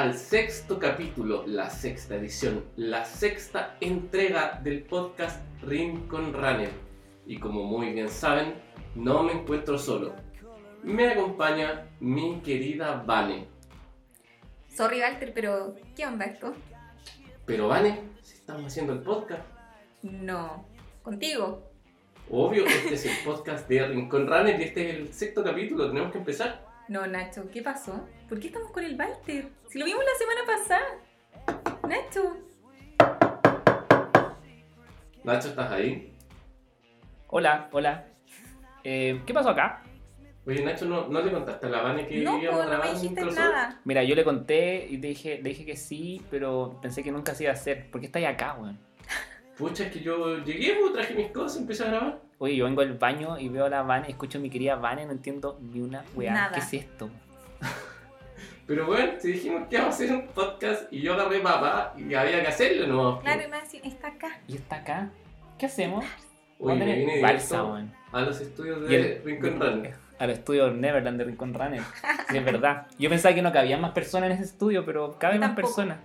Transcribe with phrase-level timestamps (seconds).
[0.00, 6.70] al sexto capítulo, la sexta edición, la sexta entrega del podcast Rincon Runner.
[7.26, 8.54] Y como muy bien saben,
[8.94, 10.14] no me encuentro solo.
[10.82, 13.46] Me acompaña mi querida Vane.
[14.68, 16.54] Sorry, Walter, pero ¿qué onda esto?
[17.44, 19.42] Pero Vane, si estamos haciendo el podcast.
[20.00, 20.64] No,
[21.02, 21.70] contigo.
[22.30, 26.10] Obvio, este es el podcast de Rincon Runner y este es el sexto capítulo, tenemos
[26.10, 26.66] que empezar.
[26.88, 28.08] No, Nacho, ¿qué pasó?
[28.30, 29.59] ¿Por qué estamos con el Walter?
[29.70, 30.82] Si lo vimos la semana pasada.
[31.88, 32.36] Nacho.
[35.22, 36.12] Nacho, ¿estás ahí?
[37.28, 38.04] Hola, hola.
[38.82, 39.84] Eh, ¿Qué pasó acá?
[40.44, 42.86] Oye, Nacho, ¿no, no le contaste a la Vane que No, íbamos a no grabar
[42.88, 43.80] me un dijiste nada.
[43.84, 47.36] Mira, yo le conté y te dije, le dije que sí, pero pensé que nunca
[47.36, 47.92] se iba a hacer.
[47.92, 48.76] ¿Por qué estáis acá, weón?
[49.56, 52.20] Pucha, es que yo llegué, pues, traje mis cosas, empecé a grabar.
[52.38, 55.06] Oye, yo vengo al baño y veo a la Vane, escucho a mi querida Vane,
[55.06, 56.50] no entiendo ni una weá.
[56.52, 57.08] ¿Qué es esto?
[58.70, 62.14] Pero bueno, si dijimos que íbamos a hacer un podcast y yo agarré papá y
[62.14, 63.18] había que hacerlo, ¿no?
[63.20, 64.38] Claro, y me decía, está acá.
[64.46, 65.10] ¿Y está acá?
[65.58, 66.04] ¿Qué hacemos?
[66.60, 67.92] Oye, me vine directo Balsa, weón.
[68.12, 69.88] a los estudios de el- Rincon Run.
[70.20, 71.82] Al estudio Neverland de Rincon Runner.
[72.28, 72.86] Sí, es verdad.
[72.96, 75.98] Yo pensaba que no cabían más personas en ese estudio, pero caben más personas.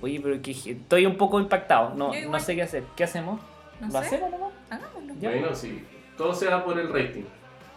[0.00, 1.94] Oye, pero que estoy un poco impactado.
[1.94, 2.82] No, no sé qué hacer.
[2.96, 3.40] ¿Qué hacemos?
[3.80, 3.98] No ¿Lo sé.
[3.98, 4.52] hacemos nomás?
[4.70, 5.14] Hagámoslo.
[5.20, 5.30] Ya.
[5.30, 5.84] Bueno, sí,
[6.18, 7.22] todo se da por el rating.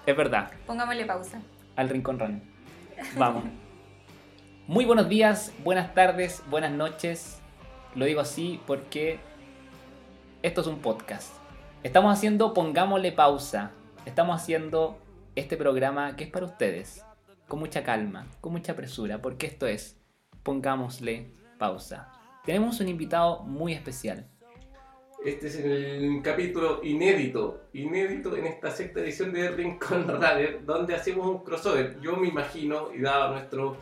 [0.04, 0.50] Es verdad.
[0.66, 1.40] Pongámosle pausa.
[1.76, 2.42] al Rincón Run.
[3.20, 3.44] Vamos.
[4.68, 7.40] Muy buenos días, buenas tardes, buenas noches.
[7.94, 9.20] Lo digo así porque
[10.42, 11.36] esto es un podcast.
[11.84, 13.74] Estamos haciendo, pongámosle pausa.
[14.08, 14.98] Estamos haciendo
[15.36, 17.06] este programa que es para ustedes.
[17.48, 20.02] Con mucha calma, con mucha presura, porque esto es,
[20.42, 22.12] pongámosle pausa.
[22.44, 24.28] Tenemos un invitado muy especial.
[25.24, 31.28] Este es el capítulo inédito, inédito en esta sexta edición de Rincon Runner, donde hacemos
[31.28, 32.00] un crossover.
[32.02, 33.78] Yo me imagino, y dado nuestros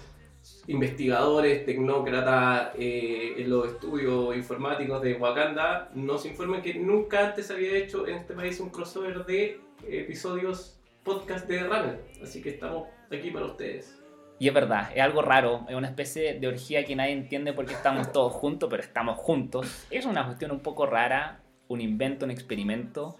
[0.68, 7.78] investigadores, tecnócratas eh, en los estudios informáticos de Wakanda, nos informan que nunca antes había
[7.78, 12.00] hecho en este país un crossover de episodios podcast de Runner.
[12.22, 14.00] Así que estamos aquí para ustedes.
[14.40, 17.74] Y es verdad, es algo raro, es una especie de orgía que nadie entiende porque
[17.74, 19.86] estamos todos juntos, pero estamos juntos.
[19.90, 23.18] Es una cuestión un poco rara, un invento, un experimento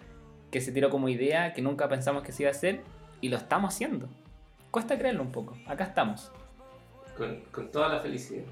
[0.52, 2.82] que se tiró como idea, que nunca pensamos que se iba a hacer
[3.22, 4.10] y lo estamos haciendo.
[4.72, 6.32] Cuesta creerlo un poco, acá estamos.
[7.18, 8.44] Con, con toda la felicidad.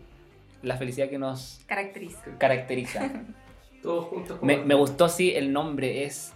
[0.62, 2.22] La felicidad que nos Caracteriza.
[2.38, 3.12] caracteriza.
[3.82, 4.38] Todos juntos.
[4.40, 6.34] como- Me, me gustó si el nombre es,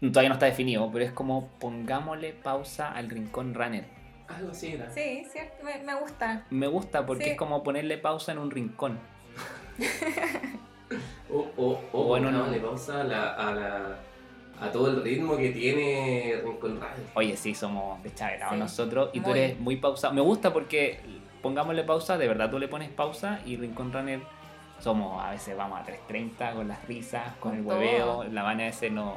[0.00, 3.84] todavía no está definido, pero es como pongámosle pausa al Rincón Runner.
[4.28, 4.90] Algo así era.
[4.90, 5.64] Sí, cierto.
[5.64, 6.44] Me, me gusta.
[6.50, 7.30] Me gusta porque Sí.
[7.30, 8.98] es como ponerle pausa en un rincón.
[11.30, 12.44] O, o, o Bueno, no.
[12.62, 13.96] pausa a, la, a, la-
[14.60, 17.02] a todo el ritmo que tiene Rincón Radio.
[17.14, 20.12] Oye, sí, somos deschavenados Sí, nosotros y tú eres muy pausado.
[20.12, 21.00] Me gusta porque
[21.42, 24.20] pongámosle pausa, de verdad tú le pones pausa y Rincón Runner
[24.80, 28.60] somos, a veces vamos a 3.30 con las risas, con Con el hueveo, la van
[28.60, 29.16] a veces no...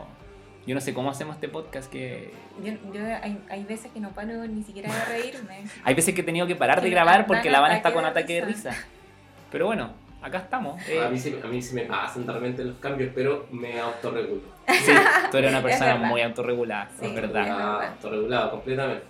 [0.67, 2.31] Yo no sé cómo hacemos este podcast que...
[2.63, 5.63] Yo, yo- hay, hay veces que no paro ni siquiera de reírme.
[5.83, 8.03] Hay veces que he tenido que parar de Que grabar porque la van está con
[8.03, 8.71] de ataque de risa.
[8.71, 8.83] risa.
[9.51, 9.91] Pero bueno,
[10.23, 10.81] acá estamos.
[10.89, 11.03] eh.
[11.03, 14.41] A, mí se, a mí se me pasan de repente los cambios, pero me autorregulo.
[14.67, 14.91] Sí,
[15.29, 17.05] tú eres una persona muy autorregulada, Sí.
[17.07, 17.41] es verdad.
[17.43, 17.87] Es verdad.
[17.91, 19.05] Autorregulado completamente.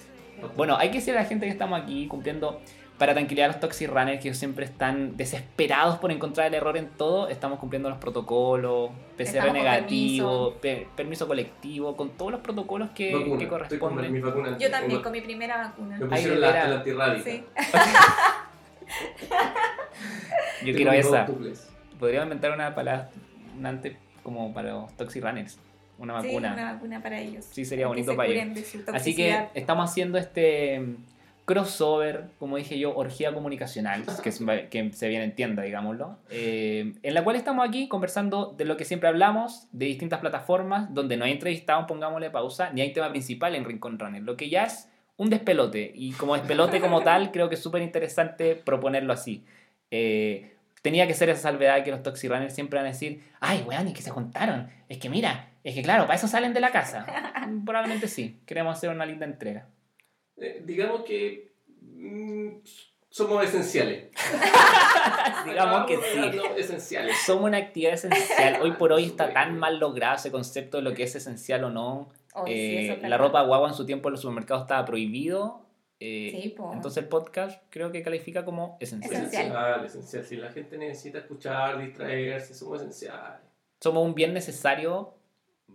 [0.58, 2.60] Bueno, hay que decir a la gente que estamos aquí cumpliendo
[2.98, 6.88] para tranquilidad a los Toxic Runners que siempre están desesperados por encontrar el error en
[6.90, 7.28] todo.
[7.28, 10.92] Estamos cumpliendo los protocolos, PCR Estamos con negativo, permiso.
[10.96, 13.38] permiso colectivo, con todos los protocolos que, Vacuna.
[13.38, 14.14] que Estoy con corresponden.
[14.14, 14.58] mi vacuna.
[14.58, 15.98] Yo también con mi primera vacuna.
[15.98, 17.24] Me pusieron la, la antirrábica.
[17.30, 17.44] Sí.
[20.66, 21.28] Yo quiero esa.
[22.00, 23.10] Podríamos inventar una palabra
[24.24, 25.60] como para los Toxic Runners.
[25.98, 26.54] Una Sí, vacuna.
[26.54, 27.46] una vacuna para ellos.
[27.52, 28.60] Sí, sería bonito para ellos.
[28.94, 30.82] Así que estamos haciendo este
[31.46, 37.14] crossover, como dije yo, orgía comunicacional, que, se- que se bien entienda, digámoslo, eh, en
[37.14, 41.26] la cual estamos aquí conversando de lo que siempre hablamos, de distintas plataformas, donde no
[41.26, 44.90] hay entrevistado, pongámosle pausa, ni hay tema principal en Rincón Runner, lo que ya es
[45.18, 49.46] un despelote, y como despelote como tal, creo que es súper interesante proponerlo así.
[49.92, 53.64] Eh, tenía que ser esa salvedad que los Toxic Runners siempre van a decir, ay,
[53.68, 56.60] weón, y que se juntaron, es que mira, es que claro, para eso salen de
[56.60, 57.06] la casa.
[57.66, 59.68] Probablemente sí, queremos hacer una linda entrega.
[60.38, 62.50] Eh, digamos que mm,
[63.10, 64.10] somos esenciales.
[65.46, 66.40] Digamos que sí.
[66.58, 67.16] Esenciales.
[67.26, 68.62] Somos una actividad esencial.
[68.62, 71.70] Hoy por hoy está tan mal logrado ese concepto de lo que es esencial o
[71.70, 72.10] no.
[72.34, 75.62] Oh, Eh, la ropa guagua en su tiempo en los supermercados estaba prohibido.
[76.00, 79.14] eh, Sí, entonces el podcast creo que califica como esencial.
[79.14, 79.44] Esencial.
[79.46, 80.26] Esencial, esencial.
[80.26, 83.40] Si la gente necesita escuchar, distraerse, somos esenciales.
[83.80, 85.15] Somos un bien necesario,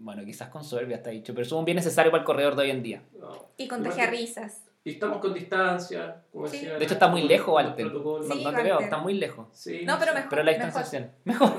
[0.00, 2.62] bueno, quizás con soberbia está dicho, pero somos un bien necesario para el corredor de
[2.62, 3.02] hoy en día.
[3.18, 3.50] No.
[3.56, 4.66] Y contagia risas.
[4.82, 6.56] Y estamos con distancia, como Sí.
[6.56, 6.78] decía.
[6.78, 7.86] De hecho, está muy lejos, Walter.
[7.92, 9.46] No, no te veo, está muy lejos.
[9.52, 10.30] Sí, No, pero mejor.
[10.30, 10.64] Pero la mejor.
[10.66, 11.10] distanciación.
[11.24, 11.52] Mejor.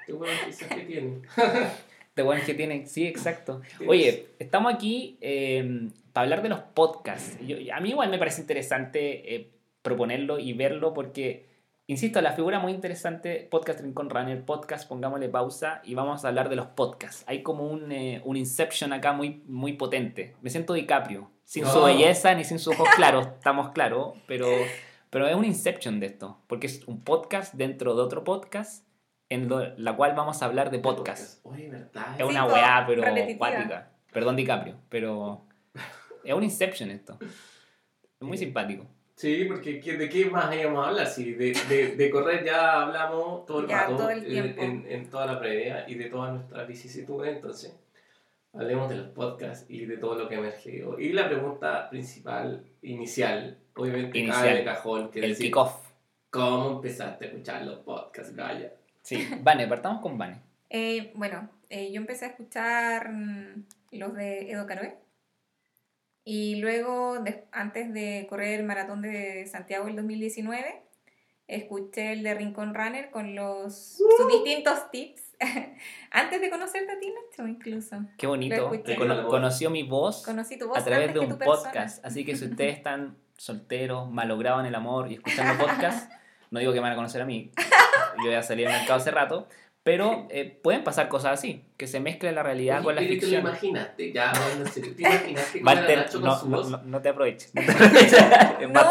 [0.00, 1.20] Este weón quizás que tiene.
[2.16, 3.60] De buenas que tienen, sí, exacto.
[3.86, 7.38] Oye, estamos aquí eh, para hablar de los podcasts.
[7.46, 9.50] Yo- a mí igual me parece interesante eh,
[9.82, 11.46] proponerlo y verlo porque,
[11.88, 16.48] insisto, la figura muy interesante, podcast Rincón Runner, podcast, pongámosle pausa y vamos a hablar
[16.48, 17.24] de los podcasts.
[17.26, 20.36] Hay como un, eh, un Inception acá muy, muy potente.
[20.40, 21.84] Me siento DiCaprio, sin su No.
[21.86, 24.48] belleza ni sin sus ojos claros, estamos claros, pero,
[25.10, 28.86] pero es un Inception de esto, porque es un podcast dentro de otro podcast
[29.30, 31.44] en lo- la cual vamos a hablar de podcast.
[31.44, 32.12] Oye, ¿verdad?
[32.12, 33.90] Es Sí, una weá, pero acuática.
[34.12, 35.42] Perdón, DiCaprio, pero
[36.24, 37.18] es un Inception esto.
[37.20, 38.84] Es muy simpático.
[39.18, 41.06] Sí, porque ¿qué- ¿de qué más íbamos a hablar?
[41.08, 44.62] Sí, de, de, de correr ya hablamos todo el Ya, rato, todo el en- tiempo.
[44.62, 47.74] En, en toda la previa y de todas nuestras vicisitudes, entonces
[48.52, 50.84] hablemos de los podcasts y de todo lo que emerge.
[51.00, 54.40] Y la pregunta principal, inicial, obviamente Inicial.
[54.44, 55.74] cabe de cajón, que El decir, kickoff.
[56.30, 58.72] ¿cómo empezaste a escuchar los podcasts, Gaya?
[59.02, 60.40] Sí, Vane, partamos con Vane.
[60.70, 64.94] Eh, bueno, eh, yo empecé a escuchar mm, los de Edo Caroe.
[66.30, 70.82] Y luego, de- antes de correr el maratón de Santiago el 2019,
[71.46, 75.22] escuché el de Rincón Runner con los sus distintos tips.
[76.10, 77.96] antes de conocerte a ti, Nacho, incluso.
[78.18, 78.70] Qué bonito.
[78.98, 81.62] Cono- conoció mi voz Conocí tu voz a través de un persona.
[81.62, 82.04] podcast.
[82.04, 86.12] Así que si ustedes están solteros, malogrados en el amor y escuchando podcast,
[86.50, 87.52] no digo que me van a conocer a mí.
[88.22, 89.48] Yo ya salí al mercado hace rato.
[89.88, 93.08] Pero eh, pueden pasar cosas así, que se mezcle la realidad Oye, con la pero
[93.08, 93.40] ¿Te lo ficción.
[93.40, 94.12] imaginaste?
[94.12, 96.70] Ya, hablando en serio, ¿te imaginaste cómo era Walter, Nacho con no, su no, voz?
[96.70, 97.54] no, no te aproveches.
[97.54, 98.70] No, te aproveches.
[98.70, 98.82] No,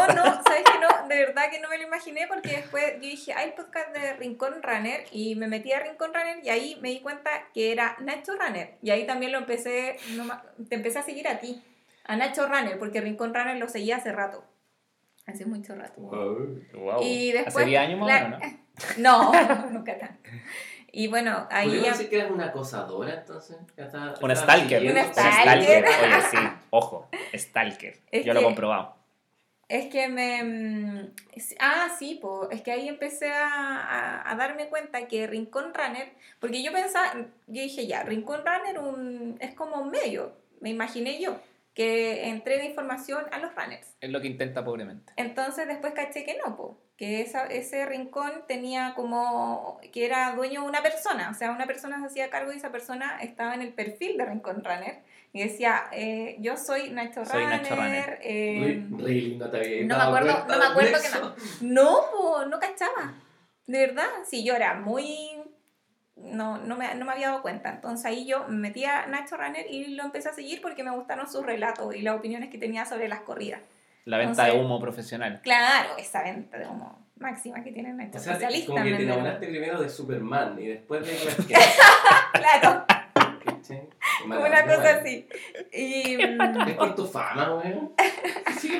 [0.42, 1.08] ¿sabes que no?
[1.08, 4.60] De verdad que no me lo imaginé porque después yo dije, hay podcast de Rincón
[4.60, 8.32] Runner y me metí a Rincón Runner y ahí me di cuenta que era Nacho
[8.36, 9.98] Runner y ahí también lo empecé,
[10.68, 11.62] te empecé a seguir a ti,
[12.06, 14.44] a Nacho Runner porque Rincón Runner lo seguía hace rato,
[15.26, 16.00] hace mucho rato.
[16.00, 16.60] Wow.
[16.74, 17.02] Wow.
[17.02, 18.58] Y después, Hace 10 años más la- o menos, ¿no?
[18.98, 20.30] No, nunca tanto.
[20.90, 21.92] Y bueno, ahí ¿Podríamos ya...
[21.92, 23.56] decir que eras una acosadora entonces?
[23.76, 24.82] Está- Una stalker.
[24.90, 25.84] Una stalker.
[25.84, 26.36] Oye, sí,
[26.70, 27.98] ojo, stalker.
[28.10, 28.96] Es Yo lo he que- comprobado.
[29.68, 30.42] Es que me...
[30.42, 31.10] mm,
[31.60, 36.10] Ah, sí, po, es que ahí empecé a, a- a darme cuenta que Rincón Runner,
[36.40, 37.12] porque yo pensaba,
[37.46, 41.38] yo dije ya, Rincón Runner un, es como un medio, me imaginé yo,
[41.74, 43.94] que entrega información a los runners.
[44.00, 45.12] Es lo que intenta pobremente.
[45.16, 50.62] Entonces después caché que no, po, que esa, ese rincón tenía como, que era dueño
[50.62, 53.62] de una persona, o sea, una persona se hacía cargo y esa persona estaba en
[53.62, 54.98] el perfil de Rincón Runner
[55.32, 58.18] y decía, eh, yo soy Nacho Soy Runner, Nacho Runner.
[58.20, 61.36] eh, Really, no te no me acuerdo- cuenta no me acuerdo que eso.
[61.60, 63.14] no, po, no cachaba.
[63.66, 65.40] De verdad, sí, yo era muy...
[66.16, 67.70] No, no, me, no me había dado cuenta.
[67.70, 70.90] Entonces ahí yo me metí a Nacho Runner y lo empecé a seguir porque me
[70.90, 73.60] gustaron sus relatos y las opiniones que tenía sobre las corridas.
[74.08, 75.40] La venta de humo profesional.
[75.42, 78.16] Claro, esa venta de humo máxima que tiene Nacho.
[78.16, 81.12] O sea, especialista como que te enamoraste primero de Superman y después de
[82.32, 82.86] Claro,
[84.22, 85.28] como una cosa así.
[85.72, 87.92] Y, mm, Es por tu fama, weón.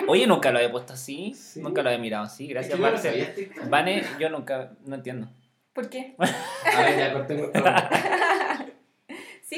[0.06, 1.34] Oye, nunca lo había puesto así.
[1.34, 1.60] Sí.
[1.60, 2.44] Nunca lo había mirado así.
[2.44, 3.34] es Gracias, Marcel.
[3.34, 3.68] TikTok.
[3.68, 5.28] Vane, yo nunca, no entiendo.
[5.74, 6.16] ¿Por qué?
[6.18, 7.50] A ver, ya cortemos.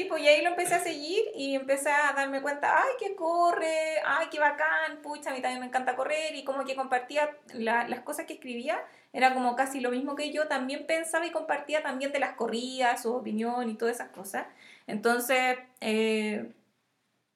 [0.01, 3.15] Sí, pues y ahí lo empecé a seguir y empecé a darme cuenta, ay, que
[3.15, 7.29] corre, ay, qué bacán, pucha, a mí también me encanta correr y como que compartía
[7.53, 8.79] la- las cosas que escribía,
[9.13, 13.01] era como casi lo mismo que yo, también pensaba y compartía también de las corridas,
[13.01, 14.45] su opinión y todas esas cosas.
[14.87, 16.51] Entonces, eh,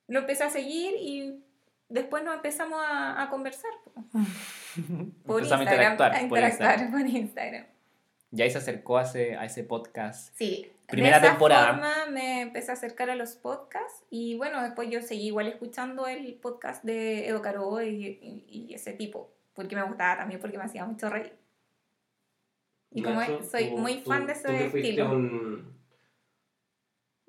[0.07, 1.43] lo empecé a seguir y
[1.89, 3.93] después nos empezamos a, a conversar po,
[5.25, 6.91] por a Instagram, interactuar a por interactuar Instagram.
[6.91, 7.65] por Instagram.
[8.31, 10.35] Y ahí se acercó a ese, a ese podcast.
[10.35, 10.71] Sí.
[10.87, 11.67] Primera de esa temporada.
[11.73, 16.07] forma me empecé a acercar a los podcasts y bueno, después yo seguí igual escuchando
[16.07, 17.87] el podcast de Edo Caro y,
[18.21, 21.33] y- y ese tipo, porque me gustaba también, porque me hacía mucho reír.
[22.91, 25.11] Y como Nacho, es- soy tú- muy tú- fan de tú ese que estilo.
[25.11, 25.75] Un,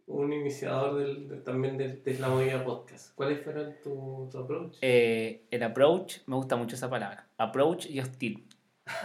[0.07, 3.15] un iniciador del, de- también de, de la movida podcast.
[3.15, 4.77] ¿Cuáles fueron tu, tu approach?
[4.83, 7.27] Eh, el approach, me gusta mucho esa palabra.
[7.39, 8.47] Approach y hostil.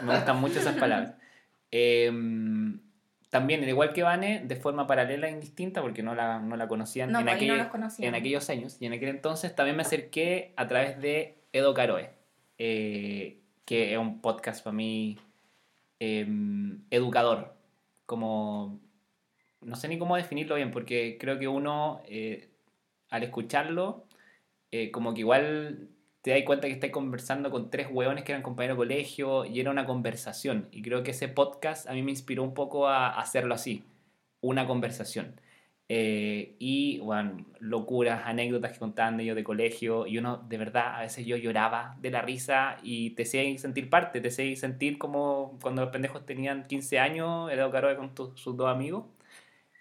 [0.03, 1.15] Me gustan mucho esas palabras.
[1.73, 2.79] Em,
[3.31, 6.67] también, al igual que Vane, de forma paralela e indistinta, porque no la, no la
[6.67, 8.77] conocían No, en, pues no aquel- en aquellos años.
[8.79, 12.11] Y en aquel entonces también me acerqué a través de Edo Caroe,
[12.59, 15.17] eh, que es un podcast para mí
[15.99, 17.55] em, educador.
[18.05, 18.79] Como.
[19.61, 22.49] No sé ni cómo definirlo bien, porque creo que uno, eh,
[23.09, 24.05] al escucharlo,
[24.71, 25.89] eh, como que igual
[26.21, 29.59] te das cuenta que estás conversando con tres hueones que eran compañeros de colegio y
[29.59, 30.67] era una conversación.
[30.71, 33.83] Y creo que ese podcast a mí me inspiró un poco a hacerlo así,
[34.41, 35.35] una conversación.
[35.93, 40.07] Eh, y, bueno, locuras, anécdotas que contaban de ellos de colegio.
[40.07, 43.89] Y uno, de verdad, a veces yo lloraba de la risa y te hacía sentir
[43.89, 48.35] parte, te hacía sentir como cuando los pendejos tenían 15 años, Edo Caroe con tu-
[48.37, 49.05] sus dos amigos.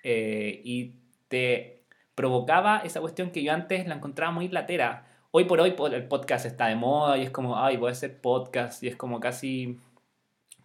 [0.02, 0.94] eh, y
[1.28, 1.82] te
[2.14, 5.06] provocaba esa cuestión que yo antes la encontraba muy latera.
[5.32, 8.20] Hoy por hoy el podcast está de moda y es como, ay, voy a hacer
[8.20, 9.78] podcast y es como casi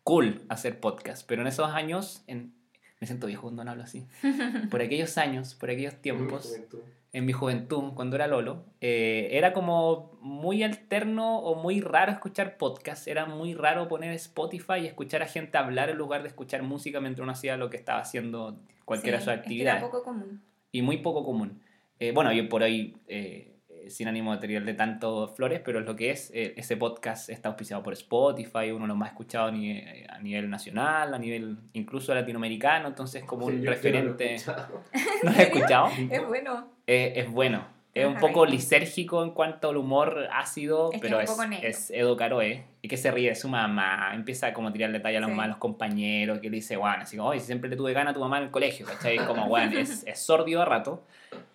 [0.03, 1.27] cool hacer podcast.
[1.27, 2.55] Pero en esos años, en,
[2.99, 4.07] me siento viejo cuando no hablo así.
[4.71, 6.79] Por aquellos años, por aquellos tiempos, Juventud.
[7.13, 12.57] en mi juventud, cuando era Lolo, eh, era como muy alterno o muy raro escuchar
[12.57, 13.07] podcast.
[13.07, 16.99] Era muy raro poner Spotify y escuchar a gente hablar en lugar de escuchar música
[17.01, 19.91] mientras uno hacía lo que estaba haciendo cualquiera de Sí, sus es que actividades era
[19.91, 20.41] poco común.
[20.71, 21.61] y muy poco común.
[21.99, 23.54] Eh, bueno, yo por hoy, eh,
[23.85, 26.31] eh, sin ánimo de tirarle tanto flores, pero es lo que es.
[26.33, 30.19] eh, ese podcast está auspiciado por Spotify, uno de los más escuchados a nivel, a
[30.19, 34.35] nivel nacional, a nivel incluso latinoamericano, entonces como un Sí, he referente.
[35.23, 35.87] ¿No lo he escuchado?
[36.09, 36.67] Es bueno.
[36.87, 37.73] Eh, es bueno.
[37.93, 41.29] Es un Ajá, poco lisérgico en cuanto al humor ácido, Es que pero es
[41.63, 42.65] es, un Edo Caroe.
[42.81, 45.35] Y que se ríe de su mamá, empieza como a tirarle talla a los Sí.
[45.37, 48.13] malos compañeros, que le dice, bueno, así como, oye, si siempre le tuve gana a
[48.13, 49.15] tu mamá en el colegio, ¿cachai?
[49.25, 51.03] Como, bueno, es, es sordio a rato.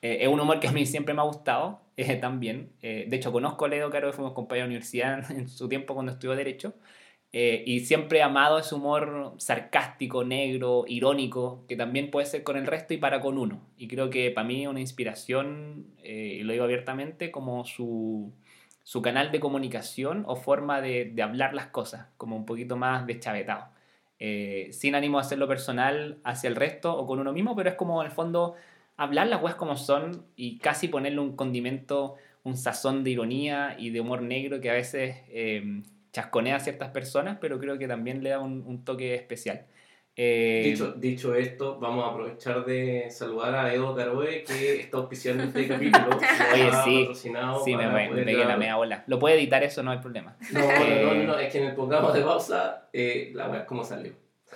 [0.01, 2.73] Eh, es un humor que a mí siempre me ha gustado, eh, también.
[2.83, 6.13] Eh, de hecho, conozco a Edo Caroe, fuimos compañeros de universidad en su tiempo cuando
[6.13, 6.75] estudió Derecho.
[7.33, 12.57] Eh, y siempre he amado ese humor sarcástico, negro, irónico, que también puede ser con
[12.57, 13.61] el resto y para con uno.
[13.77, 18.33] Y creo que para mí es una inspiración, eh, y lo digo abiertamente, como su,
[18.83, 23.07] su canal de comunicación o forma de, de hablar las cosas, como un poquito más
[23.07, 23.69] deschavetado.
[24.23, 27.77] Eh, sin ánimo de hacerlo personal hacia el resto o con uno mismo, pero es
[27.77, 28.55] como en el fondo
[29.01, 33.89] hablar las weas como son y casi ponerle un condimento, un sazón de ironía y
[33.91, 38.23] de humor negro que a veces eh, chasconea a ciertas personas, pero creo que también
[38.23, 39.65] le da un, un toque especial.
[40.17, 45.45] Eh, Dicho, dicho esto, vamos a aprovechar de saludar a Edo Caroe que está auspiciando
[45.45, 46.19] este capítulo.
[46.53, 47.31] Oye, sí, sí,
[47.77, 49.03] me, me pegué la media bola.
[49.07, 50.37] Lo puede editar eso, no hay problema.
[50.53, 53.65] No, no, Eh, no, no, es que en el programa de pausa eh, la es
[53.65, 54.13] como salió.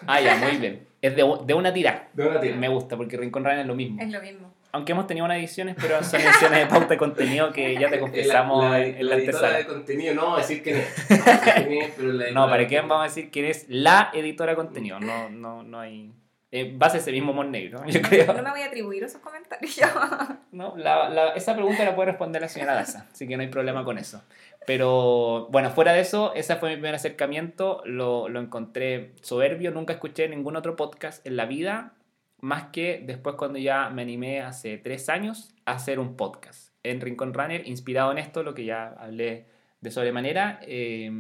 [0.06, 0.86] Ah, ya, muy bien.
[1.04, 2.08] Es de, de una tira.
[2.14, 2.56] De una tira.
[2.56, 4.00] Me gusta, porque Rincón Ryan es lo mismo.
[4.00, 4.54] Es lo mismo.
[4.72, 8.00] Aunque hemos tenido unas ediciones, pero son ediciones de pauta de contenido que ya te
[8.04, 9.58] confesamos la, la, en la la editora antesala.
[9.58, 11.10] de contenido, no vamos a decir quién es.
[11.10, 14.56] No quién es, pero No, ¿para qué vamos a decir quién es la editora de
[14.56, 14.98] contenido?
[14.98, 16.10] No, no, no hay...
[16.56, 18.32] Eh, base ese mismo humor negro, yo creo.
[18.32, 19.74] No me voy a atribuir esos comentarios.
[20.52, 23.48] No, la, la- esa pregunta la puede responder la señora Daza, así que no hay
[23.48, 24.22] problema con eso.
[24.64, 29.94] Pero bueno, fuera de eso, ese fue mi primer acercamiento, lo, lo encontré soberbio, nunca
[29.94, 31.94] escuché ningún otro podcast en la vida,
[32.40, 37.00] más que después cuando ya me animé hace tres años a hacer un podcast en
[37.00, 39.46] Rincón Runner, inspirado en esto, lo que ya hablé
[39.80, 41.10] de sobremanera, eh,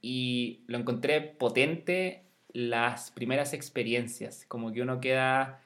[0.00, 5.60] y lo encontré potente las primeras experiencias, como que uno queda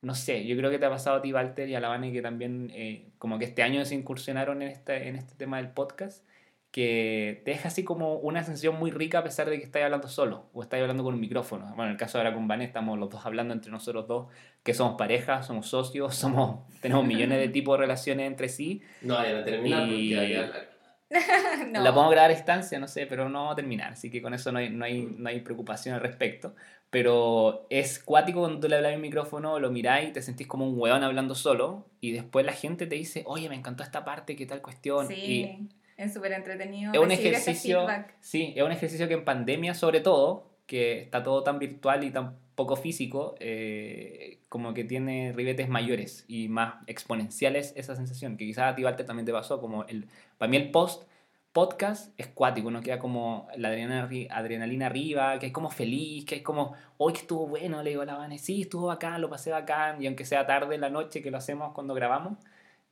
[0.00, 2.12] no sé, yo creo que te ha pasado a ti, Walter, y a la Vane,
[2.12, 5.70] que también, eh, como que este año se incursionaron en este, en este tema del
[5.70, 6.24] podcast,
[6.70, 10.06] que te deja así como una sensación muy rica a pesar de que estás hablando
[10.06, 11.66] solo o estás hablando con un micrófono.
[11.70, 14.28] Bueno, en el caso ahora con Vane estamos los dos hablando entre nosotros dos,
[14.62, 18.82] que somos pareja, somos socios, somos, tenemos millones de tipos de relaciones entre sí.
[19.02, 20.67] No, ya no termina Y- porque
[21.70, 21.82] No.
[21.82, 24.34] La podemos grabar a distancia, no sé, pero no va a terminar, así que con
[24.34, 26.54] eso no hay, no hay, no hay preocupación al respecto.
[26.90, 30.66] Pero es cuático cuando tú le hablas al micrófono, lo miráis y te sentís como
[30.66, 34.36] un hueón hablando solo, y después la gente te dice, oye, me encantó esta parte,
[34.36, 35.10] qué tal cuestión.
[35.10, 36.92] Y Sí, es súper entretenido.
[36.92, 37.86] es un ejercicio,
[38.20, 42.10] sí, es un ejercicio que en pandemia sobre todo, que está todo tan virtual y
[42.10, 48.44] tan poco físico, eh, como que tiene ribetes mayores y más exponenciales esa sensación, que
[48.44, 50.06] quizás a ti, también te pasó, como el,
[50.36, 51.04] para mí el post
[51.52, 56.36] podcast es cuático, uno queda como la adrenalina, adrenalina arriba, que es como feliz, que
[56.36, 59.30] es como, hoy que estuvo bueno, le digo a la Vane, sí, estuvo bacán, lo
[59.30, 62.36] pasé bacán, y aunque sea tarde en la noche que lo hacemos cuando grabamos,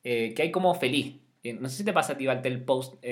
[0.03, 1.17] eh, que hay como feliz.
[1.43, 3.05] Eh, no sé si te pasa a ti, el post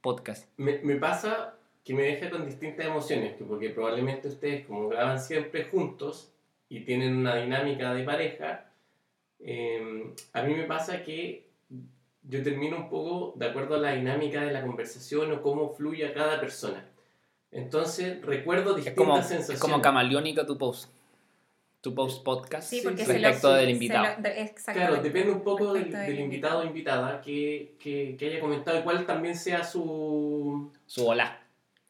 [0.00, 0.48] podcast.
[0.56, 1.57] me, me pasa
[1.88, 6.28] que me deja con distintas emociones, que porque probablemente ustedes como graban siempre juntos
[6.68, 8.66] y tienen una dinámica de pareja,
[9.40, 11.46] eh, a mí me pasa que
[12.24, 16.06] yo termino un poco de acuerdo a la dinámica de la conversación o cómo fluye
[16.06, 16.84] a cada persona.
[17.50, 19.60] Entonces recuerdo Es distintas como, es sensaciones.
[19.62, 20.90] como camaleónico tu post.
[21.80, 24.16] Tu post podcast Sí, porque se lo- respecto del se invitado.
[24.16, 28.26] lo- de- Claro, depende un poco del, Respecto del invitado o invitada que, que, que
[28.26, 31.40] haya comentado y cuál también sea su, Su hola.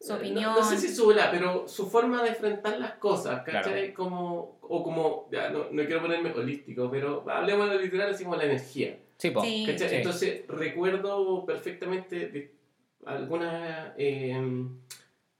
[0.00, 0.54] Su No- opinión.
[0.54, 3.64] No, sé si su hola, pero su forma de enfrentar las cosas, Claro.
[3.64, 3.92] ¿cachai?
[3.92, 8.22] Como, o como, ya, no, no quiero ponerme holístico, pero hablemos de lo literal, así
[8.24, 8.96] como la energía.
[9.16, 9.42] Sí, po.
[9.42, 9.64] Sí.
[9.66, 9.88] ¿cachai?
[9.88, 9.94] Sí.
[9.96, 12.54] Entonces, recuerdo perfectamente de
[13.04, 13.52] algunos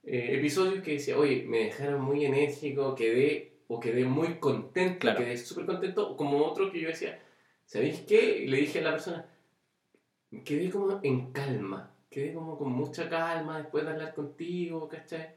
[0.02, 5.18] episodios que decía, oye, me dejaron muy enérgico, quedé, o quedé muy contento, Claro.
[5.20, 7.20] quedé súper contento, como otro que yo decía,
[7.64, 8.38] ¿sabéis qué?
[8.44, 9.26] Y le dije a la persona,
[10.44, 15.34] quedé como en calma, quedé como con mucha calma después de hablar contigo, ¿cachai?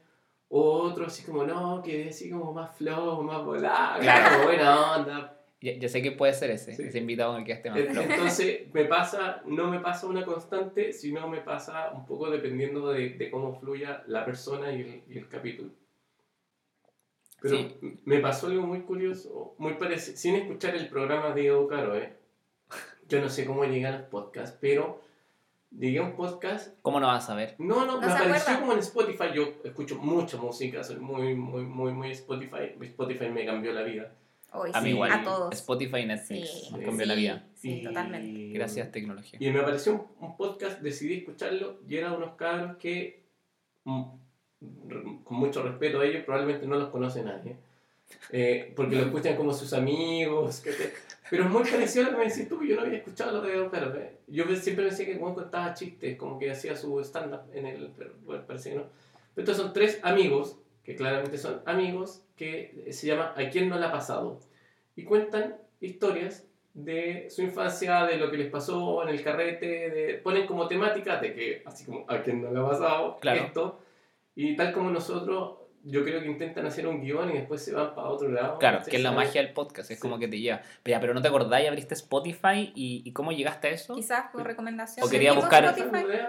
[0.48, 4.44] O otro así como, no, quedé así como más flojo, más volado, Claro.
[4.44, 5.38] buena onda.
[5.60, 6.82] Ya sé que puede ser ese, Sí.
[6.82, 8.10] ese invitado con el que esté más En- flojo.
[8.10, 13.10] Entonces, me pasa, no me pasa una constante, sino me pasa un poco dependiendo de,
[13.10, 15.70] de cómo fluya la persona y el, y el capítulo.
[17.40, 17.76] Pero Sí.
[18.04, 22.12] me pasó algo muy curioso, muy parecido, sin escuchar el programa de Edo Caro, ¿eh?
[23.08, 25.00] Yo no sé cómo llegué a los podcasts, pero
[25.78, 27.54] llegué a un podcast ¿Cómo no vas a ver?
[27.58, 28.60] no, no, ¿No me apareció acuerda?
[28.60, 29.24] como en Spotify.
[29.34, 32.74] Yo escucho mucha música, soy muy, muy, muy, muy Spotify.
[32.80, 34.12] Spotify me cambió la vida.
[34.54, 35.12] Hoy A mí sí, igual.
[35.12, 35.54] a todos.
[35.54, 37.46] Spotify y Netflix Sí, nos cambió la vida.
[37.54, 38.52] Sí, Y- totalmente.
[38.58, 39.38] Gracias, tecnología.
[39.40, 43.22] Y me apareció un, un podcast, decidí escucharlo y eran unos cabros que,
[43.84, 44.02] mm,
[45.24, 47.56] con mucho respeto a ellos, probablemente no los conoce nadie.
[48.30, 50.60] Eh, porque lo escuchan como sus amigos.
[50.60, 50.92] que te-
[51.30, 53.42] Pero es muy parecido a lo que me decís tú, yo no había escuchado lo
[53.42, 53.94] de Don Caro.
[53.96, 54.18] ¿eh?
[54.26, 57.90] Yo siempre pensé que Juan contaba chistes, como que hacía su stand-up en el.
[57.96, 58.84] Pero bueno, parece que no.
[59.34, 63.78] Pero estos son tres amigos, que claramente son amigos, que se llama ¿A quién no
[63.78, 64.40] le ha pasado?
[64.96, 70.14] Y cuentan historias de su infancia, de lo que les pasó en el carrete, de,
[70.14, 73.42] ponen como temática de que, así como a quién no le ha pasado Claro.
[73.44, 73.78] esto,
[74.34, 77.94] y tal como nosotros, yo creo que intentan hacer un guion y después se van
[77.94, 78.58] para otro lado.
[78.58, 80.00] Claro, que es la magia del podcast, es Sí.
[80.02, 80.60] como que te lleva.
[80.82, 83.94] Pero, ya, pero no te acordáis, abriste Spotify y, y cómo llegaste a eso?
[83.94, 85.06] Quizás por recomendación.
[85.06, 85.74] O quería buscar-.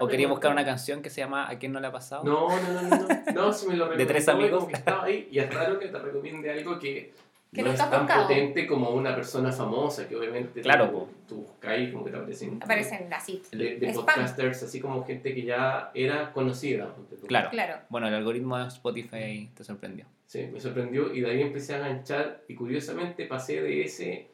[0.00, 2.24] ¿O querías buscar una canción que se llama ¿A quién no le ha pasado?
[2.24, 4.58] No, no, no, no, no, no, si me lo De tres y amigos.
[4.60, 7.12] como que estaba ahí, y es raro que te recomiende algo que,
[7.54, 8.22] Que no es tan buscado.
[8.26, 12.58] potente como una persona famosa, que obviamente Claro, tú, tú buscas como que te aparecen,
[12.60, 13.40] Aparecen así.
[13.52, 16.92] de, podcasters, así como gente que ya era conocida.
[17.26, 17.50] Claro.
[17.50, 17.78] Claro.
[17.88, 20.06] Bueno, el algoritmo de Spotify te sorprendió.
[20.26, 24.26] Sí, me sorprendió y de ahí empecé a enganchar y curiosamente pasé de ese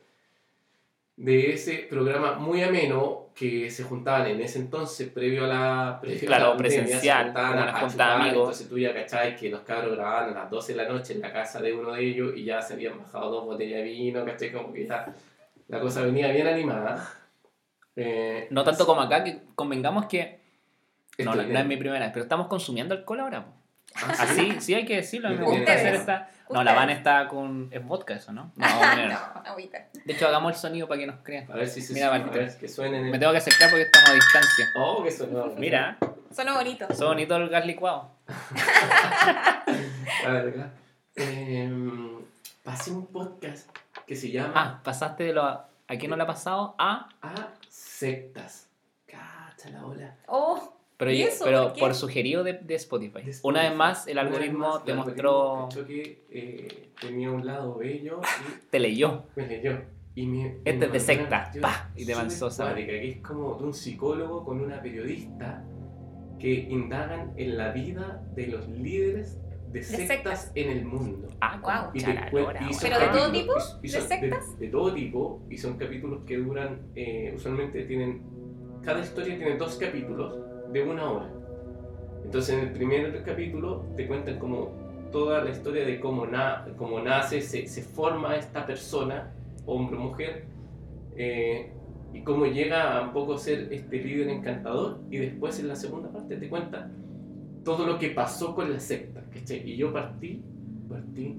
[1.22, 6.26] de ese programa muy ameno que se juntaban en ese entonces previo a la previo
[6.26, 8.36] Claro, a la pandemia, presencial, se juntaban una junta de amigos.
[8.36, 11.20] entonces tú ya cachai que los cabros grababan a las 12 de la noche en
[11.20, 14.24] la casa de uno de ellos y ya se habían bajado dos botellas de vino,
[14.24, 15.14] cachai como que ya
[15.68, 17.06] la cosa venía bien animada
[17.96, 20.40] Eh, No tanto como acá, que convengamos que.
[21.18, 23.46] No, no, no es mi primera vez, pero estamos consumiendo alcohol ahora.
[23.96, 24.50] Ah, ¿sí?
[24.50, 25.28] Así, sí hay que decirlo.
[25.28, 25.60] a mí me Ustedes.
[25.60, 26.28] gusta hacer esta.
[26.48, 27.68] No, la van está con.
[27.70, 28.52] Es vodka eso, ¿no?
[28.56, 28.66] No.
[29.08, 29.78] No, agüita.
[30.04, 31.50] De hecho, hagamos el sonido para que nos crean.
[31.50, 32.38] a ver si se Mira, a Marquito.
[32.38, 34.66] ver que suenen en Me tengo que acercar porque estamos a distancia.
[34.76, 35.46] Oh, que sonó.
[35.58, 35.96] Mira,
[36.34, 36.86] Sonó bonito.
[36.94, 38.10] son bonito el gas licuado.
[40.24, 40.70] La verdad.
[41.16, 42.18] Em,
[42.64, 43.68] pasé un podcast
[44.06, 45.42] que se llama Ah, pasaste de lo.
[45.44, 45.66] ¿A
[45.98, 46.74] quién no le ha pasado?
[46.78, 47.08] A.
[47.22, 47.34] A
[47.68, 48.68] Sectas.
[49.06, 50.14] Cacha la ola.
[50.26, 51.44] Oh, Pero, ¿Y eso?
[51.46, 53.22] pero ¿Por sugerido de, de Spotify.
[53.22, 53.74] De Una vez Spotify.
[53.76, 58.20] más, el Una vez algoritmo más, el algoritmo cachó que eh, tenía un lado bello
[58.70, 59.24] Te leyó.
[59.34, 59.78] y me leyó.
[60.14, 63.72] Y me, Este es de secta, pa, y te lanzó, que es como de un
[63.72, 65.64] psicólogo con una periodista
[66.38, 69.38] que indagan en la vida de los líderes
[69.72, 70.52] de sectas, sectas.
[70.54, 71.28] en el mundo.
[71.40, 71.92] Ah, Wow.
[71.94, 73.52] Y te y ¿Pero de todo tipo?
[73.82, 74.58] y- y ¿De sectas?
[74.58, 78.22] De, todo tipo, y son capítulos que duran, eh, usualmente tienen,
[78.82, 80.34] cada historia tiene dos capítulos
[80.72, 81.30] de una hora.
[82.24, 84.70] Entonces en el primer capítulo te cuentan como
[85.10, 89.32] toda la historia de cómo, na cómo nace, se, se forma esta persona,
[89.66, 90.44] hombre o mujer,
[91.16, 91.72] eh,
[92.12, 96.10] y cómo llega a un poco ser este líder encantador, y después en la segunda
[96.10, 96.90] parte te cuenta
[97.64, 99.22] todo lo que pasó con la secta.
[99.64, 100.42] Y yo partí,
[100.88, 101.36] partí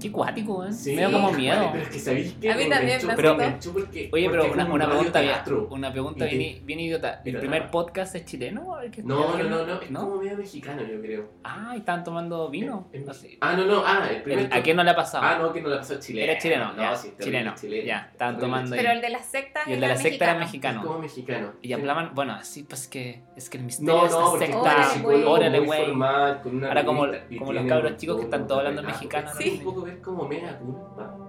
[0.00, 0.72] Qué cuático, weón.
[0.72, 1.68] Sí, Me da como vale, miedo.
[1.72, 3.36] pero es que sabéis que A mí también me Pero-
[3.72, 5.34] porque, Oye, pero porque una, una pregunta bien,
[5.70, 7.20] una pregunta te- bien, bien idiota.
[7.24, 7.70] ¿El primer atrapa.
[7.72, 8.78] podcast es chileno?
[8.80, 11.30] ¿El que No, está no, no, no, es como medio mexicano, yo creo.
[11.44, 12.88] Ah, y estaban tomando vino.
[12.92, 13.38] En- en- Así.
[13.40, 14.46] Ah, no, no, ah, el primer.
[14.46, 15.24] El- ¿A quién no le ha pasado?
[15.24, 16.30] Ah, no, que no le pasó chileno.
[16.30, 17.86] Era chileno, no, ya, sí, chileno, chileno.
[17.86, 20.82] ya, estaban tomando pero el de las sectas y el de la secta era mexicano.
[20.82, 21.52] Como mexicano.
[21.62, 24.92] Y hablaban, bueno, así pues que es que el misterio No, de porque secta.
[25.26, 25.90] Órale, güey.
[25.92, 31.16] Ahora como- los cabros chicos que están todos hablando mexicano, Sí, ver como mea culpa.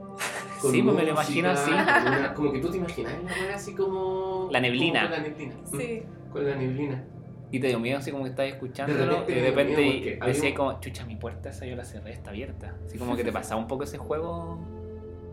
[0.61, 1.71] Sí, pues me lo imagino así.
[1.71, 4.49] una- como que tú te imaginas la wea así como.
[4.51, 5.03] La neblina.
[5.03, 5.55] como con la neblina.
[5.71, 6.03] Sí.
[6.33, 7.03] Con la neblina.
[7.51, 10.51] Y te dio miedo así como que estabas escuchándolo De repente y de repente decías
[10.51, 12.75] un- como, chucha, mi puerta esa yo la cerré, está abierta.
[12.85, 14.59] Así como que te pasaba un poco ese juego.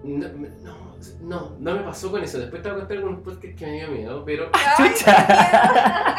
[0.04, 0.76] No, no,
[1.22, 2.38] no, no me pasó con eso.
[2.38, 4.90] Después te voy a contar algunos podcasts que me dio miedo, pero, Ay,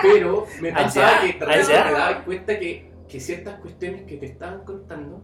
[0.01, 4.25] pero me pasaba Allá, que de me daba cuenta que, que ciertas cuestiones que te
[4.25, 5.21] estaban contando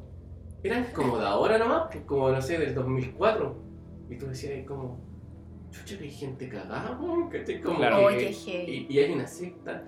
[0.63, 3.56] eran como de ahora nomás, pues, como no sé, del 2004.
[4.10, 4.99] Y tú decías ahí como,
[5.71, 7.62] chucha, que hay gente cagada, weón", ¿cachai?
[7.62, 8.06] Como Claro.
[8.06, 8.32] Oye, que-
[8.71, 9.84] y, y hay una secta.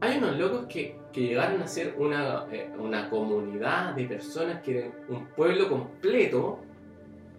[0.00, 4.78] Hay unos locos que, que llegaron a ser una, eh, una comunidad de personas que
[4.78, 6.60] eran un pueblo completo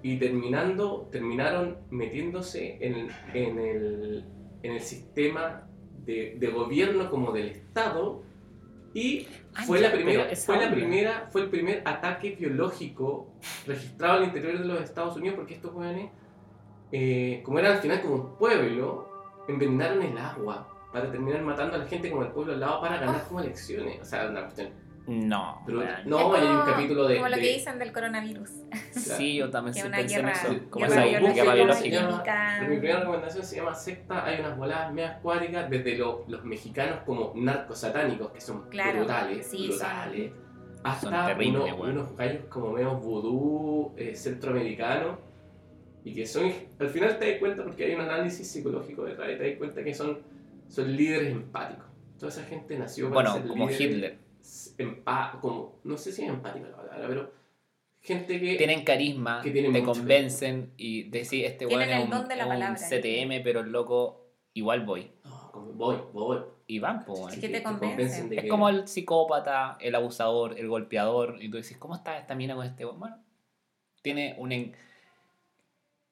[0.03, 4.25] y terminando, terminaron metiéndose en, en el,
[4.63, 5.67] en el sistema
[6.05, 8.23] de, de gobierno como del Estado
[8.93, 13.34] y Ah, fue la primera, fue la primera, fue el primer ataque biológico
[13.65, 16.12] registrado al interior de los Estados Unidos porque estos jóvenes,
[16.91, 19.10] eh, como eran al final como un pueblo,
[19.47, 22.97] envenenaron el agua para terminar matando a la gente como el pueblo al lado para
[22.97, 24.02] ganar como elecciones.
[24.02, 24.69] O sea, una cuestión.
[25.10, 25.63] No.
[25.65, 27.15] Pero, no, Es hay un como- capítulo de.
[27.15, 28.50] Como lo de- que dicen del coronavirus.
[28.91, 30.69] Sí, yo también Que sí pensé en guerra, eso.
[30.69, 32.60] Como esa guerra biológica.
[32.62, 34.24] mi primera recomendación se llama Secta.
[34.26, 39.48] Hay unas voladas medias acuáticas desde lo- los mexicanos como narcosatánicos, que son Claro, brutales,
[39.48, 41.98] sí, brutales, Son hasta terribles, uno- weón.
[41.98, 45.17] unos gallos como medio vudú, eh, centroamericanos,
[46.04, 49.38] y que son, al final te das cuenta, porque hay un análisis psicológico detrás, y
[49.38, 50.19] te das cuenta que son,
[50.67, 51.86] son líderes empáticos.
[52.17, 54.17] Toda esa gente nació para Bueno, ser como líderes Hitler.
[54.77, 57.33] Empa- como, no sé si es empática la palabra, pero
[58.01, 58.55] gente que...
[58.55, 62.43] Tienen carisma, Que tienen te convencen y decís, este weón es un, don de la
[62.43, 62.79] es un palabra.
[62.89, 65.12] CTM, pero el loco igual voy.
[65.23, 66.39] No, como voy, voy.
[66.67, 67.31] Y van, weón.
[67.31, 68.29] Sí, que te convencen.
[68.29, 72.17] de Es que- como el psicópata, el abusador, el golpeador, y tú decís, ¿cómo está
[72.17, 72.99] esta mina con este weón?
[72.99, 73.17] Bueno,
[74.01, 74.51] tiene un...
[74.51, 74.75] en-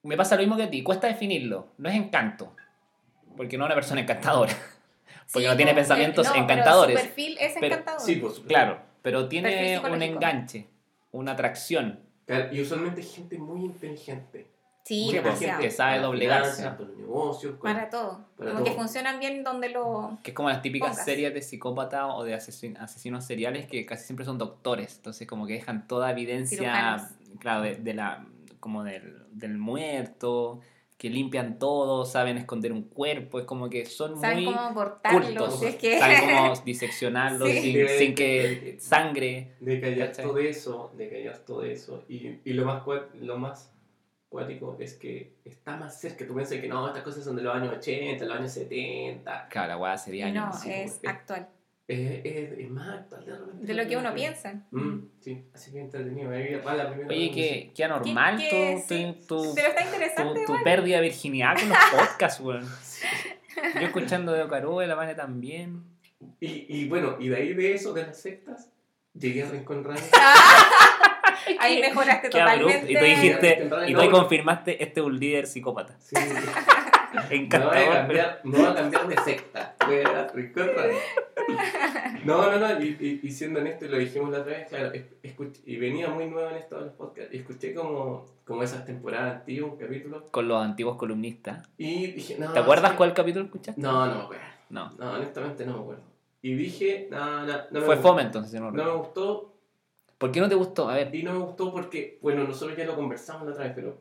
[0.02, 2.54] Me pasa lo mismo que a ti, cuesta definirlo, no es encanto,
[3.36, 4.52] porque no es una persona encantadora,
[5.32, 7.00] porque Sí, no tiene pensamientos no, pero encantadores.
[7.00, 8.00] Su perfil es Pero- encantador.
[8.00, 8.48] Sí, por supuesto.
[8.48, 10.66] claro, pero tiene un enganche,
[11.12, 12.00] una atracción,
[12.52, 14.46] Y usualmente gente muy inteligente.
[14.84, 15.60] Sí, demasiado.
[15.60, 16.62] que sabe Para doblegarse.
[16.62, 17.52] Para los negocios.
[17.56, 18.24] con- Para todo.
[18.38, 18.78] Para como que todo.
[18.80, 20.18] funcionan bien donde lo.
[20.22, 21.04] que es como las típicas Pongas.
[21.04, 25.46] series de psicópata o de asesin- asesinos seriales que casi siempre son doctores, entonces como
[25.46, 27.02] que dejan toda evidencia, Cirujanos.
[27.38, 28.24] claro, de, de la
[28.60, 30.60] como del, del muerto,
[30.98, 34.74] que limpian todo, saben esconder un cuerpo, es como que son Saben muy cómo
[35.56, 35.98] si es que...
[35.98, 37.60] saben cómo diseccionarlo Sí.
[37.60, 39.54] sin, sin que sangre.
[39.60, 40.24] De callar ¿Cachai?
[40.26, 42.04] todo eso, de callar todo eso.
[42.08, 42.82] Y, y lo, más
[43.20, 43.72] lo más
[44.28, 46.26] cuático es que está más cerca.
[46.26, 49.48] Tú piensas que no, estas cosas son de los años 80, los años 70.
[49.50, 51.48] Claro, la sería no, sí, es porque- actual.
[51.88, 53.66] Es, es, es más actual de repente.
[53.66, 54.62] De lo que uno piensa.
[54.72, 56.30] Mm, sí, así que entretenido.
[56.30, 59.68] Ahí va la primera Oye, qué, qué anormal ¿Qué- qué- tu, sí, tu, tu- Pero
[59.68, 60.62] está tu, interesante tu igual.
[60.64, 62.68] pérdida de virginidad con los podcasts, weón.
[63.74, 65.82] Yo escuchando de Ocarú, la Vane también.
[66.40, 68.68] Y, y bueno, y de ahí de eso, de las sectas,
[69.14, 70.02] llegué a Rincón Radio.
[71.60, 72.38] Ahí mejoraste abrupto.
[72.66, 72.92] totalmente.
[72.92, 75.96] Y tú dijiste, y tú confirmaste, este es un líder psicópata.
[76.00, 76.16] Sí.
[77.14, 77.92] Me voy, a Encantador.
[77.92, 79.74] cambiar, me voy a cambiar de secta.
[79.86, 80.26] Voy a.
[82.24, 84.92] No, no, no, y, y, y siendo honesto, y lo dijimos la otra vez, claro,
[84.92, 88.62] es- escuché- y venía muy nuevo en esto de los podcasts, y escuché como, como
[88.62, 91.66] esas temporadas antiguas, un capítulo, Con los antiguos columnistas.
[91.78, 92.52] y dije, no.
[92.52, 92.96] ¿Te acuerdas sí.
[92.96, 93.80] cuál capítulo escuchaste?
[93.80, 94.42] No, no me acuerdo.
[94.70, 94.90] No.
[94.98, 96.02] No, honestamente no me acuerdo.
[96.42, 99.54] Y dije, no, no, no me Fue fome entonces, no No me gustó,
[100.18, 100.88] ¿Por qué no te gustó?
[100.90, 103.72] A ver, y no me gustó porque, bueno, nosotros ya lo conversamos la otra vez,
[103.74, 103.96] pero,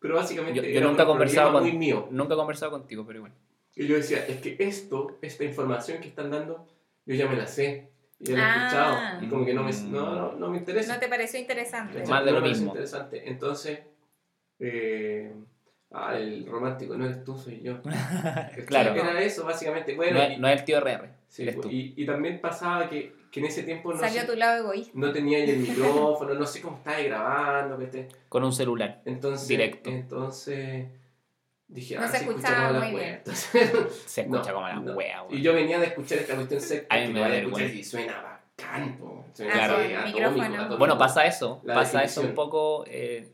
[0.00, 2.08] pero básicamente Yo- yo era nunca he un conversado con- muy mío.
[2.10, 3.32] nunca he conversado contigo, pero igual.
[3.74, 6.66] Y yo decía, es que esto, esta información que están dando,
[7.06, 7.90] yo ya me la sé.
[8.20, 8.56] Y ya la he Ah.
[8.66, 9.24] escuchado.
[9.24, 10.94] Y como que no me, no, no, no me interesa.
[10.94, 12.04] ¿No te pareció interesante?
[12.06, 12.68] Más de No lo me mismo.
[12.70, 13.28] interesante.
[13.28, 13.78] Entonces,
[14.58, 15.32] eh,
[15.92, 17.80] ah, el romántico no eres tú, soy yo.
[18.66, 18.94] Claro.
[18.94, 19.94] Era eso, básicamente.
[19.94, 21.72] Bueno, no, y, es, no es el tío RR, sí, eres pues, tú.
[21.72, 24.92] y, y también pasaba que, que en ese tiempo no, Salió sé- tu lado egoísta.
[24.94, 27.78] no tenía el micrófono, no sé cómo estaba grabando.
[27.78, 29.02] que te- Con un celular.
[29.04, 29.90] Entonces, Directo.
[29.90, 30.86] entonces
[31.66, 33.22] dije, No ah, se sí, escuchaba escucha como muy las bien.
[33.26, 33.38] weas.
[34.06, 34.92] Se escucha No, como la no.
[34.94, 35.42] wea, Y weón.
[35.42, 36.94] yo venía de escuchar esta cuestión secta.
[36.94, 37.70] A mí me da a escuchar.
[37.70, 38.22] Y suena
[38.56, 39.24] bacán, po.
[39.34, 39.74] Suena Claro.
[39.76, 40.78] así, El atómico, atómico.
[40.78, 42.34] Bueno, pasa eso, La pasa eso un definición.
[42.34, 43.32] poco, eh,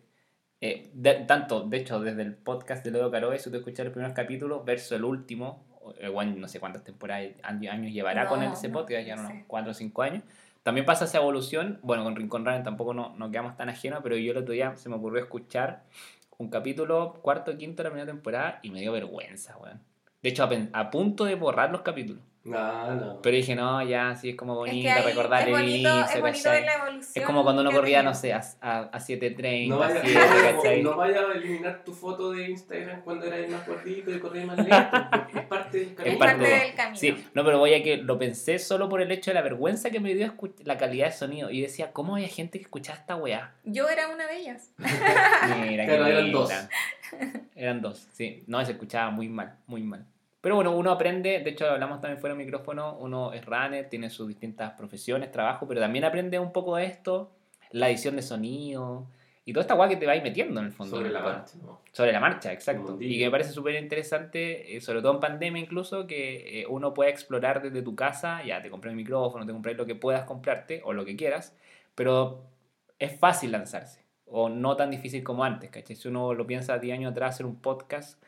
[0.61, 3.93] eh, de- tanto, de hecho, desde el podcast de Leo Caroe, si tú escuchas los
[3.93, 5.65] primeros capítulos, verso el último,
[6.13, 9.33] bueno, no sé cuántas temporadas, años, llevará con No, ese no, podcast, ya no unos
[9.33, 9.45] sé.
[9.47, 10.23] 4 o 5 años.
[10.63, 14.17] También pasa esa evolución, bueno, con Rincón Raro tampoco no, no quedamos tan ajenos, pero
[14.17, 15.83] yo el otro día se me ocurrió escuchar
[16.39, 19.81] un capítulo, cuarto quinto de la primera temporada, y me dio vergüenza, weón.
[20.23, 22.23] De hecho, a punto de borrar los capítulos.
[22.45, 23.23] No, no.
[23.23, 25.73] Pero dije, no, ya, sí, es como Es bonito que ahí recordar es el bonito,
[25.89, 27.13] inicio, es bonito ver la evolución.
[27.15, 30.19] Es como cuando uno que corría, no sé, a, a, a 7.30, No vaya, 7,
[30.19, 30.83] no vaya- ¿cachai?
[30.83, 34.59] no vaya a eliminar tu foto de Instagram cuando eras más gordito y corrías más
[34.59, 36.19] lento, porque es parte del Es camino.
[36.19, 36.97] parte parte de- del camino.
[36.99, 39.89] Sí, no, pero voy a que lo pensé solo por el hecho de la vergüenza
[39.91, 41.51] que me dio la calidad de sonido.
[41.51, 43.55] Y decía, ¿cómo había gente que escuchaba esta weá?
[43.65, 44.71] Yo era una de ellas.
[44.79, 46.53] Mira, qué eran dos.
[47.55, 48.45] Eran dos, sí.
[48.47, 50.05] No, se escuchaba muy mal, muy mal.
[50.45, 54.11] Pero bueno, uno aprende, de hecho hablamos también fuera del micrófono, uno es runner, tiene
[54.11, 57.33] sus distintas profesiones, trabajo, pero también aprende un poco de esto,
[57.71, 59.07] la edición de sonido
[59.47, 60.99] y toda esta weá que te va a ir metiendo en el fondo.
[60.99, 61.81] Sobre la Bueno, marcha, ¿no?
[61.93, 62.99] Sobre la marcha, exacto.
[63.01, 66.93] Y que me parece súper interesante, eh, sobre todo en pandemia incluso, que eh, uno
[66.93, 70.25] pueda explorar desde tu casa, ya te compré el micrófono, te compré lo que puedas
[70.25, 71.57] comprarte o lo que quieras,
[71.95, 72.43] pero
[72.99, 74.05] es fácil lanzarse.
[74.27, 75.97] o no tan difícil como antes, ¿cachai?
[75.97, 78.23] Si uno lo piensa 10 años atrás, hacer un podcast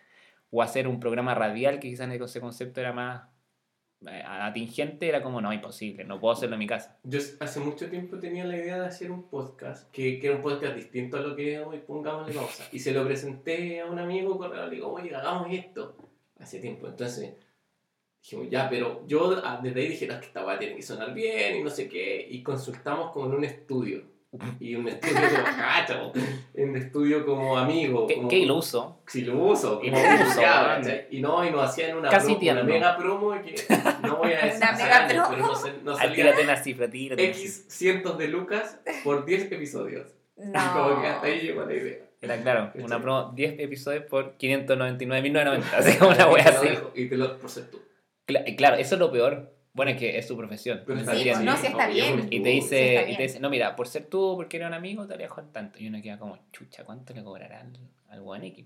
[0.51, 3.29] o hacer un programa radial, que quizás ese concepto era más
[4.07, 6.99] eh, atingente, era como, no, imposible, no puedo hacerlo en mi casa.
[7.03, 10.43] Yo hace mucho tiempo tenía la idea de hacer un podcast, que, que era un
[10.43, 12.69] podcast distinto a lo que hoy pongámosle pausa.
[12.73, 15.97] Y se lo presenté a un amigo, correo, le digo, oye, hagamos esto.
[16.39, 17.35] Hace tiempo, entonces
[18.21, 21.15] dijimos, ya, pero yo ah, desde ahí dije, no, que esta weá tiene que sonar
[21.15, 24.16] bien y no sé qué, y consultamos como en un estudio.
[24.61, 26.13] Y un estudio como cacho,
[26.55, 28.07] un estudio como amigo.
[28.07, 29.01] ¿Qué, como, qué iluso?
[29.07, 29.81] Sí, lo uso.
[29.83, 30.81] Y como lo uso, ya.
[31.11, 33.55] Y no, y nos hacían una, Casi promo, una mega promo que
[34.03, 35.31] no voy a decir Una mega años, promo.
[35.31, 39.53] pero no, se- no salía tírate una cifra, tírate X cientos de lucas por 10
[39.53, 40.09] episodios.
[40.37, 40.53] No.
[40.75, 41.99] Como que hasta ahí llegó la idea.
[42.21, 42.83] Era claro, ¿Cachai?
[42.83, 46.79] una promo, 10 episodios por 599.990, así como una Y wea te lo así.
[46.95, 47.81] Y te lo por ser tú.
[48.27, 49.53] Cla- Claro, eso es lo peor.
[49.77, 50.81] Bueno, es que es su profesión.
[50.85, 51.55] Pero ¿me está Sí, bien, entiendes?
[51.55, 52.29] no, sí está bien.
[52.31, 54.75] Y te Sí, dice, y te dice, no, mira, por ser tú, porque eres un
[54.75, 55.79] amigo, te voy a dejar tanto.
[55.79, 57.61] Y uno queda como, chucha, ¿cuánto le cobrará
[58.09, 58.65] al, X?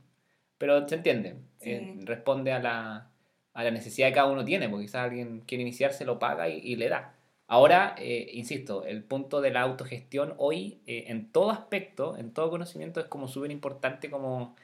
[0.57, 1.71] Pero se entiende, Sí.
[1.73, 3.11] eh, responde a la,
[3.55, 6.59] a la necesidad que cada uno tiene, porque quizás alguien quiere iniciarse, lo paga y,
[6.59, 7.15] y le da.
[7.49, 12.49] Ahora, eh, insisto, el punto de la autogestión hoy, eh, en todo aspecto, en todo
[12.51, 14.55] conocimiento, es como súper importante como...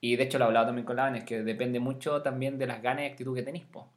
[0.00, 2.58] Y de hecho lo he hablado también con la Vane, es que depende mucho también
[2.58, 3.88] de las ganas y actitud que tenéis, po.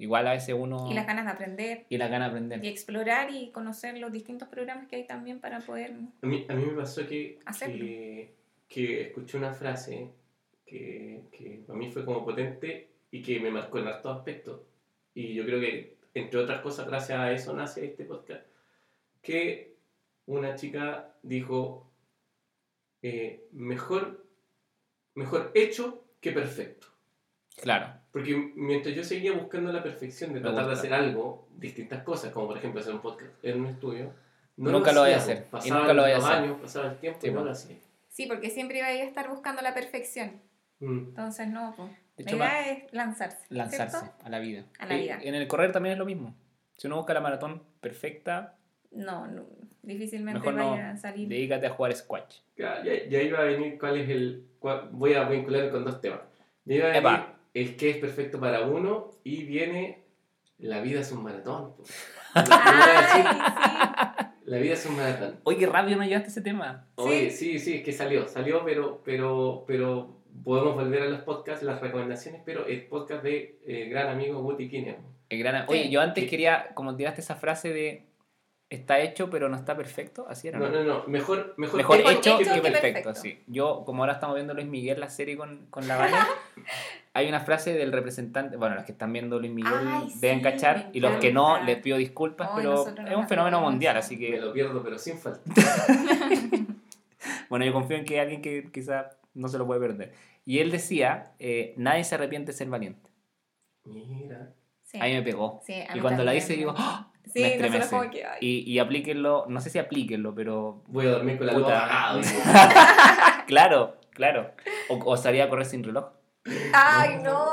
[0.00, 0.90] Igual a veces uno...
[0.90, 2.64] Y las ganas de aprender y las ganas de aprender.
[2.64, 5.92] y explorar y conocer los distintos programas que hay también para poder...
[6.22, 8.34] A mí, a mí me pasó que, que,
[8.66, 10.10] que escuché una frase
[10.64, 14.62] que, que para mí fue como potente y que me marcó en hartos aspectos.
[15.12, 18.46] Y yo creo que, entre otras cosas, gracias a eso nace este podcast.
[19.20, 19.76] Que
[20.24, 21.92] una chica dijo,
[23.02, 24.24] eh, mejor,
[25.14, 26.86] mejor hecho que perfecto.
[27.60, 27.99] Claro.
[28.12, 32.48] Porque mientras yo seguía buscando la perfección de tratar de hacer algo, distintas cosas, como
[32.48, 34.12] por ejemplo hacer un podcast en un estudio,
[34.56, 35.64] no Nunca lo voy a hacer, pues.
[35.66, 36.36] y Pasaban nunca lo voy a los hacer.
[36.42, 37.44] años, pasaba el tiempo Sí, y no pues.
[37.46, 37.76] lo hacía.
[38.08, 40.40] Sí, porque siempre iba a estar buscando la perfección.
[40.80, 40.98] Mm.
[41.08, 41.88] Entonces, no, pues.
[42.16, 43.38] De La hecho, idea es lanzarse.
[43.48, 44.14] lanzarse ¿cierto?
[44.24, 44.64] a la vida.
[44.78, 45.18] A la Y vida.
[45.22, 46.34] En el correr también es lo mismo.
[46.76, 48.56] Si uno busca la maratón perfecta,
[48.90, 49.44] No, no,
[49.82, 51.28] difícilmente mejor no vaya a salir.
[51.28, 52.40] dedícate a jugar squash.
[52.58, 54.44] Ya, ya, ya iba a venir cuál es el...
[54.58, 56.20] cuál- voy a vincular con dos temas.
[56.66, 57.34] Ya iba a venir Epa.
[57.54, 60.04] El que es perfecto para uno y viene
[60.58, 61.74] la vida es un maratón.
[61.76, 61.84] po.
[62.34, 63.28] Ay, sí.
[64.44, 65.40] La vida es un maratón.
[65.44, 66.86] Oye, qué rápido me llevaste ese tema.
[66.96, 71.62] Oye, sí, sí, es que salió, salió, pero, pero, pero podemos volver a los podcasts,
[71.62, 74.96] las recomendaciones, pero el podcast de eh, gran amigo Guti Kine.
[75.28, 75.90] El gran- Oye, Sí.
[75.90, 76.30] yo antes Sí.
[76.30, 78.06] quería, como tiraste esa frase de
[78.70, 80.58] está hecho pero no está perfecto, así era.
[80.58, 80.82] No, ¿no?
[80.82, 83.14] no, no, mejor, mejor, Mejor hecho, hecho que, que perfecto, perfecto.
[83.14, 83.42] sí.
[83.48, 86.16] Yo, como ahora estamos viendo Luis Miguel, la serie con, con la Vale,
[87.12, 90.42] hay una frase del representante, bueno, los que están viendo Luis Miguel Ay, deben sí,
[90.44, 93.96] cachar, me y los que no, les pido disculpas, Ay, pero es un fenómeno mundial,
[93.96, 95.40] así Me que, lo pierdo, pero sin falta.
[97.50, 100.14] bueno, yo confío en que hay alguien que quizá no se lo puede perder.
[100.46, 103.10] Y él decía, eh, nadie se arrepiente de ser valiente.
[103.84, 104.54] Mira.
[104.82, 104.98] Sí.
[105.00, 105.60] Ahí me pegó.
[105.64, 106.34] Sí, a Y cuando la también.
[106.34, 107.09] dice digo, ¡Ah!
[107.32, 107.90] Sí, me nosotros estremece.
[107.96, 108.38] como que, ay.
[108.40, 111.66] Y, y aplíquenlo, no sé si aplíquenlo, pero Voy a dormir con la luz
[113.46, 114.50] claro, claro.
[114.88, 116.06] O, o salía a correr sin reloj.
[116.72, 117.44] Ay, no.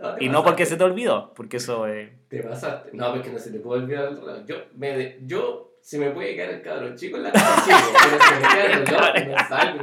[0.00, 2.10] No, te Y no porque se te olvidó, porque eso es...
[2.28, 2.90] Te pasaste.
[2.94, 4.44] No, porque no se te puede olvidar el reloj.
[4.46, 7.78] Yo, me de- yo se me puede quedar el cabro chico en la casa chico,
[7.92, 9.80] pero se me queda el reloj, no salgo.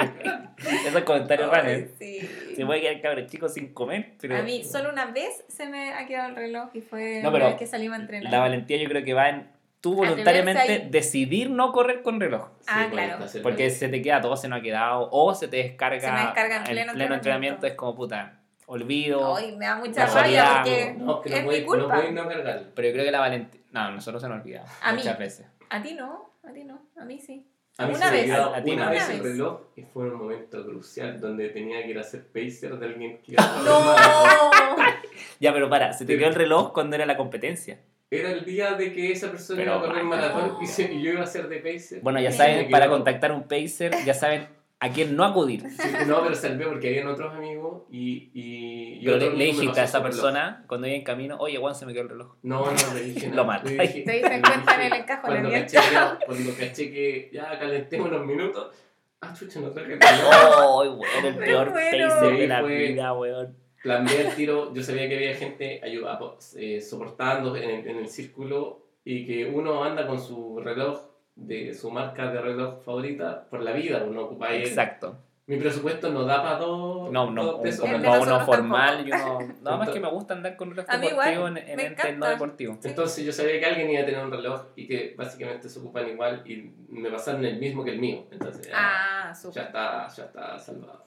[0.88, 1.82] Esos comentarios raros.
[2.00, 2.30] sí.
[2.56, 5.94] Se puede quedar cabrón chico sin comer, pero A mí solo una vez se me
[5.94, 8.32] ha quedado el reloj y fue No, vez que salimos a entrenar.
[8.32, 9.48] la valentía yo creo que va en
[9.82, 10.88] tú voluntariamente ahí.
[10.90, 12.48] decidir no correr con reloj.
[12.68, 13.26] Ah, Sí, claro.
[13.44, 16.20] Porque se te queda todo, se nos ha quedado, o se te descarga, Se me
[16.22, 17.14] descarga en en pleno pleno, entrenamiento.
[17.16, 17.68] entrenamiento.
[17.68, 19.36] Es como puta, olvido.
[19.36, 21.96] Ay, me da mucha rabia porque No, que no es mi podéis no culpa.
[21.96, 22.68] podéis no cargarlo.
[22.74, 23.62] Pero yo creo que la valentía.
[23.72, 24.66] No, nosotros se nos olvida.
[24.82, 24.98] A mí.
[24.98, 25.46] muchas veces.
[25.70, 27.46] A ti no, a ti no, a mí sí.
[27.80, 28.30] A mí Una se me vez.
[28.32, 28.92] olvidó A ti una no.
[28.92, 29.32] vez Una el vez.
[29.34, 33.20] reloj y fue un momento crucial donde tenía que ir a hacer pacer de alguien
[33.22, 33.62] que iba a.
[34.78, 34.84] ¡No!
[35.40, 37.80] Ya, pero para, se te quedó el reloj cuando era la competencia.
[38.10, 41.02] Era el día de que esa persona Pero, iba a correr maratón y, se- y
[41.04, 42.00] yo iba a hacer de pacer.
[42.02, 44.48] Bueno, ya saben, Me para contactar un pacer, ya saben
[44.80, 45.62] a quién no acudir.
[45.72, 48.30] Sí, no, pero salvé porque habían otros amigos y.
[48.34, 51.58] y, y Pero otro le, le dijiste a esa persona, cuando iba en camino, oye,
[51.58, 52.36] Juan, se me quedó el reloj.
[52.44, 55.78] No, no, le dije Lo dije- Te diste cuenta en el encajo cuando la caché,
[55.80, 58.76] que, cuando caché que ya calentemos unos minutos.
[59.20, 60.02] Ah, chucha, no traje reloj.
[60.04, 61.26] ¡Ay, weón!
[61.26, 63.58] El peor pacer de la fue- vida, weón.
[63.82, 64.74] Planteé el tiro.
[64.76, 66.20] Yo sabía que había gente ayuda,
[66.56, 71.00] eh, soportando en el, en el círculo y que uno anda con su reloj,
[71.38, 74.04] de su marca de reloj favorita por la vida.
[74.04, 75.17] Uno ocupa ahí Exacto.
[75.45, 77.10] Mi presupuesto no da para dos.
[77.10, 77.86] No, no, dos un- pesos.
[77.89, 79.38] Para uno formal y tampoco.
[79.45, 79.54] uno...
[79.63, 82.13] Nada más que me gusta andar con reloj A mí deportivo igual, en, en ente
[82.17, 82.78] no deportivo.
[82.84, 86.10] Entonces yo sabía que alguien iba a tener un reloj y que básicamente se ocupan
[86.10, 88.26] igual y me pasaron el mismo que el mío.
[88.30, 91.06] Entonces ya, Ah, ya está, ya está salvado.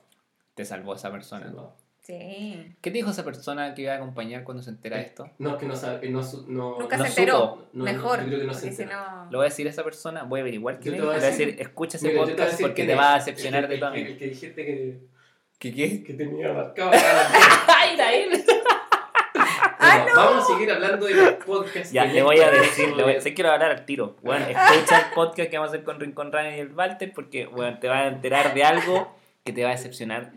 [0.55, 1.45] Te salvó esa persona.
[1.45, 1.75] salvado.
[2.11, 2.75] Sí.
[2.81, 5.31] ¿Qué te dijo esa persona que iba a acompañar cuando se entera de esto?
[5.39, 7.69] No, es que no sabe, no, no, Nunca No se enteró.
[7.73, 8.21] No, Mejor.
[8.23, 8.85] yo creo que no se.
[9.31, 11.01] Lo voy a decir a esa persona, voy a averiguar quién Yo es.
[11.01, 12.95] te voy a Le voy a decir- escucha ese Mira, te podcast decir porque te
[12.97, 14.07] va a decepcionar de tu el que- amigo.
[14.09, 14.99] El que dijiste que,
[15.61, 16.03] ¿Qué qué?
[16.03, 17.29] que tenía marcado acá la
[17.79, 18.45] ¡Ay, era él!
[19.83, 21.93] ¡Ah, Bueno, Vamos a seguir hablando de los podcasts.
[21.93, 24.17] Ya, le voy a decir, le voy a, sé quiero hablar al tiro.
[24.23, 27.47] Bueno, escucha el podcast que vamos a hacer con Rincón Ryan y el Walter porque
[27.47, 30.33] bueno, te vas a enterar de algo que te va a decepcionar.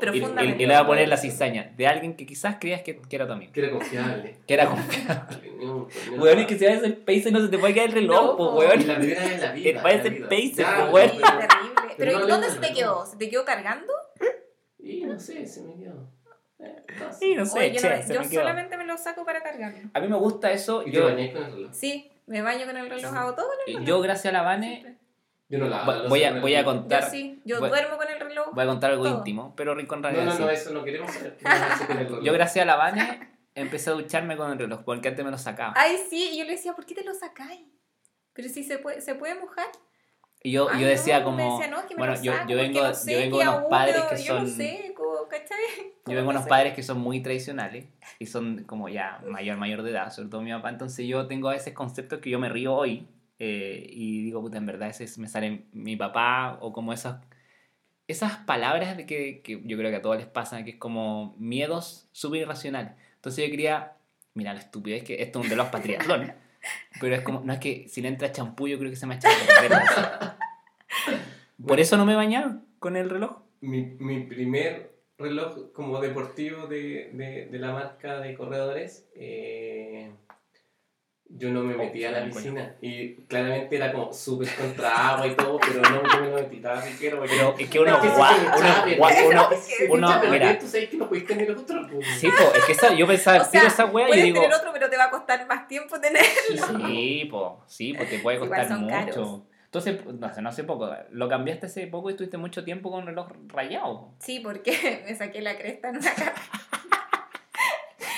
[0.00, 0.62] Pero Y, y- Profundamente.
[0.62, 3.26] y le voy a poner la cizaña de alguien que quizás creías que, que era
[3.26, 3.52] tu amigo.
[3.52, 4.36] Que era confiable.
[4.46, 5.52] Que era confiable.
[5.62, 6.22] No, no.
[6.22, 8.36] Weón, es que si vas a hacer pace no se te puede caer el reloj,
[8.38, 8.86] No, weón.
[8.86, 9.82] la primera vez en la vida.
[9.82, 11.10] Va a ser no, weón.
[11.10, 11.94] Sí, pero- terrible.
[11.96, 13.06] Pero no ¿y dónde se te quedó?
[13.06, 13.92] ¿Se te quedó cargando?
[14.78, 16.10] Y no sé, se me quedó.
[16.58, 16.84] Eh.
[17.18, 18.40] Sí, no sé, Oye, yo, che, no- se yo me quedó.
[18.40, 19.88] solamente me lo saco para cargarlo.
[19.94, 20.82] A mí me gusta eso.
[20.82, 21.70] ¿Y te Yo, bañáis con el reloj?
[21.72, 23.88] Sí, me baño con el reloj, hago todo con el reloj.
[23.88, 24.96] yo gracias a la Vane, Siempre.
[25.52, 26.74] Yo no la voy, no voy sé a, voy a reloj.
[26.74, 28.48] Yo contar, sí, yo voy- duermo con el reloj.
[28.54, 29.18] voy a contar algo Todo.
[29.18, 30.42] íntimo, pero Rincón No, Radio no, sí.
[30.42, 31.10] no, eso no queremos.
[32.22, 35.38] Yo gracias a la Vane empecé a ducharme con el reloj, porque antes me lo
[35.38, 35.74] sacaba.
[35.76, 37.60] Ay, sí, y yo le decía, ¿por qué te lo sacáis?
[38.32, 39.66] Pero si se puede, ¿se puede mojar.
[40.42, 42.48] Y yo, Ay, yo decía no, como, decía, no, es que me bueno, yo, saco
[42.48, 44.92] yo porque vengo, no sé, yo vengo de unos padres que Yo no son, sé,
[44.96, 45.58] co- ¿cachai?
[45.76, 46.48] yo ¿Cómo vengo de no unos sé?
[46.48, 47.84] padres que son muy tradicionales
[48.18, 51.48] y son como ya mayor, mayor de edad, sobre todo mi papá, entonces yo tengo
[51.48, 53.06] a veces conceptos que yo me río hoy
[53.44, 57.16] eh, y digo, puta, en verdad ese es- me sale mi papá o como esas,
[58.06, 61.34] esas palabras de que, que yo creo que a todos les pasan, que es como
[61.38, 62.92] miedos súper irracionales.
[63.16, 63.94] Entonces yo quería,
[64.34, 66.32] mira la estupidez que esto es un reloj para triatlón,
[67.00, 69.14] pero es como, no es que si le entra champú yo creo que se me
[69.14, 69.34] ha echado.
[71.66, 73.38] Por eso no me bañaba con el reloj.
[73.60, 80.10] Mi, mi primer reloj como deportivo de, de, de la marca de corredores, eh,
[81.38, 82.74] yo no me metía a la piscina.
[82.80, 86.56] Y claramente era como súper contra agua y todo, pero no, yo me lo metí,
[86.56, 88.30] estaba porque- Pero es que uno, Es que ese gua-
[89.52, 90.58] es el uno, uno- mira.
[90.58, 91.86] Tú sabes que no puedes tener otro.
[91.90, 92.06] pues.
[92.18, 94.40] Sí, po, es que esa, yo pensaba, O sea, tiro esa wea y puedes digo,
[94.42, 96.22] tener otro, pero te va a costar más tiempo tener.
[96.24, 98.88] sí, po, sí, pues te puede costar mucho.
[98.90, 99.40] caros.
[99.64, 103.00] Entonces, no sé, no hace poco, lo cambiaste hace poco y estuviste mucho tiempo con
[103.00, 104.00] un reloj rayado.
[104.00, 104.14] po.
[104.18, 106.34] Sí, porque me saqué la cresta en una cara.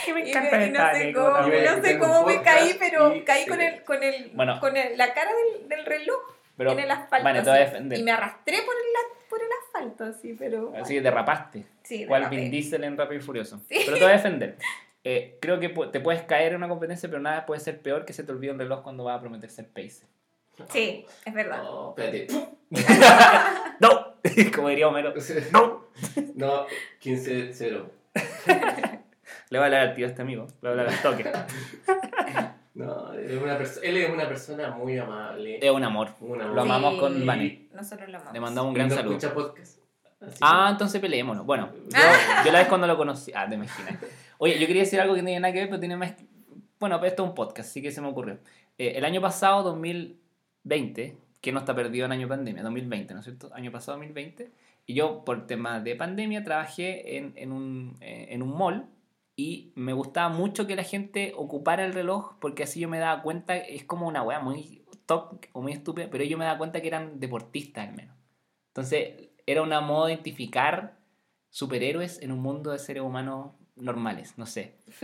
[0.04, 3.22] Que me Y, encanta me- y no sé cómo, no sé me caí, pero y-
[3.24, 4.60] caí con el, con el, Bueno.
[4.60, 6.20] con el, la cara del, del reloj
[6.56, 7.24] Pero, en el asfalto.
[7.24, 7.70] vale, te voy a así.
[7.72, 7.98] defender.
[7.98, 10.72] Y me arrastré por el, por el asfalto, así, pero.
[10.76, 11.64] Así que derrapaste.
[11.82, 12.28] Sí, Cual.
[12.28, 13.58] Vin Diesel en Rápido y Furioso.
[13.68, 13.80] Sí.
[13.84, 14.56] Pero te voy a defender.
[15.06, 18.14] Eh, creo que te puedes caer en una competencia, pero nada puede ser peor que
[18.14, 20.06] se te olvide un reloj cuando vas a prometer ser pace.
[20.70, 21.62] Sí, es verdad.
[21.62, 22.26] No, espérate.
[23.80, 24.14] ¡No!
[24.56, 25.12] Como diría Homero.
[25.52, 25.84] ¡No!
[26.36, 26.66] No,
[27.02, 27.84] 15-0.
[29.50, 30.46] Le va a hablar al tío a este amigo.
[30.62, 31.24] Le va a hablar al toque.
[32.74, 35.58] No, él es una, él es una persona muy amable.
[35.64, 36.08] Es un amor.
[36.20, 36.54] un amor.
[36.56, 37.68] Lo amamos Sí, con Vane.
[37.72, 38.34] Nosotros lo amamos.
[38.34, 39.16] Le mandamos un gran no saludo.
[39.16, 39.78] escucha podcast.
[40.20, 41.46] Así Ah, entonces peleémonos.
[41.46, 41.98] Bueno, yo,
[42.46, 43.30] yo la vez cuando lo conocí.
[43.32, 43.94] Ah, te imaginas.
[44.38, 46.14] Oye, yo quería decir algo que no tiene nada que ver, pero tiene más.
[46.80, 48.38] Bueno, pues esto es un podcast, así que se me ocurrió.
[48.76, 53.24] Eh, el año pasado, 2020, que no está perdido en año pandemia, 2020, ¿no es
[53.24, 53.50] cierto?
[53.54, 54.50] Año pasado, 2020.
[54.86, 58.86] Y yo, por temas de pandemia, trabajé en, en, un, eh, en un mall
[59.36, 63.22] y me gustaba mucho que la gente ocupara el reloj porque así yo me daba
[63.22, 66.80] cuenta, es como una weá muy top o muy estúpida, pero yo me daba cuenta
[66.80, 68.16] que eran deportistas al menos.
[68.68, 70.96] Entonces, era una modo de identificar
[71.50, 74.76] superhéroes en un mundo de seres humanos normales, no sé.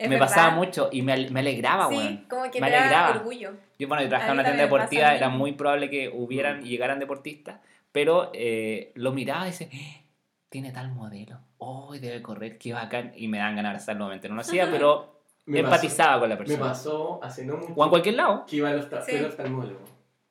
[0.00, 0.18] Me verdad.
[0.20, 2.24] pasaba mucho y me, me alegraba, Sí, weón.
[2.28, 3.10] como que Me te alegraba.
[3.18, 3.52] orgullo.
[3.78, 6.98] Yo, bueno, yo trabajaba en una tienda deportiva, era muy probable que hubieran y llegaran
[6.98, 7.60] deportistas,
[7.92, 10.04] pero eh, lo miraba y decía, "Eh,
[10.48, 14.28] tiene tal modelo, oh, debe correr, qué bacán, y me dan ganas de abrazarlo nuevamente.
[14.28, 16.72] No lo hacía, pero Me empatizaba con la Pasó, me persona.
[16.72, 18.44] pasó hace no mucho O en cualquier lado.
[18.46, 19.16] que iba al Sí.
[19.24, 19.80] oftalmólogo.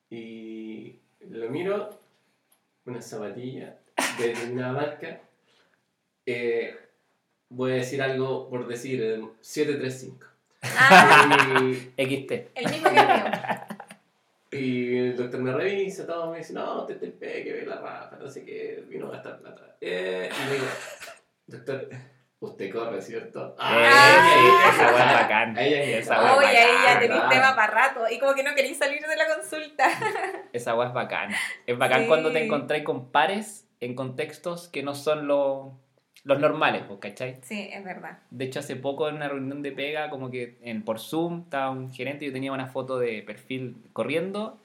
[0.10, 0.96] Y
[1.30, 1.90] lo miro,
[2.86, 3.78] una zapatilla
[4.18, 5.22] de determinada marca.
[6.26, 6.76] Eh,
[7.50, 10.26] voy a decir algo por decir, eh, 735.
[10.62, 12.32] Ah, Y, XT.
[12.56, 13.26] el mismo que el mío.
[14.52, 17.12] y el doctor me revisa, todo, me dice, no, te te
[17.44, 19.76] que ve la raja, no sé qué, vino a gastar plata.
[19.82, 20.66] Eh, y le digo,
[21.50, 21.90] doctor,
[22.40, 23.50] usted corre, ¿cierto?
[23.50, 24.70] Eh, Ah.
[24.74, 25.58] esa weá es bacán.
[25.58, 28.02] Esa weá es Oye, ahí ya tenéis tema para rato.
[28.12, 29.88] Y como que no queréis salir de la consulta.
[30.54, 31.32] Esa weá es bacán.
[31.66, 32.08] Es bacán Sí.
[32.08, 35.68] cuando te encontrás con pares en contextos que no son los,
[36.24, 37.40] los normales, ¿cachai?
[37.44, 38.20] Sí, es verdad.
[38.30, 41.70] De hecho, hace poco en una reunión de pega, como que en, por Zoom, estaba
[41.72, 44.60] un gerente y yo tenía una foto de perfil corriendo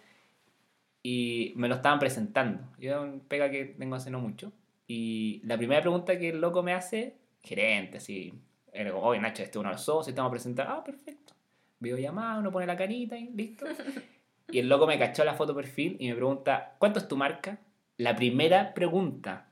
[1.02, 2.60] y me lo estaban presentando.
[2.78, 4.52] Yo un pega que tengo hace no mucho.
[4.86, 8.34] Y la primera pregunta que el loco me hace, gerente, así,
[8.72, 11.34] era como, oye Nacho, este es uno de los socios, estamos presentando, ah, perfecto.
[11.78, 13.66] Videollamada, uno pone la carita y listo.
[14.50, 17.58] Y el loco me cachó la foto perfil y me pregunta, ¿cuánto es tu marca?
[17.96, 19.48] La primera pregunta.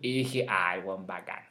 [0.00, 1.44] Y dije, ay, buen bacán.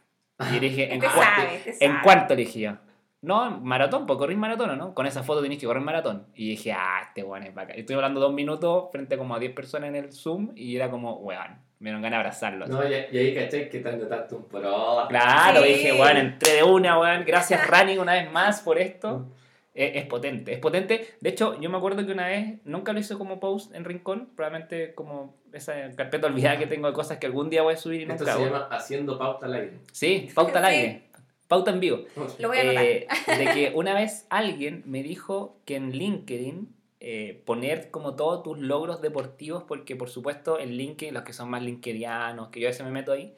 [0.54, 1.00] Y dije, ¿en,
[1.80, 2.36] te ¿en cuánto?
[2.36, 2.78] Le dije yo.
[3.22, 4.94] No, maratón, pues correr maratón, ¿o ¿no?
[4.94, 6.28] Con esa foto tenés que correr maratón.
[6.36, 7.78] Y dije, ah, este weón es bacán.
[7.78, 11.16] Estuve hablando dos minutos frente como a 10 personas en el Zoom y era como,
[11.18, 12.68] weón, me dieron ganas de abrazarlo.
[12.68, 15.06] No, y, y ahí cachai que te anotaste un pro.
[15.10, 15.68] Claro, Sí.
[15.70, 17.24] dije, weón, entré de una, weón.
[17.26, 19.28] Gracias, Rani, una vez más por esto.
[19.74, 21.08] Es, es potente, es potente.
[21.22, 24.30] De hecho, yo me acuerdo que una vez, nunca lo hice como post en Rincón,
[24.36, 28.00] probablemente como esa carpeta olvidada que tengo de cosas que algún día voy a subir
[28.02, 28.46] y Esto nunca se hago.
[28.46, 29.74] llama haciendo pauta al aire.
[29.92, 30.72] Sí, pauta al Sí.
[30.72, 31.02] aire.
[31.48, 32.00] Pauta en vivo.
[32.40, 32.84] Lo voy a anotar.
[32.84, 33.08] Eh,
[33.38, 38.58] de que una vez alguien me dijo que en LinkedIn eh, poner como todos tus
[38.58, 42.72] logros deportivos, porque por supuesto en LinkedIn, los que son más linkedianos, que yo a
[42.72, 43.36] veces me meto ahí,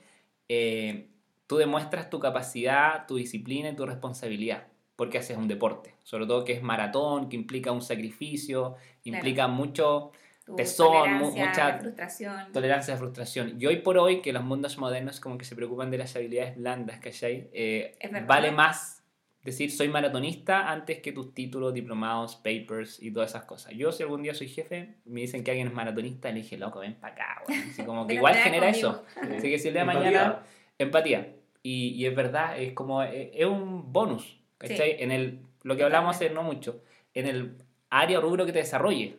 [0.47, 1.07] eh,
[1.47, 6.45] tú demuestras tu capacidad, tu disciplina y tu responsabilidad, porque haces un deporte, sobre todo
[6.45, 10.11] que es maratón, que implica un sacrificio, implica mucho
[10.45, 12.51] Tu tesón, mucha- frustración.
[12.51, 13.55] tolerancia a frustración.
[13.61, 16.55] Y hoy por hoy, que los mundos modernos como que se preocupan de las habilidades
[16.55, 17.49] blandas, ¿cachai?
[17.53, 17.95] Eh,
[18.25, 18.98] vale más
[19.43, 23.73] decir soy maratonista antes que tus títulos, diplomados, papers y todas esas cosas.
[23.73, 26.79] Yo si algún día soy jefe, me dicen que alguien es maratonista, le dije, loco,
[26.79, 27.69] ven para acá, weón.
[27.69, 28.89] Así como que igual genera conmigo.
[28.89, 29.05] eso.
[29.37, 30.11] Así que si el día de Empatía.
[30.11, 30.43] mañana,
[30.77, 31.35] empatía.
[31.63, 35.01] Y, y es verdad, es como, es, es un bonus, ¿cachai?
[35.01, 36.83] En el, lo que hablamos hace no mucho,
[37.13, 37.57] en el
[37.89, 39.17] área o rubro que te desarrolle.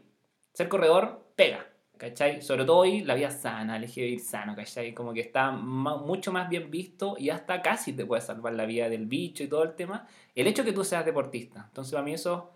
[0.52, 1.66] Ser corredor, pega,
[2.00, 2.40] ¿cachai?
[2.40, 4.94] Sobre todo hoy, la vida sana, elegir vivir sano, ¿cachai?
[4.94, 8.88] Como que está mucho más bien visto y hasta casi te puede salvar la vida
[8.88, 10.06] del bicho y todo el tema.
[10.34, 11.66] El hecho que tú seas deportista.
[11.68, 12.52] Entonces, para mí eso,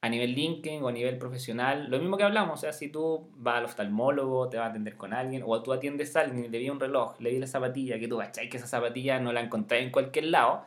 [0.00, 3.30] a nivel LinkedIn o a nivel profesional, lo mismo que hablamos, o sea, si tú
[3.36, 6.58] vas al oftalmólogo, te vas a atender con alguien, o tú atiendes a alguien le
[6.58, 9.40] vi un reloj, le vi la zapatilla, que tú cachai que esa zapatilla no la
[9.40, 10.66] encontrás en cualquier lado,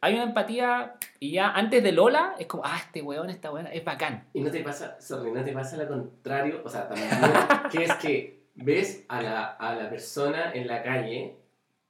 [0.00, 3.66] hay una empatía y ya antes de Lola es como, ah, este weón, esta weón,
[3.68, 4.24] es bacán.
[4.32, 7.08] Y no te pasa, sorry, no te pasa lo contrario, o sea, también,
[7.72, 11.36] que es que ves a la, a la persona en la calle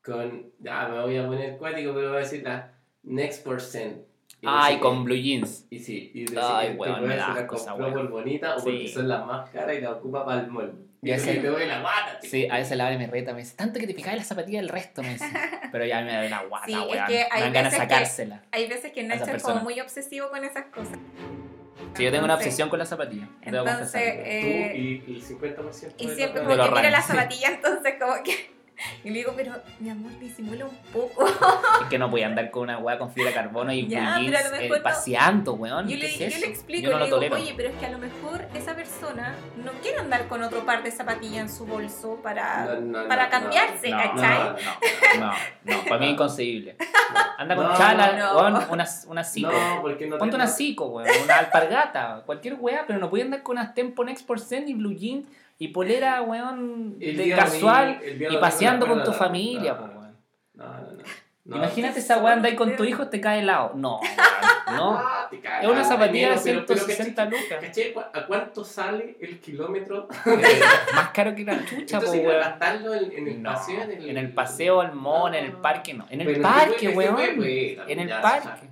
[0.04, 4.02] con, ya me voy a poner cuático, pero voy a decir la next percent.
[4.40, 5.66] Y Ay, con blue jeans.
[5.70, 7.92] Y sí, y dice Ay, que weón, me da compró weón.
[7.94, 8.88] por bonita o porque Sí.
[8.88, 10.85] son las más caras y la ocupa para el mall.
[11.06, 12.30] Y ese- así te doy la guata, tío.
[12.30, 14.24] Sí, a veces la Vale me reta, me dice, tanto que te fijaba en la
[14.24, 15.24] zapatilla del resto, me dice.
[15.72, 17.06] Pero ya me da la guata, Sí, es weón.
[17.06, 18.42] que hay me dan ganas de veces que- sacársela.
[18.52, 20.98] Hay veces que Nacho es como muy obsesivo con esas cosas.
[21.94, 23.28] Sí, yo tengo una obsesión con la zapatilla.
[23.44, 24.22] debo Entonces, confesarlo.
[24.26, 24.70] eh,
[25.04, 28.55] Tú y el 50% Y de siempre como que mira la zapatilla, entonces como que...
[29.04, 31.26] Y le digo, pero mi amor, disimula un poco.
[31.82, 34.18] Es que no voy a andar con una weá con fibra de carbono y Ya,
[34.18, 34.82] blue pero a jeans eh, no.
[34.82, 35.88] paseando, weón.
[35.88, 37.36] Yo ¿Qué le, es yo le explico, Yo no le lo digo, tolero.
[37.36, 40.82] oye, pero es que a lo mejor esa persona no quiere andar con otro par
[40.82, 44.38] de zapatillas en su bolso para, No, para cambiarse, no, ¿cachai?
[45.18, 45.32] no, No,
[45.64, 46.76] no, para mí es inconcebible.
[47.38, 48.36] Anda con No, chala, no.
[48.36, 49.50] weón, una, una cico.
[49.52, 53.24] No, porque no Ponte te- una cico, weón, una alpargata, cualquier weá, pero no puede
[53.24, 55.26] andar con unas Tempo Next Percent y blue jeans
[55.58, 58.00] y polera, weón, El de casual
[58.30, 60.16] y paseando con tu familia, no, po, weón.
[60.54, 60.92] No, no,
[61.44, 61.56] no.
[61.58, 63.72] Imagínate esa weá andar con tu hijo te cae helado.
[63.76, 64.98] No, weón, no.
[64.98, 65.30] Ah,
[65.62, 67.58] Es una zapatilla de amigo, pero- pero 160 ¿cachai- lucas.
[67.60, 70.08] ¿Cachai cu- a cuánto sale el kilómetro?
[70.94, 72.40] Más caro que la chucha, po, Entonces, weón.
[72.40, 75.52] gastarlo en, en el No, paseo, en el, en el paseo, al mall, en el
[75.52, 75.62] No.
[75.62, 76.06] parque, no.
[76.10, 77.16] En el Pero parque, weón.
[77.20, 78.68] En el ya, parque.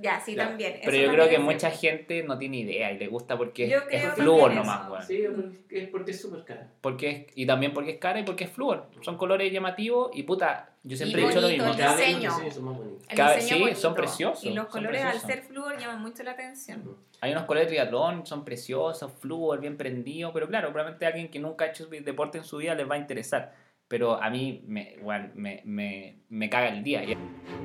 [0.00, 0.48] Ya, sí, Ya.
[0.48, 0.80] también.
[0.84, 3.78] Pero eso yo creo que mucha gente no tiene idea y le gusta porque Yo
[3.90, 5.02] es, flúor nomás, weón.
[5.04, 5.22] Sí,
[5.70, 6.62] es porque es súper caro.
[6.80, 8.86] Porque es, y también porque es cara y porque es flúor.
[9.02, 11.70] Son colores llamativos y puta, yo siempre Y he dicho lo mismo.
[11.70, 12.30] el Cada diseño.
[12.30, 13.06] diseños son más bonitos.
[13.10, 13.80] El Cada- diseño sí, bonito.
[13.80, 16.96] son preciosos, Y los colores al ser flúor llaman mucho la atención.
[17.20, 21.38] Hay unos colores de triatlón, son preciosos, flúor, bien prendidos, pero claro, probablemente alguien que
[21.38, 23.52] nunca ha hecho deporte en su vida les va a interesar.
[23.90, 27.02] Pero a mí me, weón, me, me, me caga el día.
[27.02, 27.16] Y a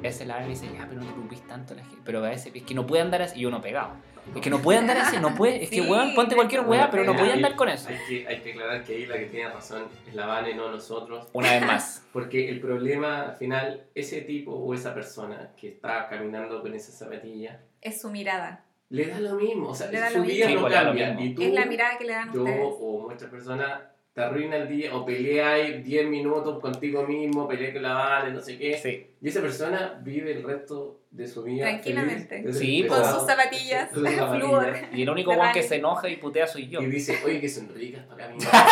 [0.01, 2.01] veces la y me dice, ya, pero no te preocupes tanto la gente.
[2.03, 3.91] Pero a veces es que no puede andar así, y uno pegado.
[4.33, 5.61] Es que no puede andar así, no puede.
[5.63, 7.89] Es que, Sí, weón, ponte cualquier weá, pero no puede andar con eso.
[7.89, 10.71] Hay que, hay que aclarar que ahí la que tiene razón es la Vane, no
[10.71, 11.27] nosotros.
[11.33, 12.07] Una vez más.
[12.11, 16.91] Porque el problema, al final, ese tipo o esa persona que está caminando con esa
[16.91, 18.65] zapatilla, Es su mirada.
[18.89, 19.69] le da lo mismo.
[19.69, 20.61] O sea, Le da su lo vida mismo.
[20.61, 21.07] no Sí, pues, lo cambia.
[21.13, 21.21] mismo.
[21.23, 22.61] Y tú, es la mirada que le dan yo ustedes.
[22.81, 23.81] o muchas personas
[24.15, 28.41] te arruina el día o peleáis 10 minutos contigo mismo, peleas con la Vane, no
[28.41, 28.77] sé qué.
[28.77, 29.11] Sí.
[29.21, 32.41] Y esa persona vive el resto de su vida Tranquilamente.
[32.41, 33.09] feliz, Sí, Con pues.
[33.11, 34.47] sus zapatillas, Con sus zapatillas.
[34.47, 34.73] flúor.
[34.93, 36.81] Y el único weón que se enoja y putea soy yo.
[36.81, 38.51] Y dice, oye, que son ricas para caminar.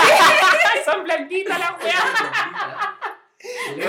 [0.86, 2.04] Son blanquitas las weas.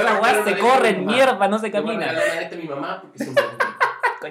[0.04, 2.06] Las weas se corren, mierda, no se Camina.
[2.06, 2.52] caminan.
[2.52, 3.34] a mi mamá porque son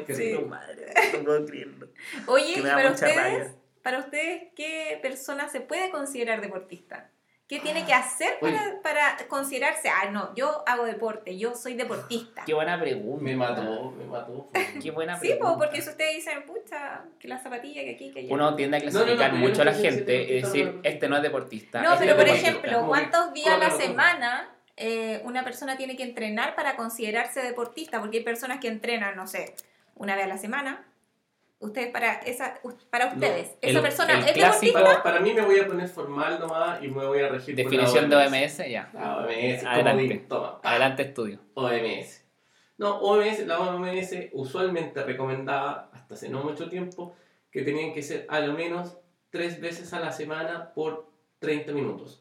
[0.07, 0.13] Sí.
[0.13, 1.87] de tu madre, no puedo creerlo.
[2.27, 3.51] Oye, Que ¿y me da para mucha ustedes?
[3.81, 7.09] para ustedes, ¿qué persona se puede considerar deportista?
[7.53, 12.41] ¿Qué tiene que hacer para, para considerarse, ah, no, yo hago deporte, yo soy deportista?
[12.47, 13.23] Qué buena pregunta.
[13.23, 14.49] Me mató, me mató.
[14.81, 15.55] Qué buena Sí, pregunta.
[15.57, 18.33] pues, porque si ustedes dicen, pucha, que la zapatilla, que aquí, que allá.
[18.33, 20.79] Uno tiende a No, no, no, clasificar mucho no a la gente y decir, no.
[20.81, 21.81] este no es deportista.
[21.83, 22.49] No, este pero es por deportista.
[22.49, 27.99] ejemplo, ¿cuántos días a la semana eh, una persona tiene que entrenar para considerarse deportista?
[27.99, 29.53] Porque hay personas que entrenan, no sé,
[29.95, 30.83] una vez a la semana.
[31.63, 32.59] Ustedes, para esa,
[32.89, 34.83] para ustedes, ¿esa persona el es clásico- deportista?
[34.83, 37.63] Para, para mí me voy a poner formal nomás y me voy a regir por
[37.65, 38.89] la Definición de OMS, ya.
[38.93, 40.25] La OMS, Adelante.
[40.27, 40.59] toma.
[40.63, 41.39] Adelante estudio.
[41.53, 42.23] OMS.
[42.77, 47.15] No, OMS, la OMS usualmente recomendaba, hasta hace no mucho tiempo,
[47.51, 48.97] que tenían que ser a lo menos
[49.29, 51.07] tres veces a la semana por
[51.39, 52.19] 30 minutos.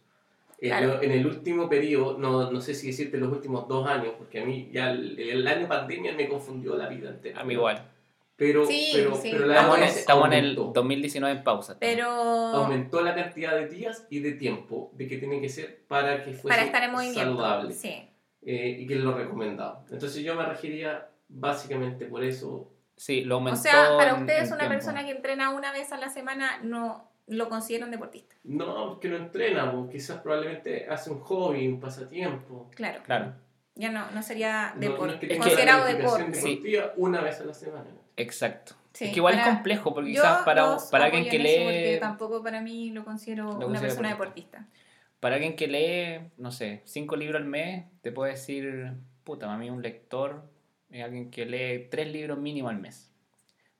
[0.61, 1.03] En, Claro.
[1.03, 4.45] en el último periodo, no, no sé si decirte los últimos dos años, porque a
[4.45, 7.41] mí ya el, el año pandemia me confundió la vida entera.
[7.41, 7.89] A mí igual.
[8.37, 9.29] Pero, Sí, pero, sí.
[9.33, 10.73] pero la Estamos, en, estamos en el aumentó.
[10.81, 11.77] 2019 en pausa.
[11.79, 16.25] Pero aumentó la cantidad de días y de tiempo de que tiene que ser para
[16.25, 17.21] que fuese para estar en movimiento.
[17.21, 18.09] saludable Sí.
[18.45, 19.85] eh, y que es lo recomendado.
[19.91, 22.73] Entonces yo me regiría básicamente por eso.
[22.97, 23.61] Sí, lo O aumentó.
[23.61, 24.75] sea, para ustedes una tiempo.
[24.75, 28.35] persona que entrena una vez a la semana no lo consideran deportista.
[28.45, 32.69] No, que no entrena, o quizás probablemente hace un hobby, un pasatiempo.
[32.75, 33.03] Claro.
[33.05, 33.35] Claro,
[33.75, 35.07] Ya no, no sería No- deporte.
[35.07, 36.31] no es que considerado deporte.
[36.31, 37.87] deportiva una vez a la semana.
[38.17, 38.75] Exacto.
[38.93, 41.93] Sí, es que igual para- es complejo, porque quizás para, para alguien que eso Porque
[41.95, 42.01] lee.
[42.01, 44.59] tampoco para mí lo considero una considero persona deportista.
[44.59, 44.83] deportista.
[45.21, 48.93] Para alguien que lee, no sé, cinco libros al mes, te puede decir,
[49.25, 50.43] puta, mí un lector
[50.91, 53.09] es alguien que lee tres libros mínimo al mes.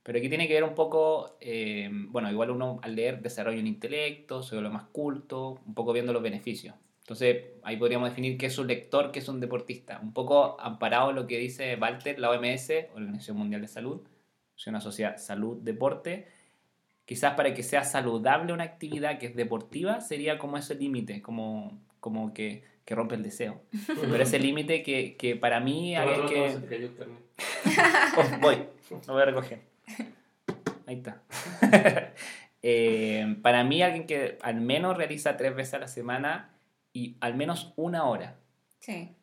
[0.03, 3.67] Pero aquí tiene que ver un poco, eh, bueno, igual uno al leer desarrolla un
[3.67, 6.75] intelecto, se vuelve más culto, un poco viendo los beneficios.
[7.01, 10.01] Entonces, ahí podríamos definir qué es un lector, qué es un deportista.
[10.03, 14.01] Un poco amparado lo que dice Walter, la OMS, Organización Mundial de Salud,
[14.57, 16.29] es una sociedad salud-deporte.
[17.05, 21.81] Quizás para que sea saludable una actividad que es deportiva, sería como ese límite, como,
[22.01, 23.63] como que, que rompe el deseo.
[23.87, 26.69] Pero ese límite que, que para mí es toma, que...
[26.69, 26.91] cayó.
[28.17, 28.57] Oh, voy,
[29.07, 29.61] lo voy a recoger.
[30.87, 31.23] Ahí está.
[32.65, 36.55] Eh, para mí, alguien que al menos realiza tres veces a la semana
[36.93, 38.37] y al menos una hora
[38.79, 39.15] Sí.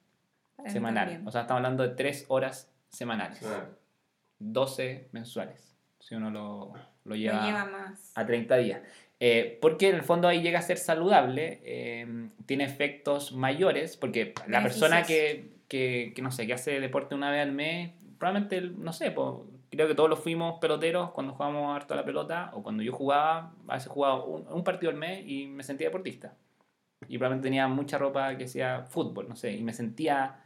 [0.68, 1.06] Semanal.
[1.06, 1.28] también.
[1.28, 3.42] O sea, estamos hablando de tres horas semanales.
[3.46, 3.66] Ah,
[4.40, 5.76] 12 mensuales.
[6.00, 6.74] Si uno lo,
[7.04, 8.12] lo lleva, lleva más.
[8.16, 8.82] a 30 días.
[9.20, 14.34] Eh, porque en el fondo ahí llega a ser saludable, eh, tiene efectos mayores, porque
[14.48, 18.62] la persona que, que, que, no sé, que hace deporte una vez al mes, probablemente,
[18.62, 22.52] no sé, po, creo que todos los fuimos peloteros cuando jugábamos harto a la pelota,
[22.54, 25.88] o cuando yo jugaba, a veces jugaba un, un partido al mes y me sentía
[25.88, 26.34] deportista.
[27.08, 30.44] Y probablemente tenía mucha ropa que decía fútbol, no sé, y me sentía,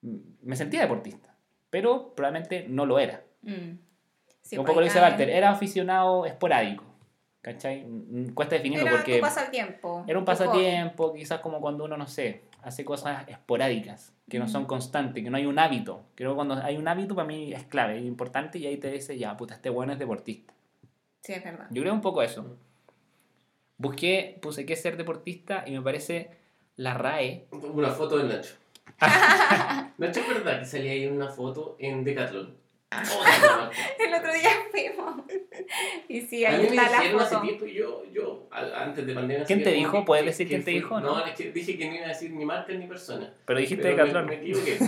[0.00, 1.36] me sentía deportista,
[1.70, 3.22] pero probablemente no lo era.
[3.42, 3.78] Mm.
[4.42, 6.84] Sí, un poco lo dice Walter, era aficionado esporádico.
[7.42, 7.84] ¿Cachai?
[7.84, 10.04] Mm, Cuesta definirlo Era porque tu pasatiempo.
[10.06, 14.62] era un pasatiempo, quizás como cuando uno, no sé, hace cosas esporádicas, que no son
[14.62, 14.68] Ujú.
[14.70, 16.02] constantes, que no hay un hábito.
[16.14, 18.90] Creo que cuando hay un hábito para mí es clave, es importante y ahí te
[18.90, 20.52] dice, ya, puta, este bueno es deportista.
[21.22, 21.66] Sí, es verdad.
[21.70, 22.56] Yo creo un poco eso.
[23.76, 26.30] Busqué, puse que ser deportista y me parece
[26.76, 27.46] la RAE.
[27.52, 28.54] Una foto de Nacho.
[29.98, 32.56] Nacho, ¿es verdad que salía ahí una foto en Decathlon?
[32.90, 33.02] Otra
[33.40, 33.70] marca.
[33.98, 35.22] El otro día fuimos.
[36.08, 37.40] Y sí, A ahí mí me está la hace foto.
[37.42, 38.02] tiempo y yo,
[38.74, 39.44] antes de pandemia...
[39.44, 40.04] ¿Quién te dijo?
[40.06, 41.26] ¿Puedes decir quién te fui- dijo, No, no?
[41.26, 43.34] es que dije que no iba a decir ni marca ni persona.
[43.44, 44.26] Pero dijiste Pero Decathlon.
[44.26, 44.78] Me, me equivoqué.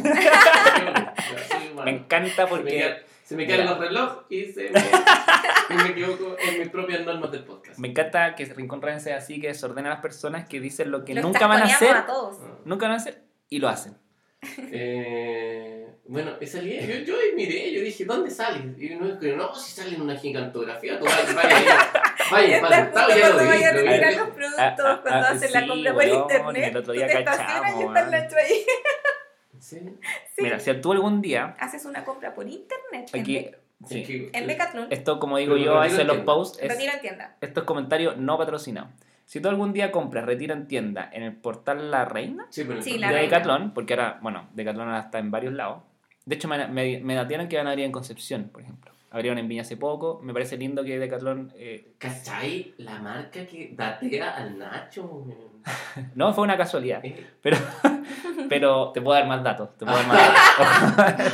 [1.84, 3.02] Me encanta porque...
[3.24, 3.70] se me quedan Mira.
[3.72, 7.78] los relojes y, se me, equivoco en mis propias normas del podcast.
[7.78, 11.14] Me encanta que Rincón sea así, que desordena a las personas que dicen lo que
[11.14, 12.38] nunca van a hacer, a todos.
[12.42, 12.58] Ah.
[12.64, 13.98] nunca van a hacer y lo hacen.
[14.72, 15.69] Eh,
[16.10, 18.74] bueno, esa línea, yo, yo miré, yo dije, ¿dónde sale?
[18.78, 21.90] Y no, que no, si sale en una gigantografía, tú vaya, vaya, vaya,
[22.32, 24.32] vaya, está para el justo Estado, ya lo cuando vi, vaya a retirar los Ah,
[24.34, 26.64] productos, ah, cuando ah, hacen la compra por internet.
[26.70, 28.10] el otro tú día te estacionas cachamos, y está el weón.
[28.10, 28.64] Nacho ahí.
[29.58, 29.78] Sí,
[30.34, 30.42] Sí.
[30.42, 33.10] Mira, si tú algún día, Haces una compra por internet.
[33.14, 33.50] aquí,
[34.32, 34.88] En, Decathlon.
[34.90, 37.36] esto como digo Pero yo a veces los posts, es, Retira en tienda.
[37.40, 38.90] estos comentarios no patrocinados.
[39.26, 42.82] Si tú algún día compras retira en tienda en el portal La Reina Sí, pero
[42.82, 43.06] Sí, de.
[43.22, 45.82] Decathlon, porque ahora, bueno, Decathlon ahora está en varios lados.
[46.30, 48.92] De hecho, me, me, me datearon que van a abrir en Concepción, por ejemplo.
[49.10, 50.20] Abrieron en Viña hace poco.
[50.22, 51.52] Me parece lindo que Decathlon...
[51.56, 52.72] eh, ¿Cachai?
[52.78, 55.24] La marca que datea al Nacho.
[56.14, 57.04] no, fue una casualidad.
[57.04, 57.56] Eh, Pero,
[58.48, 59.76] pero te puedo dar más datos.
[59.76, 60.18] Te puedo dar más
[61.18, 61.32] datos.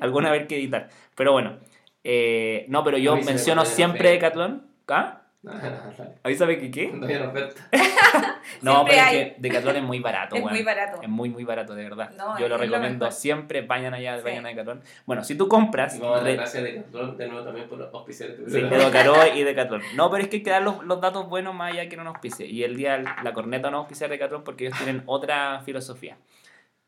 [0.00, 0.88] Alguna vez que editar.
[1.14, 1.58] Pero bueno.
[2.02, 4.12] eh, no, pero yo menciono siempre.
[4.12, 4.66] Decathlon.
[4.88, 5.25] ¿Ah?
[5.42, 6.14] No, no, dale.
[6.24, 6.88] ¿Avísame que qué?
[6.92, 7.68] No hay una oferta.
[8.62, 9.16] No, Siempre pero hay.
[9.18, 11.02] es que Decathlon es muy barato, Es muy barato.
[11.02, 12.12] Es muy, muy barato, de verdad.
[12.16, 13.62] No, Yo lo recomiendo siempre.
[13.62, 14.22] Vayan allá, Sí.
[14.24, 14.82] vayan a Decathlon.
[15.04, 15.96] Bueno, si tú compras...
[15.96, 18.60] Y vamos a dar re- gracias de Decathlon de nuevo también por auspiciar este Sí,
[18.62, 19.82] Docaró y Decathlon.
[19.96, 22.04] No, pero es que hay que dar los, los datos buenos más allá que no
[22.04, 22.46] nos pise.
[22.46, 26.16] Y el día la corneta no auspicia Decathlon porque ellos tienen otra filosofía.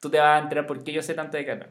[0.01, 1.71] Tú te vas a enterar por qué yo sé tanto de Decathlon.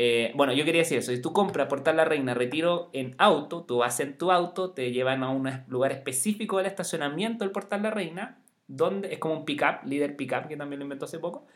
[0.00, 1.10] Eh, bueno, yo quería decir eso.
[1.10, 4.92] Si tú compras Portal La Reina Retiro en auto, tú vas en tu auto, te
[4.92, 8.38] llevan a un lugar específico del estacionamiento del Portal La Reina,
[8.68, 11.46] donde es como un pick-up, líder pick-up, que también lo inventó hace poco.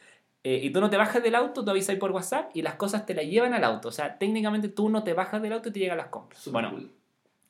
[0.43, 3.07] Eh, y tú no te bajas del auto, tú avisas por WhatsApp y las cosas
[3.07, 3.89] te las llevan al auto.
[3.89, 6.49] O sea, técnicamente tú no te bajas del auto y te llegan las compras.
[6.51, 6.91] Bueno, cool.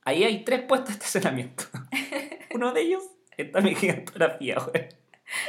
[0.05, 1.65] Ahí hay tres puestos de estacionamiento.
[2.55, 3.03] Uno de ellos
[3.39, 4.89] está mi gigantografía, güey.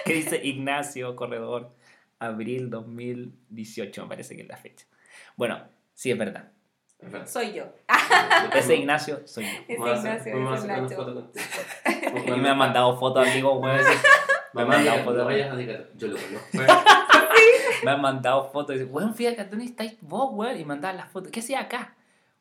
[0.05, 1.75] Que dice Ignacio Corredor,
[2.17, 4.85] abril 2018, me parece que es la fecha.
[5.35, 5.59] Bueno,
[5.93, 6.51] sí es verdad.
[6.99, 7.31] Es.
[7.31, 7.65] Soy yo.
[8.55, 9.85] Ese Ignacio soy yo.
[9.85, 11.31] Ese Ignacio, una Nacho.
[12.25, 13.75] Y me han mandado fotos, amigos, güey.
[14.53, 15.33] Me han mandado fotos.
[15.95, 16.73] Yo lo conozco.
[17.83, 20.55] Me han mandado fotos y dicen, weón, fui a Catón y estáis vos, weón.
[20.55, 21.31] Y me mandaban las fotos.
[21.31, 21.95] ¿Qué hacía acá?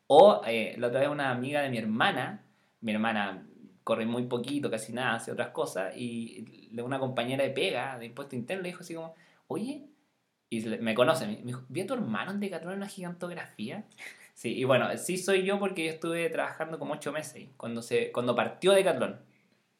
[0.07, 2.43] O eh, la otra vez una amiga de mi hermana,
[2.81, 3.45] mi hermana
[3.83, 8.35] corre muy poquito, casi nada, hace otras cosas, y una compañera de pega, de impuesto
[8.35, 9.13] interno, le dijo así como,
[9.47, 9.85] oye,
[10.57, 13.85] y me conoce, me dijo, ¿vi a tu hermano en Decathlon en una gigantografía?
[14.33, 18.11] Sí, y bueno, sí soy yo porque yo estuve trabajando como ocho meses cuando, se,
[18.11, 19.19] cuando partió Decathlon,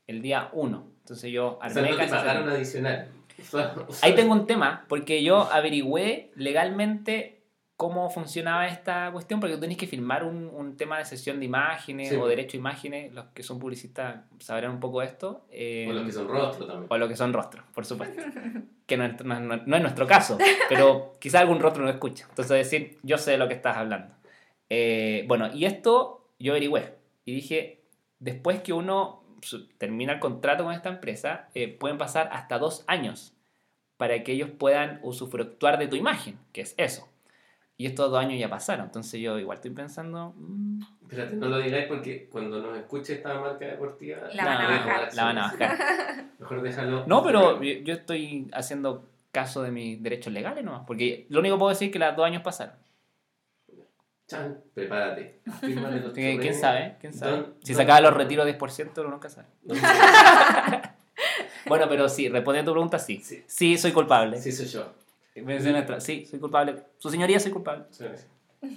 [0.08, 0.92] el día uno.
[1.00, 3.08] Entonces yo O sea, casi- pagaron adicional.
[4.02, 7.43] Ahí tengo un tema, porque yo averigüé legalmente
[7.76, 11.46] cómo funcionaba esta cuestión, porque tú tenés que firmar un, un tema de sesión de
[11.48, 12.16] imágenes Sí.
[12.16, 15.46] o derecho a imágenes, los que son publicistas sabrán un poco de esto.
[15.52, 16.88] eh, O los que son rostros también.
[16.90, 18.22] o los que son rostros, por supuesto.
[18.86, 22.26] Que no, es- no- no- no es nuestro caso, pero quizá algún rostro no escucha.
[22.30, 24.14] Entonces decir, yo sé de lo que estás hablando.
[24.70, 26.94] Eh, bueno, y esto yo averigüé.
[27.26, 27.82] Y dije,
[28.20, 29.24] después que uno
[29.78, 33.34] termina el contrato con esta empresa, eh, pueden pasar hasta dos años
[33.98, 37.08] para que ellos puedan usufructuar de tu imagen, que es eso.
[37.84, 38.86] Y estos dos años ya pasaron.
[38.86, 40.34] Entonces yo igual estoy pensando...
[40.38, 44.68] mm, Espérate, no lo digáis porque cuando nos escuche esta marca deportiva, La van a
[44.70, 45.14] bajar.
[45.14, 46.26] La van a bajar.
[46.40, 47.04] Mejor déjalo.
[47.08, 50.84] No, pero yo yo estoy haciendo caso de mis derechos legales nomás.
[50.88, 52.76] Porque lo único que puedo decir es que los dos años pasaron.
[54.28, 55.42] Chan, prepárate.
[55.46, 56.58] Los ¿Quién convenios.
[56.58, 56.96] sabe?
[57.02, 57.32] ¿Quién sabe?
[57.34, 59.48] Don- si sacaba los retiros 10%, uno nunca sabe.
[61.66, 63.22] Bueno, pero sí, respondiendo a tu pregunta, sí.
[63.24, 63.44] Sí.
[63.48, 64.38] Sí, soy culpable.
[64.42, 64.86] Sí, soy yo.
[65.36, 66.00] Mención extra.
[66.00, 66.76] Sí, soy culpable.
[66.98, 67.86] Su señoría, soy culpable.
[68.00, 68.08] Yo.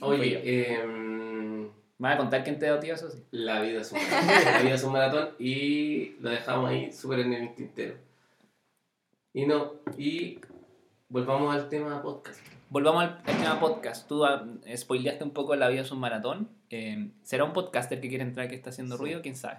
[0.00, 1.64] Oye, em,
[1.98, 3.10] ¿Me vas a contar quién te dio tío eso?
[3.10, 3.22] Sí.
[3.30, 4.44] la vida es un maratón.
[4.52, 7.94] La vida es un maratón y lo dejamos ahí súper en el tintero.
[9.32, 10.40] Y no, y
[11.08, 12.40] volvamos al tema podcast.
[12.68, 14.08] Volvamos al, al tema podcast.
[14.08, 14.44] Tú ah,
[14.76, 16.48] spoileaste un poco La vida es un maratón.
[16.70, 19.02] Eh, ¿Será un podcaster que quiere entrar que está haciendo Sí.
[19.02, 19.22] ruido?
[19.22, 19.58] ¿Quién sabe?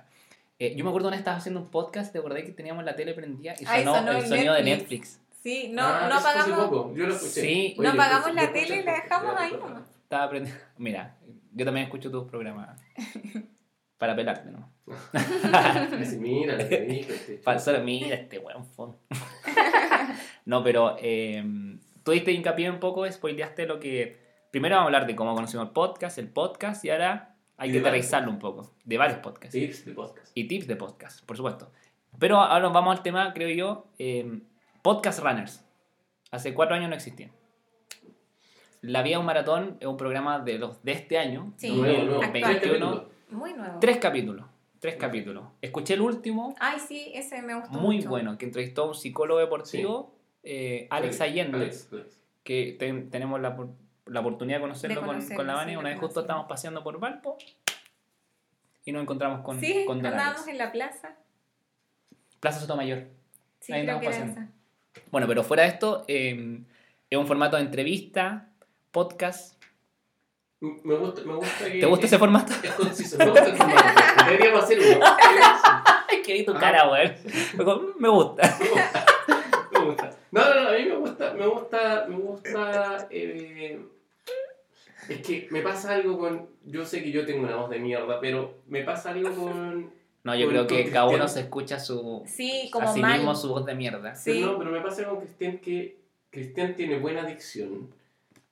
[0.60, 2.96] Eh, yo me acuerdo una vez estabas haciendo un podcast, ¿te acordás que teníamos la
[2.96, 5.22] tele prendida y Ay, sonó, sonó el el sonido de Netflix.
[5.48, 7.40] Sí, no, Ah, no poco, Yo lo escuché.
[7.42, 7.76] Sí.
[7.78, 9.84] No escuché- la tele y la dejamos ahí nomás.
[10.04, 10.62] Estaba aprendiendo.
[10.78, 11.16] Mira,
[11.54, 12.78] yo también escucho tus programas.
[13.98, 14.70] Para pelarte, ¿no?
[16.20, 19.00] Mira, lo que dijo este Pa- solo mira este weón fondo.
[20.46, 21.44] no, pero eh,
[22.04, 24.18] tú diste hincapié un poco, spoileaste lo que.
[24.52, 27.74] Primero vamos a hablar de cómo conocimos el podcast, el podcast, y ahora hay Y
[27.74, 28.74] que aterrizarlo un poco.
[28.84, 29.54] De varios podcasts.
[29.54, 30.32] Tips de podcast.
[30.36, 31.72] Y tips de podcast, por supuesto.
[32.20, 34.42] Pero ahora nos vamos al tema, creo yo, eh,
[34.88, 35.66] podcast runners.
[36.32, 37.30] Hace cuatro años no existían.
[38.80, 42.24] La Vía un Maratón es un programa de los de este año, Sí, Nuevo, nuevo.
[42.24, 42.42] actual.
[42.54, 43.06] 2021.
[43.32, 43.80] Muy nuevo.
[43.82, 44.46] Tres capítulos.
[44.80, 45.44] Tres capítulos.
[45.62, 48.08] Escuché el último, Ay, sí, ese me gustó muy mucho.
[48.10, 52.24] bueno, que entrevistó a un psicólogo deportivo, eh, Alex Allende, Alex, Alex.
[52.44, 53.58] que ten- tenemos la,
[54.06, 55.78] la oportunidad de conocerlo De con, conocerlo, con la Vane.
[55.78, 57.38] Una vez justo estábamos paseando por Valpo
[58.86, 61.18] y nos encontramos con, Sí, con Don andábamos en la plaza.
[62.40, 63.08] Plaza Sotomayor.
[63.60, 64.42] Sí, Ahí creo que era paseando.
[64.42, 64.57] esa.
[65.12, 66.60] Bueno, pero fuera de esto, eh,
[67.10, 68.50] es un formato de entrevista,
[68.92, 69.56] podcast.
[70.60, 71.80] Me gusta, me gusta que.
[71.80, 72.52] ¿Te gusta ese formato?
[72.64, 73.84] Es conciso, me gusta el formato.
[74.26, 75.06] Deberíamos hacer uno.
[76.28, 76.60] Vi tu Ah.
[76.60, 77.14] cara, weón.
[78.00, 78.58] Me gusta.
[79.72, 80.10] Me gusta.
[80.32, 83.08] No, no, no, a mí me gusta, me gusta, me gusta.
[83.10, 83.80] eh,
[85.08, 86.50] es que me pasa algo con.
[86.66, 89.90] Yo sé que yo tengo una voz de mierda, pero me pasa algo con.
[90.28, 93.18] No, yo creo que cada uno se escucha su, Sí, a como sí mal.
[93.18, 94.14] mismo su voz de mierda.
[94.16, 94.32] Sí.
[94.36, 95.98] Pero no, pero me pasa con Cristian que
[96.30, 97.90] Cristian tiene buena dicción.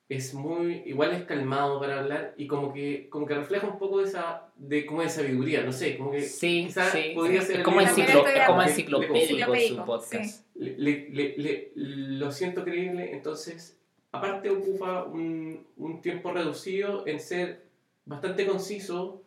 [0.08, 0.84] Es muy.
[0.86, 4.44] Igual es calmado para hablar y como que, como que refleja un poco de esa.
[4.56, 6.22] de como de sabiduría, no sé, como que.
[6.22, 7.12] Sí, sí.
[7.16, 10.46] podría Es ser como, el También enciclo- es como enciclopédico su podcast.
[10.56, 13.78] le, le- le- le- lo siento creíble, entonces,
[14.12, 17.64] aparte ocupa un, un tiempo reducido en ser
[18.06, 19.24] bastante conciso,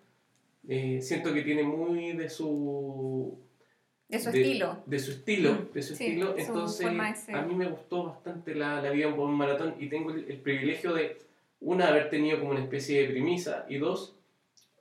[0.69, 3.39] eh, siento que tiene muy de su
[4.09, 4.83] De su estilo.
[4.87, 6.35] de su estilo, de su Sí, estilo.
[6.39, 6.87] Entonces,
[7.35, 10.39] a mí me gustó bastante la, la vida por un maratón y tengo el, el
[10.41, 11.19] privilegio de,
[11.61, 14.15] una, haber tenido como una especie de premisa y dos,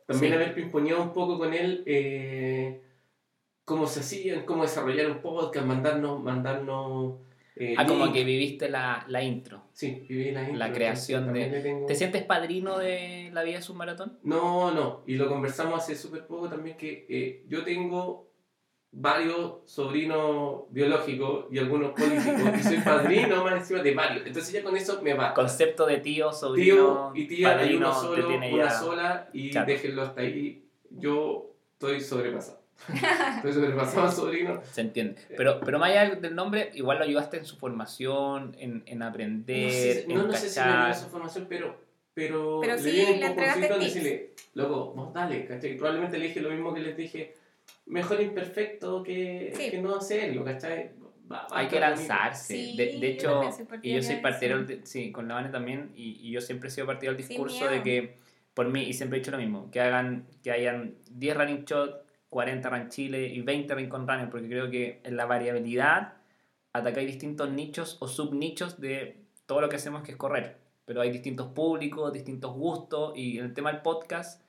[0.06, 0.36] también Sí.
[0.36, 2.82] haber pimponeado un poco con él eh,
[3.66, 7.16] cómo se hacían, cómo desarrollar un podcast, mandarnos, mandarnos...
[7.60, 9.64] eh, Ah, como que viviste la, la intro.
[9.74, 13.72] Sí, viví la, intro, creación entonces de- tengo- ¿Te sientes padrino de la vida de
[13.72, 14.20] un maratón?
[14.24, 18.28] No, no, y lo conversamos hace súper poco también que eh, yo tengo
[18.92, 24.26] varios sobrinos biológicos y algunos políticos y soy padrino más encima de varios.
[24.26, 25.34] Entonces ya con eso me va.
[25.34, 29.30] Concepto de tío, sobrino, Tío y tía, hay padrino, uno te solo, una ya- sola
[29.34, 29.72] y chato.
[29.72, 30.66] déjenlo hasta ahí.
[30.90, 32.62] Yo estoy sobrepasado.
[33.38, 34.62] Estoy sobrepasado, sobrino.
[34.72, 35.22] Se entiende.
[35.36, 39.64] Pero, pero más allá del nombre, igual lo ayudaste en su formación, en, en aprender,
[39.66, 40.92] No sé, en no, no sé si me dio cachar.
[40.92, 41.78] esa formación, pero,
[42.14, 45.76] pero, Pero le sí, di un le poco entregaste en decirle, loco, vos dale, ¿cachai?
[45.78, 47.36] Probablemente le dije lo mismo que les dije,
[47.88, 49.72] mejor imperfecto que, Sí.
[49.72, 50.92] que no hacerlo, ¿cachai?
[51.32, 52.56] Va- va Hay que lanzarse.
[52.56, 53.42] Sí, de, de hecho,
[53.82, 56.72] y yo soy partidario, de- sí, con la Vane también, y, y yo siempre he
[56.72, 58.18] sido partidario del discurso de que,
[58.54, 62.07] por mí, y siempre he dicho lo mismo, que hagan que hayan 10 running shot,
[62.30, 66.14] 40 run Chile y 20 rincón running, porque creo que en la variabilidad
[66.74, 70.58] atacáis distintos nichos o subnichos de todo lo que hacemos que es correr.
[70.86, 74.42] Pero hay distintos públicos, distintos gustos, y en el tema del podcast,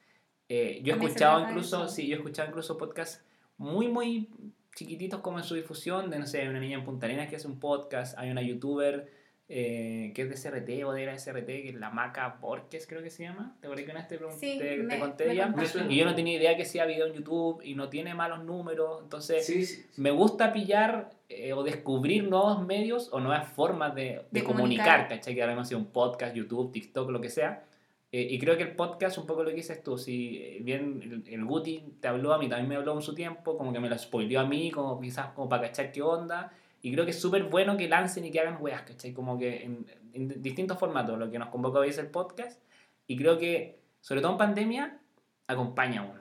[0.48, 1.88] eh, yo he escuchado incluso, eso.
[1.92, 3.24] sí, yo he escuchado incluso podcasts
[3.56, 4.28] muy, muy
[4.74, 7.36] chiquititos como en su difusión, de no sé, hay una niña en Punta Arenas que
[7.36, 9.10] hace un podcast, hay una youtuber
[9.50, 13.02] eh, que es de SRT o de la SRT, que es la Maca Borges creo
[13.02, 15.32] que se llama, ¿te acuerdas que una vez te, pregunté- Sí, te, te me- conté
[15.32, 15.46] ella?
[15.48, 15.90] Me suena.
[15.90, 19.00] Y yo no tenía idea que hacía video en YouTube y no tiene malos números,
[19.02, 19.86] entonces Sí, sí, sí.
[20.00, 24.86] me gusta pillar eh, o descubrir nuevos medios o nuevas formas de, de De comunicar,
[24.86, 25.08] comunicar.
[25.08, 25.34] ¿cachai?
[25.34, 27.64] Que ahora hemos sido un podcast, YouTube, TikTok, lo que sea.
[28.12, 31.00] Eh, y creo que el podcast, un poco lo que dices tú, si eh, bien
[31.26, 33.80] el, el Guti te habló, a mí también me habló en su tiempo, como que
[33.80, 36.50] me lo spoileó a mí, como quizás como para cachar qué onda.
[36.88, 39.12] Y creo que es súper bueno que lancen y que hagan weas, ¿cachai?
[39.12, 42.60] Como que en, en distintos formatos, lo que nos convoca hoy es el podcast.
[43.06, 44.98] Y creo que, sobre todo en pandemia,
[45.46, 46.20] acompaña a uno.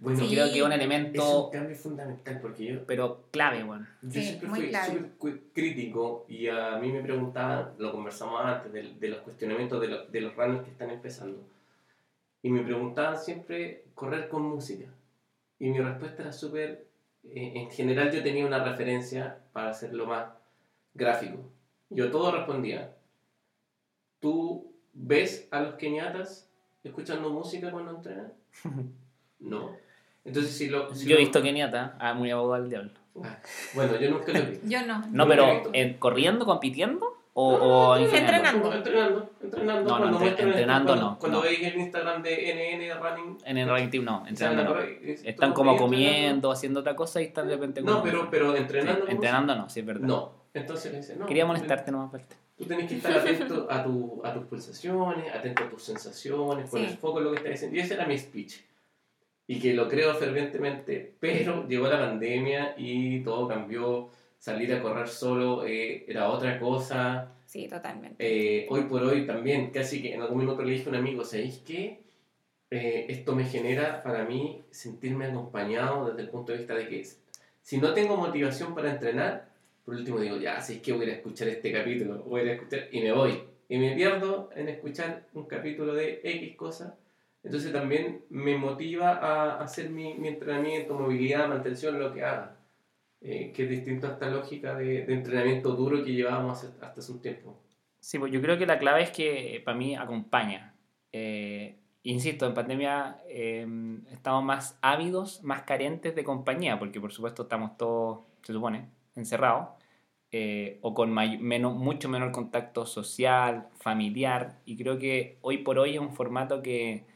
[0.00, 0.28] Bueno, Sí.
[0.30, 3.86] Creo que es un es elemento, un cambio fundamental porque yo, pero clave, bueno.
[4.02, 8.72] yo Sí, siempre muy fui súper crítico y a mí me preguntaban, lo conversamos antes,
[8.72, 11.42] de, de los cuestionamientos de, los- de los runners que están empezando.
[12.42, 14.86] Y me preguntaban siempre correr con música.
[15.58, 16.85] Y mi respuesta era súper,
[17.34, 20.26] en general yo tenía una referencia para hacerlo más
[20.94, 21.38] gráfico.
[21.90, 22.94] Yo todo respondía,
[24.20, 26.50] ¿tú ves a los keniatas
[26.84, 28.32] escuchando música cuando entrenan?
[29.38, 29.76] No.
[30.24, 30.92] Entonces si lo...
[30.94, 32.90] si Yo he visto Keniata, ah, muy abogado del diablo.
[33.22, 33.38] Ah,
[33.74, 34.60] Bueno, yo nunca lo vi.
[34.64, 35.06] Yo no.
[35.12, 35.70] No, pero visto.
[35.74, 37.15] ¿en- ¿corriendo, compitiendo?
[37.38, 38.72] ¿O, o entrenando.
[38.72, 39.98] Entrenando, entrenando.
[39.98, 41.44] No, no, entre- entrenando no, Cuando no.
[41.44, 43.38] veis el Instagram de NN Running.
[43.44, 44.80] En el ranking no, entrenando no.
[44.80, 47.82] Están como comiendo, haciendo otra cosa y están de repente.
[47.82, 49.06] No, pero, pero entrenando.
[49.06, 50.06] entrenando no, sí es verdad.
[50.08, 50.32] No.
[50.54, 51.26] Entonces le dice, no.
[51.26, 52.34] Quería molestarte nomás, parte.
[52.56, 56.88] Tú tenés que estar atento a, tu, a tus pulsaciones, atento a tus sensaciones, poner
[56.88, 56.96] Sí.
[56.96, 57.76] foco en lo que estás diciendo.
[57.76, 58.54] Y ese era mi speech.
[59.46, 64.08] Y que lo creo fervientemente, pero llegó la pandemia y todo cambió.
[64.38, 67.32] Salir a correr solo eh, era otra cosa.
[67.46, 68.16] Sí, totalmente.
[68.18, 71.24] Eh, hoy por hoy también, casi que en algún minuto le dije a un amigo,
[71.24, 72.02] ¿sabéis qué?
[72.70, 77.06] Eh, esto me genera para mí sentirme acompañado desde el punto de vista de que
[77.62, 79.48] si no tengo motivación para entrenar,
[79.84, 82.88] por último digo, ya, si es que voy a escuchar este capítulo, voy a escuchar
[82.90, 83.40] y me voy.
[83.68, 86.96] Y me pierdo en escuchar un capítulo de X cosa.
[87.42, 92.55] Entonces también me motiva a hacer mi, mi entrenamiento, movilidad, mantención, lo que haga.
[93.20, 97.00] Eh, que es distinto a esta lógica de, de entrenamiento duro que llevábamos hace- hasta
[97.00, 97.58] hace un tiempo.
[97.98, 100.74] Sí, pues yo creo que la clave es que eh, para mí acompaña.
[101.12, 103.66] Eh, insisto, en pandemia eh,
[104.12, 109.70] estamos más ávidos, más carentes de compañía, porque por supuesto estamos todos, se supone, encerrados,
[110.30, 115.94] eh, o con menos, mucho menor contacto social, familiar, y creo que hoy por hoy
[115.94, 117.06] es un formato que,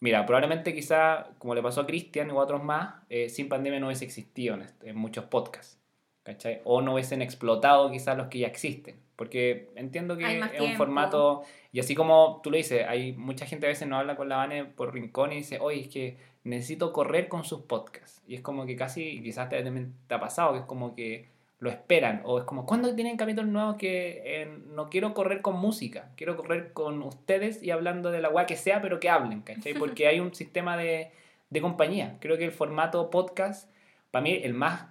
[0.00, 3.86] mira, probablemente quizá, como le pasó a Cristian a otros más, eh, sin pandemia no
[3.86, 5.76] hubiese existido en, este- en muchos podcasts.
[6.24, 6.60] ¿cachai?
[6.64, 8.96] O no hubiesen explotado quizás los que ya existen.
[9.16, 11.42] Porque entiendo que es un formato,
[11.72, 14.36] y así como tú lo dices, hay mucha gente a veces no habla con la
[14.36, 18.22] Vane por rincón y dice, oye, es que necesito correr con sus podcasts.
[18.28, 21.28] Y es como que casi, quizás te, te ha pasado, que es como que
[21.60, 25.56] lo esperan, o es como, ¿cuándo tienen capítulos nuevos que eh, no quiero correr con
[25.56, 26.10] música?
[26.16, 29.74] Quiero correr con ustedes y hablando de la weá que sea, pero que hablen, ¿cachai?
[29.78, 31.10] Porque hay un sistema de,
[31.50, 32.16] de compañía.
[32.20, 33.68] Creo que el formato podcast,
[34.12, 34.86] para mí, el más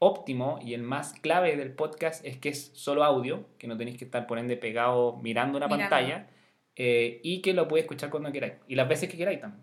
[0.00, 3.96] óptimo y el más clave del podcast es que es solo audio, que no tenéis
[3.96, 5.88] que estar por ende pegado mirando una Mirando.
[5.90, 6.26] pantalla,
[6.76, 9.62] eh, y que lo puedes escuchar cuando queráis, y las veces que queráis también.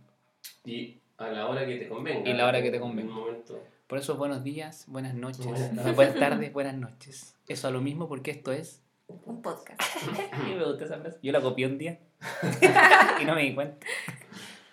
[0.66, 2.30] Y a la hora que te convenga.
[2.30, 3.14] Y la hora que te En un convenga.
[3.14, 3.62] momento.
[3.92, 7.36] Por eso, buenos días, buenas noches, Buenas buenas tardes, buenas noches.
[7.46, 8.82] Eso a lo mismo porque esto es.
[9.26, 9.82] Un podcast.
[10.50, 11.20] Y me gusta esa frase.
[11.22, 12.00] Yo la copié un día
[13.22, 13.86] y no me di cuenta.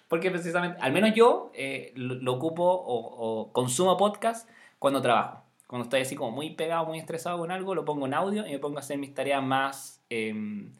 [0.06, 4.48] Porque precisamente, al menos yo eh, lo, lo ocupo o, o consumo podcast
[4.78, 5.42] cuando trabajo.
[5.66, 8.52] Cuando estoy así como muy pegado, muy estresado con algo, lo pongo en audio y
[8.52, 10.00] me pongo a hacer mis tareas más.
[10.10, 10.76] em,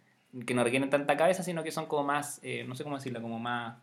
[0.47, 2.39] que no requieren tanta cabeza, sino que son como más.
[2.45, 3.79] eh, no sé cómo decirlo, como más.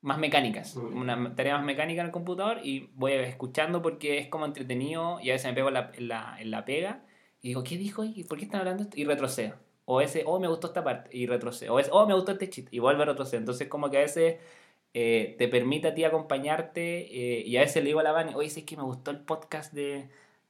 [0.00, 0.76] Más mecánicas.
[0.76, 0.96] Mm.
[0.96, 5.30] Una tarea más mecánica en el computador y voy escuchando porque es como entretenido y
[5.30, 7.02] a veces me pego en la, en la, en la pega
[7.42, 8.04] y digo, ¿qué dijo?
[8.04, 8.98] ¿Y por qué están hablando esto?
[8.98, 9.56] Y retrocedo.
[9.84, 11.74] O ese, oh, me gustó esta parte y retrocedo.
[11.74, 13.40] O ese, oh, me gustó este chiste y vuelve a retroceder.
[13.40, 14.36] Entonces, como que a veces
[14.94, 16.98] eh, te permite a ti acompañarte
[17.38, 19.20] eh, y a veces le digo a la Vani, oye, sé que me gustó el
[19.20, 20.08] podcast de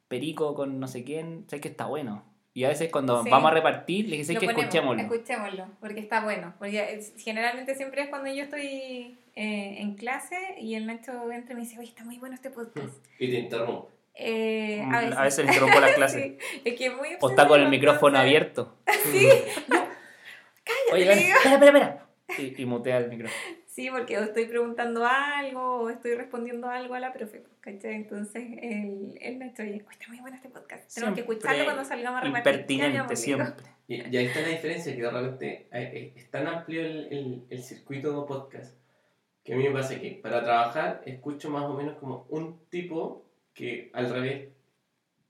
[0.09, 2.25] Perico con no sé quién, sé que está bueno.
[2.55, 3.31] Y a veces cuando Sí.
[3.31, 5.03] vamos a repartir, le dije, sé Lo que ponemos, escuchémoslo.
[5.03, 6.55] Escuchémoslo, porque está bueno.
[6.59, 11.53] Porque es- generalmente siempre es cuando yo estoy eh, en clase y el Nacho entra
[11.53, 12.95] y me dice, oye, está muy bueno este podcast.
[13.19, 13.91] Y te interrumpo.
[14.15, 15.17] Eh, Mm, a veces.
[15.17, 16.23] a veces le interrumpo las clases.
[16.39, 18.77] Sí, es que muy O está con el micrófono abierto.
[19.13, 19.29] Sí,
[20.93, 21.37] Oye, le Vani, digo.
[21.37, 22.07] espera, espera, espera.
[22.57, 23.41] Y, y mutea el micrófono.
[23.67, 27.95] sí, porque o estoy preguntando algo o estoy respondiendo algo a la profe, ¿cachai?
[27.95, 30.93] Entonces el, el Nacho dice, "Oye, está muy bueno este podcast.
[30.95, 32.45] Tenemos que Siempre escucharlo cuando salgamos a repartir.
[32.45, 33.65] Ya, Impertinente digamos, siempre.
[33.87, 37.09] Y, y ahí está la diferencia, que de repente eh, eh, es tan amplio el,
[37.13, 38.77] el, el circuito podcast
[39.49, 43.25] que a mí me pasa que para trabajar escucho más o menos como un tipo
[43.55, 44.49] que al revés,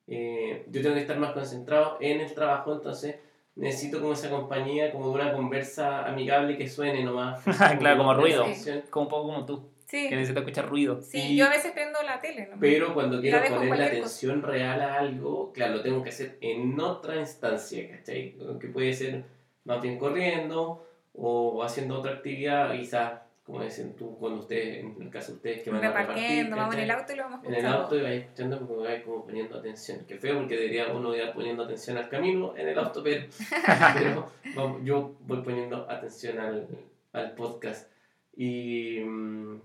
[0.08, 3.14] eh, yo tengo que estar más concentrado en el trabajo, entonces
[3.54, 7.44] necesito como esa compañía, como de una conversa amigable que suene nomás.
[7.78, 8.40] Claro, como ruido.
[8.42, 8.82] conversación.
[8.90, 11.00] Como un poco como tú, Sí, que necesitas escuchar ruido.
[11.00, 12.56] sí Y- yo a veces prendo la tele, ¿no?
[12.58, 16.38] Pero cuando quiero La poner la atención real a algo, claro, lo tengo que hacer
[16.40, 18.34] en otra instancia, ¿cachai?
[18.60, 19.22] Que puede ser
[19.64, 25.08] más bien corriendo o haciendo otra actividad, quizás, como dicen tú, cuando ustedes, en el
[25.08, 27.38] caso de ustedes que van a repartir, Repartiendo, vamos en el auto y lo vamos
[27.40, 27.82] En el escuchando.
[27.82, 30.04] auto y vais escuchando porque vais como poniendo atención.
[30.06, 33.24] Que feo porque debería uno ir poniendo atención al camino en el auto, pero,
[33.94, 36.68] pero vamos, yo voy poniendo atención al,
[37.14, 37.90] al podcast.
[38.36, 39.60] Y, mm,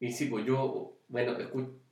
[0.00, 1.36] y sí, pues yo, bueno,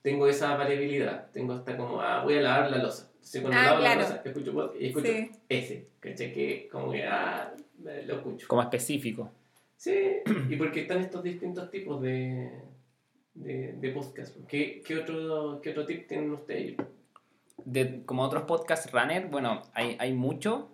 [0.02, 1.30] tengo esa variabilidad.
[1.32, 3.10] Tengo hasta como, ah, voy a lavar la losa.
[3.14, 4.00] Entonces cuando Ah, lavo claro.
[4.00, 5.30] la losa, escucho podcast y escucho Sí.
[5.48, 5.88] ese.
[6.00, 6.32] ¿Cachai?
[6.32, 8.48] Que como que, ah, lo escucho.
[8.48, 9.30] Como específico.
[9.76, 9.94] Sí,
[10.48, 12.50] y porque están estos distintos tipos de,
[13.34, 14.36] de, de podcast.
[14.48, 16.76] ¿Qué, qué, otro, ¿Qué otro tip tienen ustedes?
[17.64, 20.70] de, como otros podcast runner, bueno, hay, hay mucho.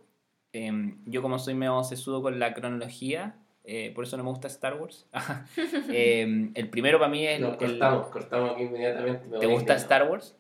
[0.53, 4.49] Em, yo como soy medio sesudo con la cronología, eh, por eso no me gusta
[4.49, 5.07] Star Wars.
[5.91, 7.37] Em, el primero para mí es...
[7.37, 9.27] el- Nos el- cortamos, cortamos aquí inmediatamente.
[9.29, 9.75] me ¿Te gusta.
[9.77, 10.37] Star Wars?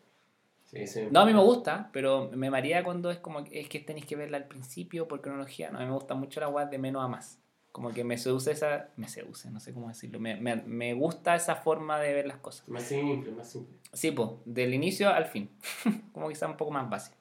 [0.64, 1.00] Sí, sí.
[1.10, 4.16] No, a mí me gusta, pero me marea cuando es como es que tenéis que
[4.16, 5.70] verla al principio por cronología.
[5.70, 7.38] No, a mí me gusta mucho la web de menos a más.
[7.72, 8.90] Como que me seduce esa...
[8.96, 10.20] Me seduce, no sé cómo decirlo.
[10.20, 12.68] Me, me, me gusta esa forma de ver las cosas.
[12.68, 13.74] Más simple, más simple.
[13.92, 15.50] Sí, pues, del inicio al fin.
[16.12, 17.16] Como quizá un poco más básico.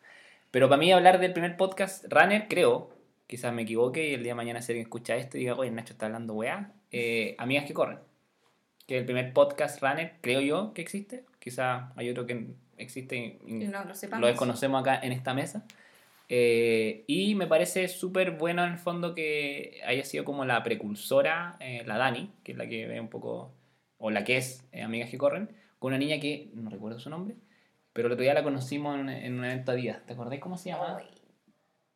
[0.51, 2.89] Pero para mí hablar del primer podcast Runner, creo,
[3.27, 5.71] quizás me equivoque y el día de mañana si alguien escucha esto y diga, oye,
[5.71, 7.99] Nacho está hablando weá, eh, Amigas que corren.
[8.85, 11.23] Que el primer podcast Runner, creo yo, que existe.
[11.39, 12.47] Quizá hay otro que
[12.77, 15.65] existe y, no lo lo desconocemos acá en esta mesa.
[16.33, 21.57] Eh, y me parece súper bueno en el fondo que haya sido como la precursora,
[21.59, 23.51] eh, la Dani, que es la que ve un poco,
[23.97, 27.09] o la que es eh, Amigas que Corren, con una niña que no recuerdo su
[27.09, 27.35] nombre,
[27.91, 30.03] pero el otro día la conocimos en, en un evento a día.
[30.07, 30.99] ¿Te acordás cómo se llama?
[30.99, 31.09] Ay,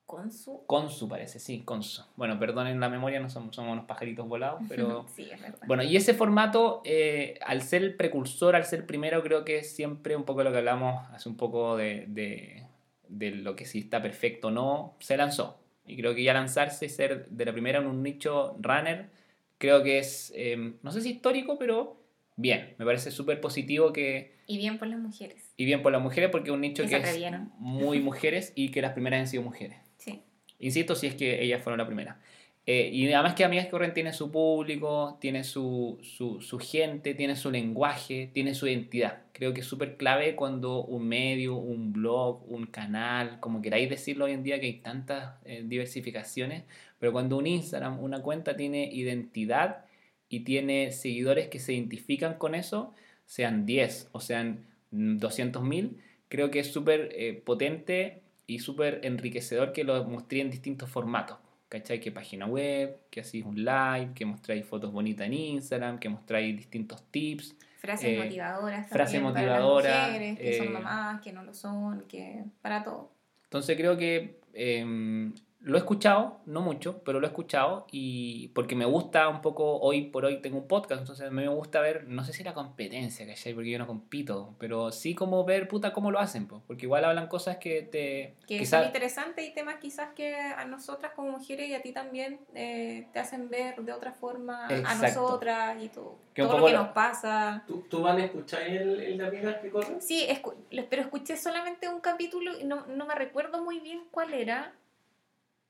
[0.06, 0.66] Con su...
[0.66, 2.04] Consu parece, sí, Consu.
[2.18, 5.06] Bueno, perdonen la memoria, no somos, somos unos pajaritos volados, pero...
[5.16, 5.60] Sí, es verdad.
[5.66, 9.74] Bueno, y ese formato, eh, al ser el precursor, al ser primero, creo que es
[9.74, 12.65] siempre un poco lo que hablamos hace un poco de, de,
[13.10, 15.60] de lo que si está perfecto o no, se lanzó.
[15.86, 19.10] Y creo que ya lanzarse y ser de la primera en un nicho runner,
[19.58, 22.02] creo que es, eh, no sé si histórico, pero
[22.36, 22.76] bien.
[22.78, 25.54] Me parece súper positivo que, Y bien por las mujeres.
[25.58, 27.20] y bien por las mujeres, porque es un nicho Que es
[27.60, 29.78] muy mujeres y que las primeras han sido mujeres.
[29.98, 30.22] Sí.
[30.60, 32.20] Insisto, si es que ellas fueron la primera.
[32.68, 37.14] Eh, y además que Amigas que Corren tiene su público, tiene su, su, su gente,
[37.14, 39.22] tiene su lenguaje, tiene su identidad.
[39.34, 44.26] Creo que es súper clave cuando un medio, un blog, un canal, como queráis decirlo
[44.26, 46.64] hoy en día que hay tantas eh, diversificaciones,
[46.98, 49.86] pero cuando un Instagram, una cuenta tiene identidad
[50.28, 52.96] y tiene seguidores que se identifican con eso,
[53.26, 55.98] sean 10 o sean 200.000,
[56.30, 61.45] creo que es súper eh, potente y súper enriquecedor que lo mostré en distintos formatos.
[61.70, 62.00] ¿Cachai?
[62.00, 66.56] Que página web, que hacéis un live, que mostráis fotos bonitas en Instagram, que mostráis
[66.56, 67.56] distintos tips.
[67.80, 68.90] Frases Eh, motivadoras.
[68.90, 72.84] frases motivadoras, Para las mujeres, que eh, son mamás, que no lo son, que para
[72.84, 73.12] todo.
[73.44, 75.32] Entonces creo que eh,
[75.66, 79.80] Lo he escuchado, no mucho, pero lo he escuchado y porque me gusta un poco,
[79.80, 82.44] hoy por hoy tengo un podcast, entonces a mí me gusta ver, no sé si
[82.44, 83.56] la competencia, ¿cachai?
[83.56, 87.04] Porque yo no compito, pero sí como ver, puta, cómo lo hacen, po, porque igual
[87.04, 88.36] hablan cosas que te...
[88.48, 91.92] Que quizá- son interesantes y temas quizás que a nosotras como mujeres y a ti
[91.92, 95.02] también eh, te hacen ver de otra forma a Exacto.
[95.22, 97.64] nosotras y todo, Que todo lo que lo- nos pasa.
[97.66, 100.00] ¿Tú, tú Van, escucháis el, el de amigas que corren?
[100.00, 100.54] Sí, escu-
[100.92, 104.72] pero escuché solamente un capítulo y no, no me recuerdo muy bien cuál era.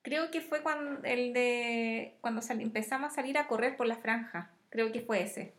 [0.05, 3.95] Creo que fue cuando el de cuando sal- empezamos a salir a correr por la
[3.97, 4.51] franja.
[4.69, 5.53] Creo que fue ese.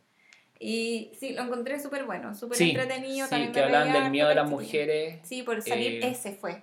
[0.61, 3.27] Y sí, lo encontré súper bueno, súper Sí, entretenido.
[3.27, 5.19] sí, también que del miedo de las mujeres.
[5.25, 6.63] Sí, por salir, Eh, ese fue.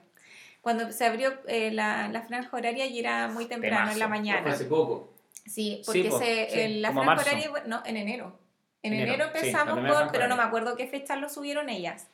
[0.61, 4.07] Cuando se abrió eh, la, la franja horaria y era muy temprano en la Temazo.
[4.07, 4.53] Fue mañana.
[4.53, 5.13] hace poco.
[5.45, 7.29] Sí, Sí, porque po, se, sí, en la franja marzo.
[7.29, 8.39] horaria, no, en enero.
[8.81, 12.07] En Enero, enero sí, empezamos, franja pero no me acuerdo qué fecha lo subieron ellas.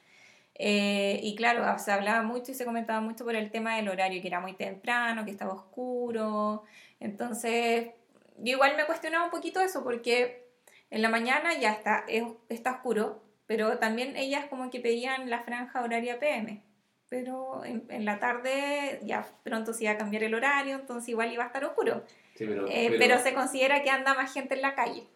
[0.62, 4.22] Eh, y claro, se hablaba mucho y se comentaba mucho por el tema del horario,
[4.22, 6.64] que era muy temprano, que estaba oscuro.
[7.00, 7.88] Entonces,
[8.38, 10.50] yo igual me cuestionaba un poquito eso, porque
[10.92, 15.40] en la mañana ya está, es- está oscuro, pero también ellas como que pedían la
[15.44, 16.62] franja horaria PM.
[17.08, 21.32] Pero en, en la tarde ya pronto se iba a cambiar el horario, entonces igual
[21.32, 22.04] iba a estar oscuro.
[22.36, 25.08] Sí, pero, Eh, pero, se considera que anda más gente en la calle.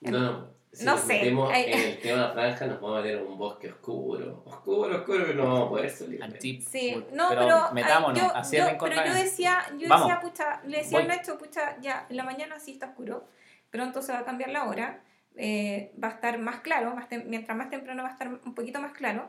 [0.00, 0.59] No, no.
[0.72, 3.36] Si No nos sé, metemos en el tema franja, nos vamos a meter en un
[3.38, 4.42] bosque oscuro.
[4.46, 6.22] Oscuro, oscuro, que no vamos a poder salir.
[6.22, 10.06] Anti- Sí, no, pero, pero, ay, metámonos, yo, así yo- pero yo decía, yo Vamos.
[10.06, 11.16] decía, pucha, le decía al Voy.
[11.16, 13.26] Nacho, pucha, ya, en la mañana sí está oscuro,
[13.70, 15.02] pronto se va a cambiar la hora,
[15.34, 18.54] eh, va a estar más claro, más tem- mientras más temprano va a estar un
[18.54, 19.28] poquito más claro,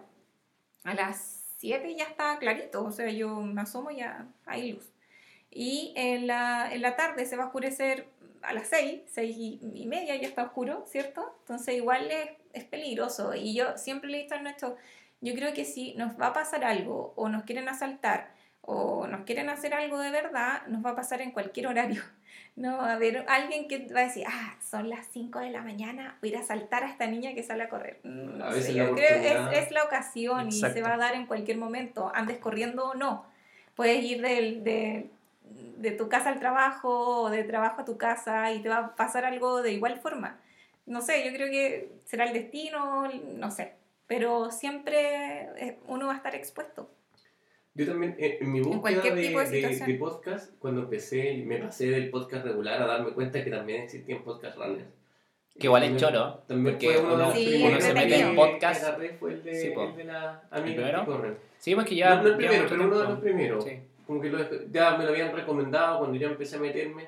[0.83, 4.91] a las 7 ya está clarito, o sea, yo me asomo y ya hay luz.
[5.49, 8.07] Y en la, en la tarde se va a oscurecer
[8.43, 11.35] a las 6, 6 y, y media ya está oscuro, ¿cierto?
[11.41, 13.33] Entonces igual es, es peligroso.
[13.35, 14.75] Y yo siempre le he dicho a Nacho,
[15.21, 18.31] yo creo que si nos va a pasar algo o nos quieren asaltar
[18.61, 22.01] o nos quieren hacer algo de verdad, nos va a pasar en cualquier horario.
[22.57, 25.61] No va a haber alguien que va a decir, ah, son las 5 de la
[25.61, 27.99] mañana, voy a ir a asaltar a esta niña que sale a correr.
[28.03, 30.81] Mm, No A sé, yo creo es, es la ocasión y se Exacto.
[30.87, 33.25] va a dar en cualquier momento, andes corriendo o no.
[33.75, 35.09] Puedes ir del, de,
[35.77, 38.95] de tu casa al trabajo o de trabajo a tu casa y te va a
[38.95, 40.39] pasar algo de igual forma.
[40.85, 43.73] No sé, yo creo que será el destino, no sé,
[44.07, 46.89] pero siempre eh, uno va a estar expuesto.
[47.73, 51.57] Yo también, eh, en mi búsqueda cualquier de, tipo de de- podcast, cuando empecé, me
[51.57, 54.85] pasé del podcast regular a darme cuenta que también existían podcast runners.
[55.57, 58.83] Que igual es También- choro, También porque uno uno, Sí, uno se mete en podcast.
[58.83, 60.99] agarré fue el de, Sí, el de la ¿El amiga primero?
[61.01, 61.37] que corren.
[61.59, 62.15] Sí, pues que ya.
[62.15, 63.63] no, no el primero, pero uno de los primeros.
[63.63, 63.79] Sí.
[64.07, 67.07] Como que lo- ya me lo habían recomendado cuando ya empecé a meterme.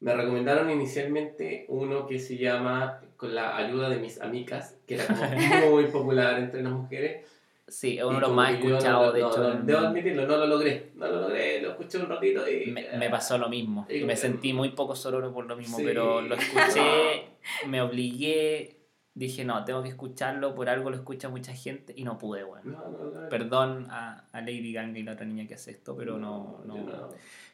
[0.00, 5.06] Me recomendaron inicialmente uno que se llama Con la ayuda de mis amigas, que era
[5.06, 5.20] como
[5.70, 7.26] muy popular entre las mujeres.
[7.66, 9.38] Sí, es uno de los más yo no- escuchados, de no, hecho.
[9.54, 10.90] no, debo admitirlo, no lo logré.
[10.96, 12.70] No lo logré, lo escuché un ratito y.
[12.70, 13.86] me, me pasó lo mismo.
[13.88, 15.84] Y me sentí muy poco sororo por lo mismo, Sí.
[15.86, 17.28] pero lo escuché,
[17.66, 18.76] me obligué,
[19.14, 22.64] dije, no, tengo que escucharlo, por algo lo escucha mucha gente y no pude, bueno.
[22.72, 23.28] No, no, no.
[23.28, 26.60] Perdón a, a Lady Gang y la otra niña que hace esto, pero no...
[26.64, 26.76] no.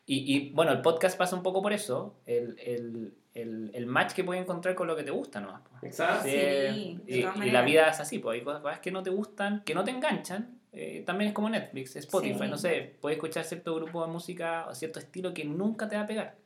[0.07, 4.13] Y, y, bueno, el podcast pasa un poco por eso, el, el, el, el match
[4.13, 5.63] que puedes encontrar con lo que te gusta nomás.
[5.83, 6.25] Exacto.
[6.25, 9.63] Sí, de y, y la vida es así, pues hay cosas que no te gustan,
[9.65, 10.59] que no te enganchan.
[10.73, 12.49] eh, también es como Netflix, Spotify, Sí.
[12.51, 16.03] no sé, puedes escuchar cierto grupo de música o cierto estilo que nunca te va
[16.03, 16.37] a pegar,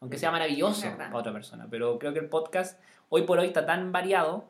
[0.00, 1.68] aunque sea maravilloso para otra persona.
[1.70, 4.48] Pero creo que el podcast hoy por hoy está tan variado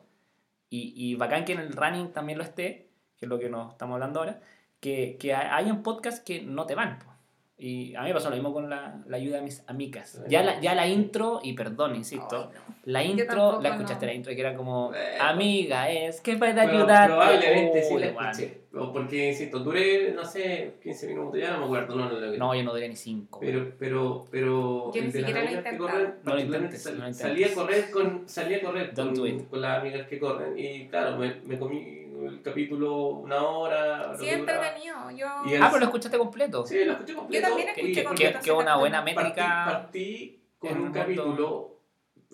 [0.73, 3.73] y, y bacán que en el running también lo esté, que es lo que nos
[3.73, 4.41] estamos hablando ahora,
[4.79, 6.97] que, que hay un podcast que no te van.
[6.97, 7.12] po.
[7.55, 10.21] Y a mí me pasó lo mismo con la, la ayuda de mis amigas.
[10.27, 12.75] Ya la, ya la intro, y perdón, insisto, Ay, no.
[12.85, 14.11] la intro, la escuchaste no.
[14.11, 15.23] la intro, que era como, Bueno.
[15.23, 17.09] amiga, es que puede ayudar.
[17.09, 18.63] Probablemente sí la escuché.
[18.75, 22.39] O Porque, insisto, duré, no sé, 15 minutos, ya no me acuerdo, no lo logré.
[22.39, 23.39] No, yo no duré ni cinco.
[23.39, 24.91] Pero, pero, pero.
[24.91, 27.13] Yo el ni de las siquiera lo corren, No lo particularmente intentes, sal- no lo
[27.13, 27.55] Salí a intentes.
[27.55, 29.47] correr con, salí a correr con, it.
[29.47, 34.15] con las amigas que corren y claro, me, me comí el capítulo una hora.
[34.17, 35.11] Sí, que entretenido.
[35.11, 35.27] Yo...
[35.49, 36.65] El- ah, pero lo escuchaste completo.
[36.65, 37.47] Sí, lo escuché completo.
[37.47, 39.17] también Que, escuché que- completo, que una buena también.
[39.17, 39.63] métrica.
[39.65, 41.69] Partí, partí con un capítulo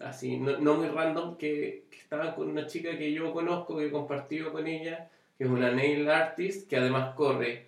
[0.02, 3.88] así, no, no muy random, que, que estaba con una chica que yo conozco, que
[3.88, 7.68] he compartido con ella, que es una nail artist, que además corre.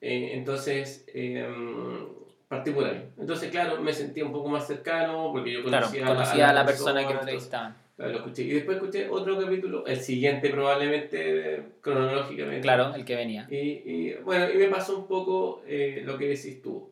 [0.00, 1.46] Eh, entonces, eh,
[2.48, 3.08] partí por ahí.
[3.18, 6.66] Entonces, claro, me sentí un poco más cercano, porque yo Claro, conocía, conocía a la
[6.66, 7.76] persona que entonces, entrevistaban.
[7.96, 8.42] Lo escuché.
[8.42, 12.62] Y después escuché otro capítulo, el siguiente probablemente, cronológicamente.
[12.62, 13.46] Claro, el que venía.
[13.50, 16.90] Y, y, bueno, y me pasó un poco eh, lo que decís tú.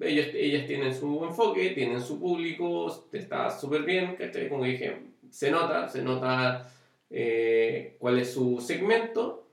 [0.00, 4.48] Ellos, ellas tienen su enfoque, tienen su público, está súper bien, ¿cachai?
[4.48, 4.96] Como dije,
[5.30, 6.70] se nota, se nota
[7.10, 9.46] eh, cuál es su segmento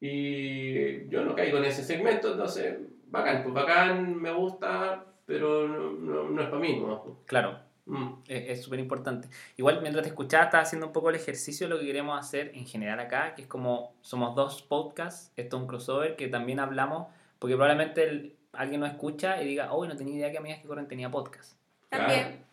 [0.00, 2.78] y yo no caigo en ese segmento, entonces,
[3.08, 7.18] bacán, pues bacán, me gusta, pero no, no, no es para mí, ¿no?
[7.26, 8.22] Claro, Mm.
[8.28, 9.28] es súper importante.
[9.56, 12.52] Igual, mientras te escuchaba, estaba haciendo un poco el ejercicio de lo que queremos hacer
[12.54, 16.60] en general acá, que es como somos dos podcasts, esto es un crossover, que también
[16.60, 17.08] hablamos,
[17.38, 20.68] porque probablemente el- alguien nos escucha y diga, oh, no tenía idea que Amigas que
[20.68, 21.54] Corren tenía podcast.
[21.88, 22.44] También.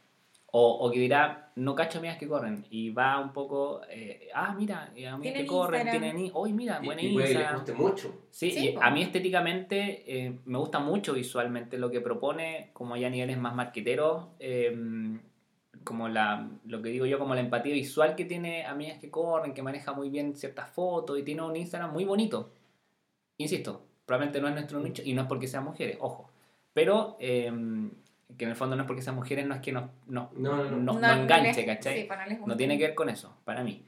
[0.59, 4.55] O, o que dirá, no cacho Amigas que Corren, y va un poco, eh, ah,
[4.57, 6.11] mira, y Amigas que Corren, Instagram.
[6.15, 7.59] tienen, hoy mira, Y, buena y puede que les Instagram.
[7.59, 8.21] guste mucho.
[8.31, 9.75] Sí, y a mí estéticamente
[10.07, 14.75] eh, me gusta mucho visualmente lo que propone, como ya a niveles más marqueteros, eh,
[15.83, 19.53] como la, lo que digo yo, como la empatía visual que tiene amigas que corren,
[19.53, 22.51] que maneja muy bien ciertas fotos y tiene un Instagram muy bonito.
[23.37, 26.29] Insisto, probablemente no es nuestro nicho y no es porque sean mujeres, ojo.
[26.73, 27.51] Pero eh,
[28.37, 30.57] que en el fondo no es porque sean mujeres, no es que nos, nos, No,
[30.57, 30.77] no, no.
[30.93, 32.01] no- no enganche, les- ¿cachai?
[32.03, 32.57] sí, no les No gusta.
[32.57, 33.85] tiene que ver con eso, para mí.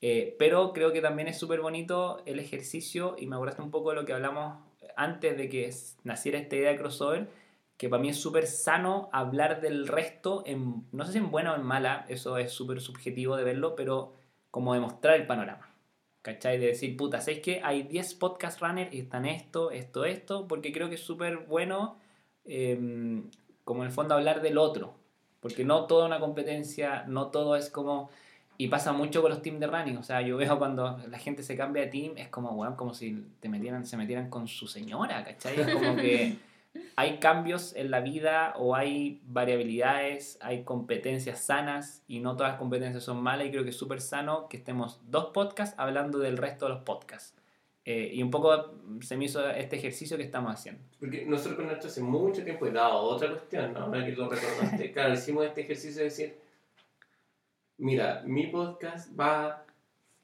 [0.00, 3.90] Eh, pero creo que también es súper bonito el ejercicio y me acordaste un poco
[3.90, 4.58] de lo que hablamos
[4.96, 5.70] antes de que
[6.04, 7.28] naciera esta idea de crossover,
[7.76, 11.52] que para mí es súper sano hablar del resto, en, no sé si en buena
[11.52, 14.12] o en mala, eso es súper subjetivo de verlo, pero
[14.50, 15.68] como demostrar el panorama.
[16.22, 16.58] ¿Cachai?
[16.58, 20.46] De decir, puta, ¿sabéis que hay 10 podcast runners y están esto, esto, esto?
[20.46, 21.96] Porque creo que es súper bueno,
[22.44, 22.78] eh,
[23.64, 24.94] como en el fondo, hablar del otro.
[25.40, 28.10] Porque no toda una competencia, no todo es como...
[28.58, 29.96] Y pasa mucho con los teams de running.
[29.96, 32.94] O sea, yo veo cuando la gente se cambia de team, es como, weón, como
[32.94, 35.58] si te metieran, se metieran con su señora, ¿cachai?
[35.58, 36.36] Es como que
[36.96, 42.58] hay cambios en la vida o hay variabilidades, hay competencias sanas y no todas las
[42.58, 46.36] competencias son malas y creo que es súper sano que estemos dos podcasts hablando del
[46.36, 47.41] resto de los podcasts.
[47.84, 50.80] Eh, y un poco se me hizo este ejercicio que estamos haciendo.
[51.00, 53.80] Porque nosotros con Nacho hace mucho tiempo, y dado otra cuestión, ¿no?
[53.80, 56.36] ahora que lo recordaste, claro, hicimos este ejercicio de decir,
[57.78, 59.64] mira, mi podcast va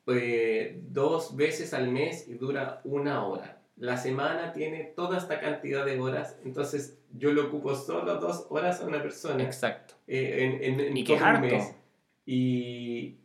[0.06, 3.60] eh, dos veces al mes y dura una hora.
[3.76, 8.80] La semana tiene toda esta cantidad de horas, entonces yo le ocupo solo dos horas
[8.80, 9.94] a una persona Exacto.
[10.06, 11.40] eh, en, en, en Y que es un harto.
[11.46, 11.74] mes.
[12.26, 13.16] Y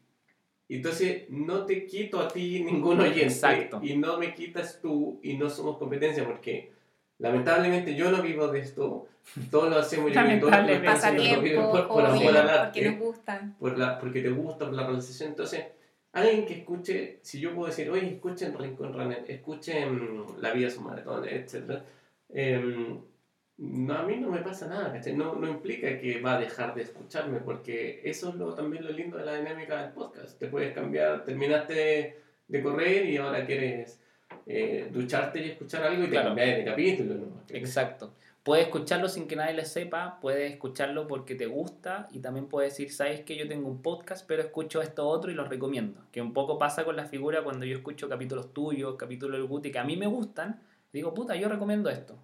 [0.77, 3.79] entonces no te quito a ti ningún oyente Exacto.
[3.83, 6.71] y no me quitas tú y no somos competencia porque
[7.19, 9.07] lamentablemente yo no vivo de esto,
[9.51, 10.91] todos lo hacemos yo que todos Lamentablemente.
[10.93, 13.55] están haciendo lo por, por amor al porque nos arte, gustan.
[13.59, 15.29] por la, porque te gusta, por la realización.
[15.29, 15.65] Entonces,
[16.11, 20.77] alguien que escuche, si yo puedo decir, oye, escuchen Rincón Runner, escuchen La Vida es
[20.77, 21.81] un Maratón, etc.
[22.29, 22.99] em,
[23.57, 25.15] no, a mí no me pasa nada, ¿cachai?
[25.15, 28.91] No, no implica que va a dejar de escucharme, porque eso es lo, también lo
[28.91, 30.39] lindo de la dinámica del podcast.
[30.39, 33.99] Te puedes cambiar, terminaste de, correr y ahora quieres
[34.47, 37.13] eh, ducharte y escuchar algo y te cambias de capítulo.
[37.15, 37.43] ¿no?
[37.49, 38.13] Exacto.
[38.43, 42.73] Puedes escucharlo sin que nadie le sepa, puedes escucharlo porque te gusta y también puedes
[42.73, 46.01] decir, sabes que yo tengo un podcast, pero escucho esto otro y lo recomiendo.
[46.11, 49.71] Que un poco pasa con la figura cuando yo escucho capítulos tuyos, capítulos del Guti
[49.71, 50.59] que a mí me gustan,
[50.91, 52.17] digo, puta, yo recomiendo esto.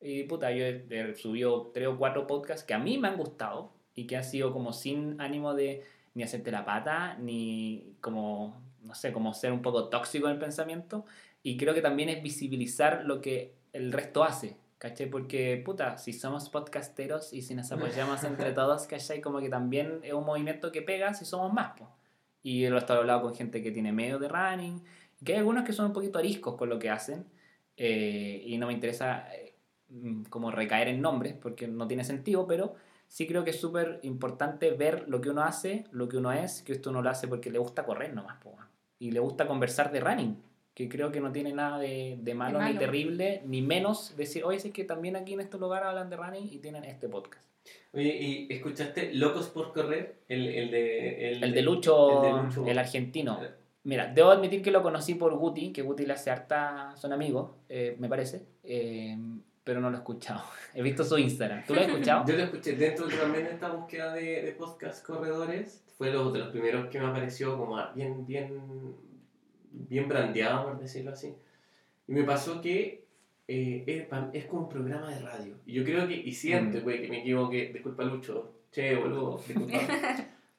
[0.00, 3.16] Y puta, yo he, he subido tres o cuatro podcasts que a mí me han
[3.16, 5.82] gustado y que han sido como sin ánimo de
[6.14, 10.38] ni hacerte la pata, ni como, no sé, como ser un poco tóxico en el
[10.38, 11.04] pensamiento.
[11.42, 15.08] Y creo que también es visibilizar lo que el resto hace, ¿cachai?
[15.08, 19.20] Porque, puta, si somos podcasteros y si nos apoyamos entre todos, ¿cachai?
[19.20, 21.88] Como que también es un movimiento que pega si somos más, po.
[22.42, 24.82] Y lo he estado hablando con gente que tiene medio de running,
[25.24, 27.26] que hay algunos que son un poquito ariscos con lo que hacen,
[27.76, 29.49] eh, y no me interesa eh, mm,
[30.28, 32.74] como recaer en nombres, porque no tiene sentido, pero
[33.08, 36.62] sí creo que es súper importante ver lo que uno hace, lo que uno es,
[36.62, 38.56] que esto uno lo hace porque le gusta correr nomás, po,
[38.98, 40.36] y le gusta conversar de running,
[40.74, 42.78] que creo que no tiene nada de, de malo, ni malo.
[42.78, 46.48] terrible, ni menos decir, oye, es que también aquí en este lugar hablan de running
[46.52, 47.42] y tienen este podcast.
[47.92, 48.16] Oye,
[48.48, 50.20] ¿y escuchaste Locos por Correr?
[50.28, 51.32] El, el de...
[51.32, 52.80] El de Lucho, el el, de Lucho.
[52.80, 53.40] argentino.
[53.82, 57.50] Mira, debo admitir que lo conocí por Guti, que Guti le hace harta, son amigos,
[57.68, 59.16] eh, me parece, eh,
[59.70, 60.42] pero no lo he escuchado.
[60.74, 61.64] He visto su Instagram.
[61.64, 62.24] ¿Tú lo has escuchado?
[62.28, 65.84] Yo lo escuché dentro también de esta búsqueda de, de podcast corredores.
[65.96, 68.58] Fue lo, de los primeros que me apareció como bien, bien,
[69.70, 71.32] bien brandeado, por decirlo así.
[72.08, 73.04] Y me pasó que
[73.46, 75.54] eh, es, es como un programa de radio.
[75.66, 76.82] Y yo creo que, y siento, Mm.
[76.82, 77.70] güey, que me equivoqué.
[77.72, 78.52] Disculpa, Lucho.
[78.72, 79.78] Che, boludo, disculpa.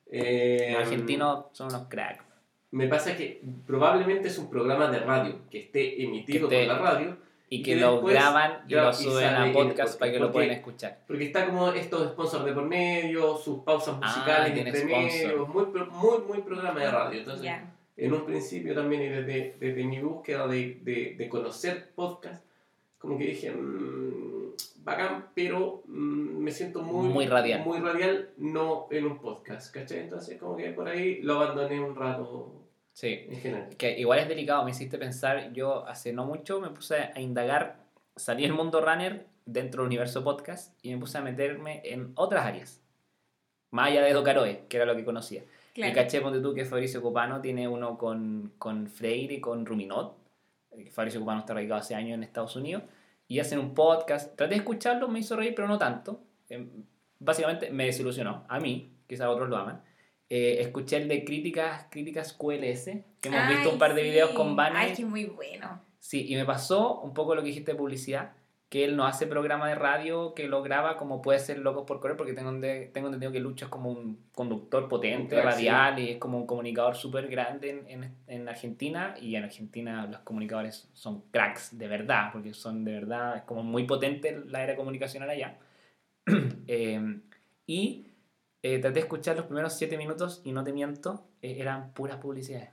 [0.09, 2.23] Eh, Los argentinos son unos cracks.
[2.71, 6.77] Me pasa que probablemente es un programa de radio que esté emitido Que esté- por
[6.77, 7.17] la radio.
[7.53, 10.31] Y Y que que lo graban y lo y suben a podcast para que lo
[10.31, 10.99] puedan escuchar.
[11.05, 15.45] Porque está como estos sponsors de por medio, sus pausas Ah, musicales tiene entre medio,
[15.47, 17.19] muy, muy, muy programa de radio.
[17.19, 17.69] Entonces, Ya.
[17.97, 22.41] en un principio también y desde, desde mi búsqueda de, de, de conocer podcast,
[22.97, 24.51] como que dije, mmm,
[24.85, 27.65] bacán, pero mm, me siento muy, Muy radial.
[27.65, 29.99] muy radial, no en un podcast, ¿cachai?
[29.99, 32.60] Entonces como que por ahí lo abandoné un rato
[32.93, 33.25] Sí.
[33.29, 33.69] en general.
[33.77, 37.77] Que igual es delicado, me hiciste pensar, yo hace no mucho me puse a indagar,
[38.15, 42.45] salí del mundo runner dentro del universo podcast y me puse a meterme en otras
[42.45, 42.81] áreas.
[43.71, 45.43] Más allá de Docaroe, que era lo que conocía.
[45.73, 45.91] Claro.
[45.91, 50.17] Y caché, ponte tú, que Fabricio Copano tiene uno con, con Freire y con Ruminot.
[50.71, 52.83] Eh, Fabricio Copano está radicado hace años en Estados Unidos.
[53.29, 54.35] Y hacen un podcast.
[54.35, 56.19] Traté de escucharlo, me hizo reír, pero no tanto.
[56.49, 56.67] Eh,
[57.19, 58.43] básicamente me desilusionó.
[58.49, 59.81] A mí, quizás otros lo aman.
[60.33, 62.85] Eh, escuché el de críticas, críticas QLS,
[63.19, 64.35] que hemos visto un Ay, par de videos sí.
[64.37, 64.77] con Vane.
[64.77, 65.81] Ay, que muy bueno.
[65.99, 68.31] Sí, y me pasó un poco lo que dijiste de publicidad,
[68.69, 71.99] que él no hace programa de radio que lo graba como puede ser Locos por
[71.99, 72.49] Correr, porque tengo,
[72.93, 76.47] tengo entendido que Lucho es como un conductor potente, crack, radial, y es como un
[76.47, 81.89] comunicador súper grande en, en, en Argentina, y en Argentina los comunicadores son cracks, de
[81.89, 85.57] verdad, porque son de verdad, es como muy potente la era comunicacional allá.
[86.73, 87.19] Eh,
[87.67, 88.10] y
[88.63, 92.17] eh, traté de escuchar los primeros siete minutos, y no te miento, eh, eran puras
[92.17, 92.69] publicidades.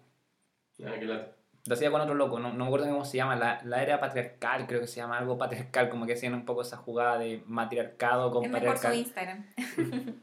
[0.85, 1.32] Ah, qué lata.
[1.66, 4.01] Lo hacía con otro loco, no, no me acuerdo cómo se llama, la, la era
[4.01, 7.43] patriarcal, creo que se llama algo patriarcal, como que hacían un poco esa jugada de
[7.47, 8.98] matriarcado con Es mejor su patriarcal.
[8.98, 9.47] Instagram.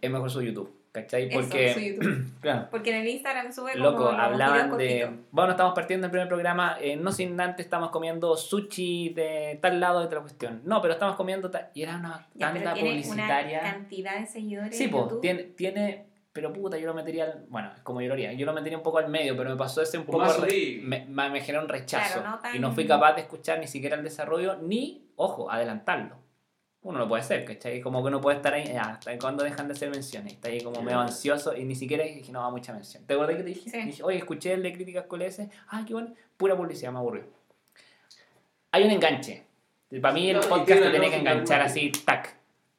[0.02, 1.28] Es mejor su YouTube, ¿cachai?
[1.30, 2.26] Eso, Porque, su YouTube.
[2.42, 5.10] claro, Porque en el Instagram sube como loco, hablaban de...
[5.32, 9.80] Bueno, estamos partiendo del primer programa, eh, no sin antes estamos comiendo sushi de tal
[9.80, 10.62] lado de otra cuestión.
[10.64, 11.52] No, pero estamos comiendo...
[11.52, 13.60] tal- Y era una Ya, pero tanda tiene publicitaria.
[13.62, 16.06] una cantidad de seguidores Sí, pues, tiene, tiene...
[16.34, 17.46] Pero puta, yo lo metería al...
[17.48, 18.34] Bueno, es como yo lo haría.
[18.34, 20.26] Yo lo metería un poco al medio, pero me pasó ese un poco...
[20.42, 22.20] re- me, me, me generó un rechazo.
[22.22, 25.50] Claro, no tan- Y no fui capaz de escuchar ni siquiera el desarrollo, ni, ojo,
[25.50, 26.25] adelantarlo.
[26.86, 27.82] Uno no puede ser, ¿cachai?
[27.82, 30.34] Como que uno puede estar ahí, ya, ¿hasta cuándo dejan de hacer menciones?
[30.34, 33.04] Está ahí como medio ansioso y ni siquiera dije, no va mucha mención.
[33.08, 33.70] ¿Te acordás que te dije?
[33.72, 33.82] Sí.
[33.82, 37.24] Dije, oye, escuché el de críticas con ese, ah, qué bueno, pura publicidad, me aburrió.
[38.72, 39.48] Hay un enganche.
[40.00, 42.36] Para mí el No, podcast tiene te tiene que enganchar así, tac.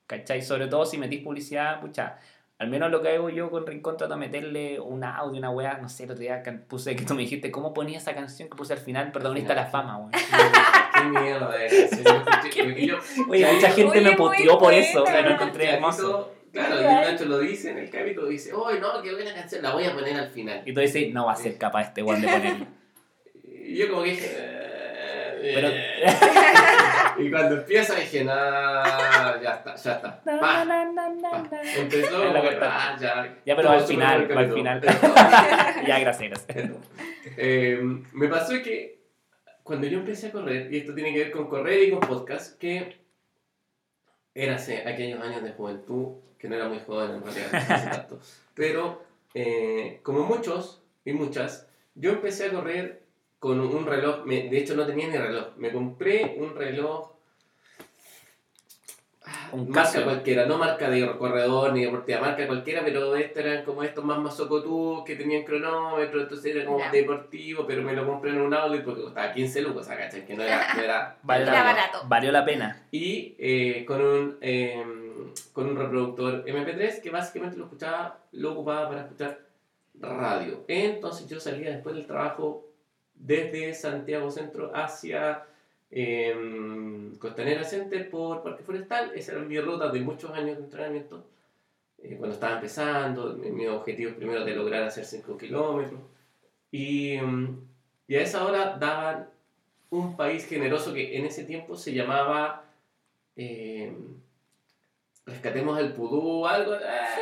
[0.06, 0.40] ¿Cachai?
[0.40, 2.16] Sobre todo si metís publicidad, pucha.
[2.58, 5.76] Al menos lo que hago yo con Rincón trato de meterle un audio, una weá,
[5.76, 8.56] no sé, el otro día puse que tú me dijiste, ¿cómo ponía esa canción que
[8.56, 10.10] puse al final, protagonista de la fama, weón?
[12.50, 12.96] Qué yo-
[13.28, 16.32] Oye, mucha gente me puteó por eso, pero lo encontré hermoso.
[16.52, 19.62] Claro, y el Nacho lo dice en el capítulo, dice, oh no, qué buena canción,
[19.62, 20.62] la voy a poner al final.
[20.64, 22.66] Y tú dices, no va a ser capaz este weón de ponerlo.
[23.68, 24.55] Y yo como que dije,
[25.54, 26.06] Pero- eh.
[27.18, 30.22] y cuando empieza dije, no, ya está, ya está.
[30.22, 30.62] Pa, pa.
[31.76, 32.22] Empezó,
[32.62, 33.36] ah, ya.
[33.44, 34.80] Ya, pero al final, al final.
[35.86, 36.46] ya, gracias.
[37.36, 37.80] Eh,
[38.12, 38.98] me pasó que
[39.62, 42.58] cuando yo empecé a correr, y esto tiene que ver con correr y con podcast,
[42.58, 42.96] que
[44.34, 48.20] era hace aquellos años de juventud, que no era muy joven en realidad, tanto,
[48.54, 49.02] pero
[49.34, 53.05] eh, como muchos y muchas, yo empecé a correr
[53.46, 57.10] con un reloj, me- de hecho no tenía ni reloj, me compré un reloj
[59.24, 60.04] ah, Un marca Casio.
[60.04, 64.18] cualquiera, no marca de corredor ni deportiva, marca cualquiera, pero estos eran como estos más
[64.18, 66.90] masocotudos que tenían cronómetro, entonces era como Ya.
[66.90, 70.26] deportivo, pero me lo compré en un outlet porque costaba 15 lucas, ¿cachai?
[70.26, 72.02] Que no era, no era, Valió Era la, barato.
[72.08, 72.82] valió la pena.
[72.90, 74.84] y eh, con, un, eh,
[75.52, 79.38] con un reproductor MP3 que básicamente lo escuchaba, lo ocupaba para escuchar
[80.00, 80.64] radio.
[80.68, 82.65] Entonces yo salía después del trabajo
[83.18, 85.44] desde Santiago Centro hacia
[85.90, 86.34] eh,
[87.18, 89.12] Costanera Center por Parque Forestal.
[89.14, 91.24] Esa era mi ruta de muchos años de entrenamiento.
[91.98, 96.00] Eh, cuando estaba empezando, mi, mi objetivo primero de lograr hacer 5 kilómetros.
[96.70, 97.58] Y, mm,
[98.08, 99.28] y a esa hora daban
[99.90, 102.64] un país generoso que en ese tiempo se llamaba
[103.36, 103.92] eh,
[105.26, 106.78] Rescatemos el Pudú, algo, eh,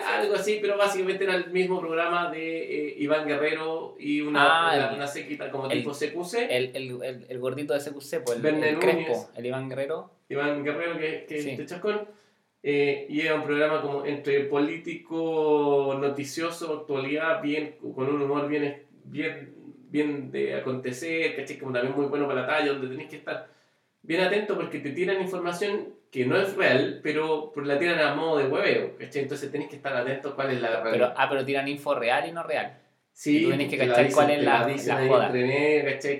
[0.06, 4.74] algo así, pero básicamente era el mismo programa de eh, Iván Guerrero y una, Ah,
[4.76, 6.34] una, el- una sequita como el- tipo CQC.
[6.50, 8.78] El, el, el, gordito de SQC, pues, el, el.
[8.78, 10.10] Crespo, el Iván Guerrero.
[10.28, 11.56] Iván Guerrero, que, que Sí.
[11.56, 12.06] de Chascón,
[12.62, 18.82] eh, y era un programa como entre político, noticioso, actualidad, bien, con un humor bien,
[19.04, 19.54] bien,
[19.88, 21.56] bien de acontecer, ¿cachai?
[21.58, 23.48] Como también muy bueno para la talla, donde tenés que estar
[24.02, 28.14] bien atento porque te tiran información que no es real, pero pero la tiran a
[28.14, 29.22] modo de hueveo, ¿cachai?
[29.22, 31.14] Entonces tenés que estar atento cuál es la Pero, realidad.
[31.16, 32.78] ah, pero tiran info real y no real.
[33.12, 34.64] Sí, tú tenés que cachar cuál es la- la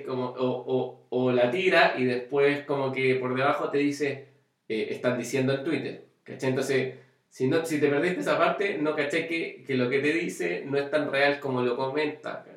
[0.09, 4.27] o, o, o la tira y después como que por debajo te dice,
[4.67, 6.49] eh, están diciendo en Twitter, ¿cachai?
[6.49, 6.95] Entonces,
[7.29, 10.63] si, no, si te perdiste esa parte, no cachai que, que lo que te dice
[10.65, 12.54] no es tan real como lo comenta, ¿cachai?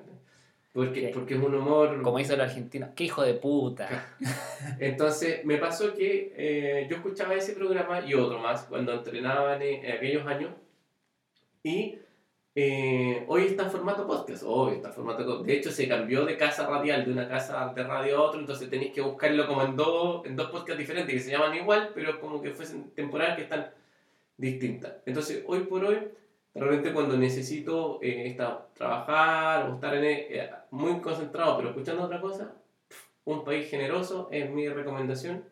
[0.73, 2.03] Porque, porque es un humor...
[2.03, 4.17] Como dicen los argentinos, qué hijo de puta.
[4.79, 9.85] Entonces, me pasó que eh, yo escuchaba ese programa y otro más cuando entrenaba en,
[9.85, 10.53] en aquellos años.
[11.63, 11.99] Y
[12.55, 14.43] eh, hoy está en formato podcast.
[14.45, 17.85] Hoy está en formato De hecho, se cambió de casa radial, de una casa de
[17.85, 18.41] radio a otra.
[18.41, 21.93] Entonces, tenéis que buscarlo como en dos, en dos podcasts diferentes que se llaman igual,
[21.95, 23.71] pero como que fuesen temporadas que están
[24.37, 24.95] distintas.
[25.07, 25.99] Entonces, hoy por hoy,
[26.55, 32.03] de repente cuando necesito eh, estar, trabajar o estar en, eh, muy concentrado, pero escuchando
[32.05, 32.53] otra cosa,
[33.25, 35.45] un país generoso es mi recomendación.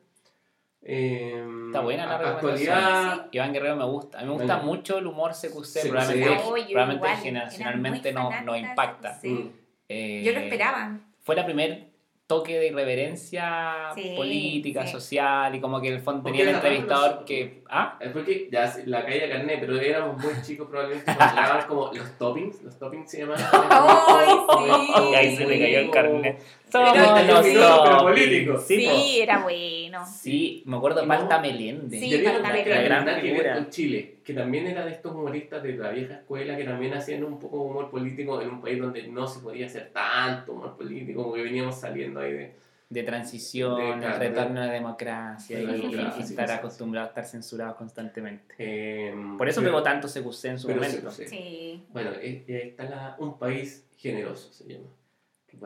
[0.82, 3.26] Eh, Está buena la actualidad.
[3.32, 4.18] Iván Guerrero me gusta.
[4.18, 4.70] A mí me gusta Bueno.
[4.70, 5.88] mucho el humor CQC, CQC.
[5.90, 9.18] probablemente, oye, probablemente igual, generacionalmente era no, impacta.
[9.22, 9.48] Mm.
[9.88, 10.98] Eh, Yo lo esperaba.
[11.22, 11.88] Fue la primer
[12.28, 14.92] toque de irreverencia Sí, política, sí.
[14.92, 17.62] social y como que en el fondo tenía el entrevistador que...
[17.70, 17.98] ¿Ah?
[18.00, 22.62] Es porque ya la caída carne, pero éramos muy chicos probablemente cuando como los toppings,
[22.62, 23.38] los toppings se llaman.
[23.52, 24.28] ¡Ay,
[24.58, 25.14] sí!
[25.14, 26.38] Ahí se le cayó el carnet.
[26.70, 28.02] Pero- Somos los pero zombies.
[28.02, 28.58] político.
[28.58, 30.04] Sí, Sí, era bueno.
[30.06, 31.06] Sí, me acuerdo de.
[31.06, 32.00] Palta Meléndez.
[32.00, 35.74] Sí, Y Palta una que ver con Chile, que también era de estos humoristas de
[35.76, 39.26] la vieja escuela que también hacían un poco humor político en un país donde no
[39.26, 42.65] se podía hacer tanto humor político, como que veníamos saliendo ahí de...
[42.88, 46.58] de transición, De el retorno a la democracia De la y, democracia, estar sí, sí.
[46.58, 48.54] acostumbrado a estar censurado constantemente.
[48.58, 51.10] eh, Por eso pegó tanto CQC en su momento.
[51.10, 51.28] sí, sí.
[51.28, 51.86] Sí.
[51.90, 54.86] Bueno, eh, eh, está la- un país generoso, se llama.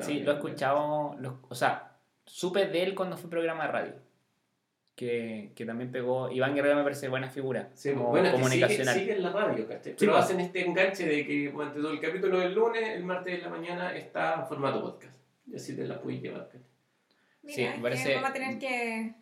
[0.00, 1.92] Sí, ver- lo he escuchado, lo- o sea,
[2.24, 3.92] supe de él cuando fue programa de radio.
[4.96, 6.30] Que, que también pegó.
[6.30, 7.70] Iván Guerrero me parece buena figura.
[7.74, 8.94] Sí, como bueno, es que sigue, comunicacional.
[8.98, 9.92] sigue en la radio, ¿cachai?
[9.92, 13.34] Sí, Pero hacen este enganche de que bueno, todo el capítulo del lunes, el martes
[13.36, 15.16] de la mañana está en formato podcast.
[15.46, 16.60] Y así te la puedes llevar, ¿cachai?
[17.56, 19.14] Mira, Sí, me parece- Vamos a tener que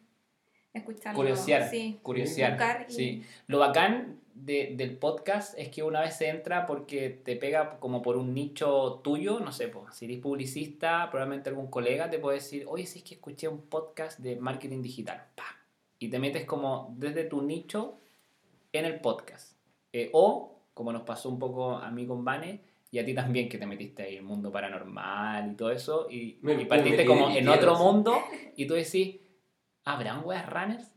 [0.72, 1.16] escucharlo.
[1.18, 1.70] Curiosear.
[1.70, 1.98] Sí.
[2.02, 2.86] Curiosear.
[2.88, 3.22] Y- Sí.
[3.46, 8.02] Lo bacán de- del podcast es que una vez se entra porque te pega como
[8.02, 12.36] por un nicho tuyo, no sé, pues, si eres publicista, probablemente algún colega te puede
[12.36, 15.44] decir, oye, si es que escuché un podcast de marketing digital, pa,
[15.98, 17.98] y te metes como desde tu nicho
[18.72, 19.56] en el podcast.
[19.92, 22.60] Eh, o, como nos pasó un poco a mí con Vane,
[22.90, 26.06] y a ti también que te metiste ahí en el mundo paranormal y todo eso,
[26.10, 28.16] y, Me- y partiste como en otro mundo,
[28.56, 29.16] y tú decís,
[29.84, 30.90] ¿habrán weas runners?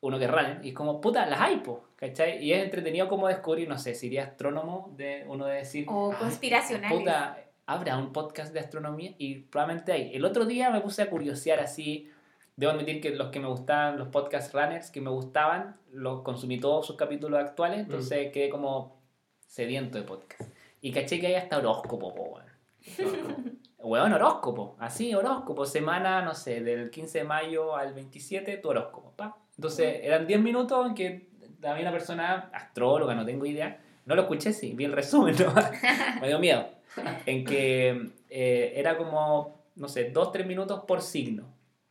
[0.00, 2.44] Uno que runner, y es como, puta, las hay, po, ¿cachai?
[2.44, 6.12] Y es entretenido como descubrir, no sé, si iría astrónomo, de uno de decir, O
[6.12, 6.96] "Ay, conspiracionales.
[6.98, 9.14] puta, ¿habrá un podcast de astronomía?
[9.18, 10.14] Y probablemente hay.
[10.14, 12.10] El otro día me puse a curiosear así,
[12.54, 16.60] debo admitir que los que me gustaban, los podcast runners que me gustaban, los consumí
[16.60, 19.00] todos sus capítulos actuales, entonces quedé como
[19.48, 20.42] sediento de podcast.
[20.80, 22.46] Y caché que hay hasta horóscopo, po, weón.
[23.78, 29.12] Weón, horóscopo, así, horóscopo, semana, no sé, del 15 de mayo al 27, tu horóscopo,
[29.12, 29.36] pa.
[29.56, 31.28] Entonces, eran 10 minutos en que
[31.62, 35.54] había una persona, astróloga, no tengo idea, no lo escuché, sí, vi el resumen, ¿no?
[36.20, 36.66] me dio miedo,
[37.26, 41.44] en que eh, era como, no sé, 2-3 minutos por signo.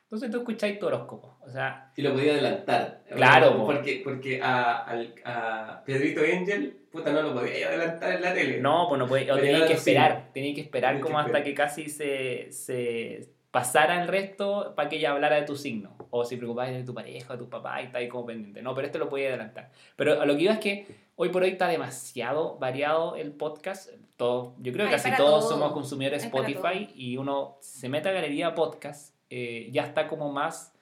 [0.04, 3.02] Entonces tú escucháis tu horóscopo, o sea, Y lo podía adelantar.
[3.14, 3.66] Claro, po.
[3.68, 8.60] Porque, porque a, al- a Pedrito Angel, puta, no lo podía adelantar en la tele.
[8.60, 11.44] no, pues no podía, o era que esperar, teníais que esperar que como hasta esperar.
[11.46, 15.96] que casi se, se pasara el resto para que ella hablara de tu signo.
[16.10, 18.62] O si preocupabas de tu pareja, de tu papá y está ahí como pendiente.
[18.62, 19.70] No, pero este lo podía adelantar.
[19.96, 23.90] Pero a lo que iba es que hoy por hoy está demasiado variado el podcast.
[24.18, 25.50] Todo, yo creo que casi todos todo.
[25.52, 30.32] somos consumidores para Spotify y uno se mete a galería podcast, eh, ya está como
[30.32, 30.74] más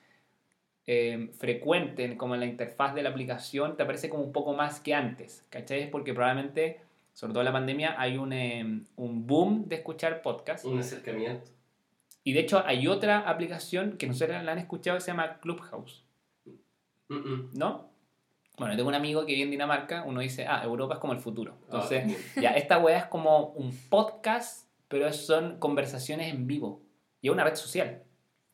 [0.86, 4.80] eh, frecuente como en la interfaz de la aplicación, te aparece como un poco más
[4.80, 5.90] que antes, ¿cachai?
[5.90, 6.82] Porque probablemente,
[7.14, 10.66] sobre todo en la pandemia, hay un, eh, un boom de escuchar podcast.
[10.66, 11.52] Un acercamiento.
[12.24, 16.06] Y de hecho hay otra aplicación que nosotros la han escuchado que se llama Clubhouse.
[17.54, 17.90] ¿no?
[18.58, 21.20] Bueno, tengo un amigo que vive en Dinamarca, uno dice, ah, Europa es como el
[21.20, 21.58] futuro.
[21.66, 22.06] Entonces,
[22.38, 26.82] Ah, ya, esta weá es como un podcast, pero son conversaciones en vivo.
[27.22, 28.04] Y es una red social.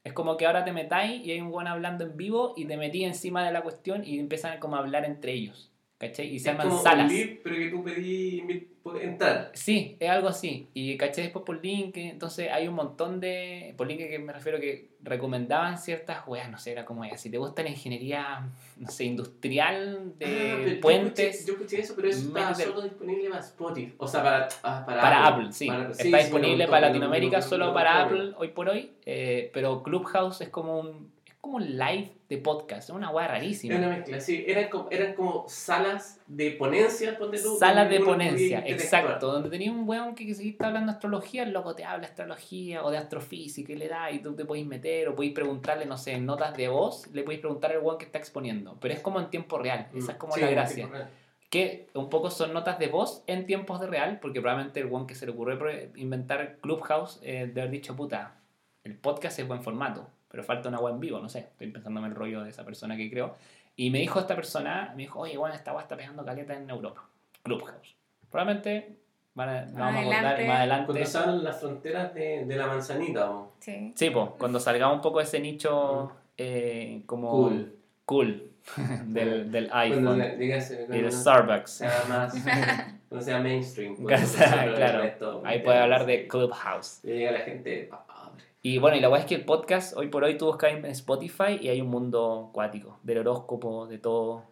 [0.10, 2.77] Es como que ahora te metáis y hay un weón hablando en vivo y te
[2.77, 5.72] metí encima de la cuestión y empiezan como a hablar entre ellos.
[5.99, 6.27] ¿Cachai?
[6.34, 7.11] Y se es llaman como salas.
[7.11, 9.52] un lead, pero que tú pedí invi- poder entrar.
[9.53, 10.68] Sí, es algo así.
[10.74, 13.74] Y caché después por link, entonces hay un montón de.
[13.78, 17.18] Por link que me refiero que recomendaban ciertas weas, no sé, era como ella.
[17.18, 21.41] Si te gusta la ingeniería, no sé, industrial, de Ah, yo puentes.
[21.41, 23.94] escuché- Yo escuché, eso, pero eso está solo disponible para Spotify.
[23.98, 25.68] O sea, para, ah, para, Para Apple, sí.
[25.68, 28.70] Para- Está sí, disponible sí, para no, Latinoamérica, no, no, solo para Apple hoy por
[28.70, 28.91] hoy.
[29.06, 32.90] eh, pero Clubhouse es como un es como un live de podcast.
[32.90, 33.76] Una wea rarísima.
[33.76, 34.44] Era una mezcla, sí.
[34.45, 37.56] Eran como, eran como salas de ponencias, ponte tú.
[37.57, 39.32] Salas de ponencia, exacto.
[39.32, 42.06] Donde tenía un weón que, que está hablando de astrología, el loco te habla de
[42.07, 45.86] astrología o de astrofísica y le da y tú te podéis meter o podéis preguntarle,
[45.86, 48.78] no sé, en notas de voz, le podéis preguntar al weón que está exponiendo.
[48.80, 51.10] Pero es como en tiempo real, esa es como Sí, la gracia.
[51.49, 55.07] que un poco son notas de voz en tiempos de real, porque probablemente el one
[55.07, 55.57] que se le ocurrió
[55.95, 58.36] inventar Clubhouse eh, de haber dicho, puta,
[58.84, 62.08] el podcast es buen formato, pero falta una web en vivo, no sé, estoy pensándome
[62.08, 63.34] el rollo de esa persona que creó.
[63.76, 66.70] Y me dijo esta persona, me dijo, oye, bueno, esta web está pegando caleta en
[66.70, 67.04] Europa,
[67.44, 67.96] Clubhouse.
[68.30, 68.98] Probablemente
[69.34, 70.48] van a, la vamos a abordar adelante.
[70.48, 70.86] más adelante.
[70.86, 73.50] Cuando estaban las fronteras de, de la manzanita, vamos.
[73.60, 73.94] Sí.
[73.96, 77.76] Sí, pues, cuando salga un poco ese nicho eh, como Cool.
[78.06, 78.52] cool
[79.08, 81.72] del, del iPhone y del Starbucks.
[81.72, 82.34] sea más,
[83.10, 83.96] cuando sea mainstream.
[84.00, 84.06] El
[84.76, 85.00] claro.
[85.02, 86.28] resto, Ahí puede hablar de.
[86.28, 87.00] Clubhouse.
[87.04, 87.90] Y llega la gente.
[88.61, 90.86] Y bueno, y la verdad es que el podcast, hoy por hoy tú buscas en
[90.86, 94.44] Spotify y hay un mundo cuático, del horóscopo, de todo.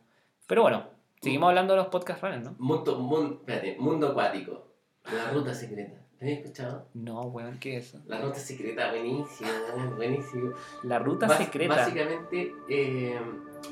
[0.48, 0.86] Pero bueno,
[1.22, 2.56] seguimos hablando de los podcast runners, ¿no?
[2.58, 4.66] Mundo, mundo, espérate, mundo acuático.
[5.14, 6.02] La ruta secreta.
[6.20, 6.88] ¿Lo has escuchado?
[6.94, 8.00] No, weón, ¿qué es eso?
[8.08, 9.50] La ruta secreta, buenísimo,
[9.98, 10.54] buenísimo.
[10.84, 11.76] La ruta Bas- secreta.
[11.76, 13.20] Básicamente, eh,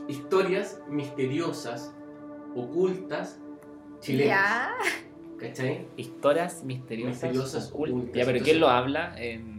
[0.08, 1.94] historias misteriosas,
[2.56, 3.40] ocultas,
[4.00, 4.28] chilenas.
[4.38, 4.74] Ya.
[5.40, 5.88] ¿Cachai?
[5.98, 7.14] Historias misteriosas.
[7.24, 7.94] Misteriosas, ocultas.
[7.96, 8.16] ocultas.
[8.16, 9.16] Ya, pero Entonces- ¿quién lo habla?
[9.18, 9.55] ¿En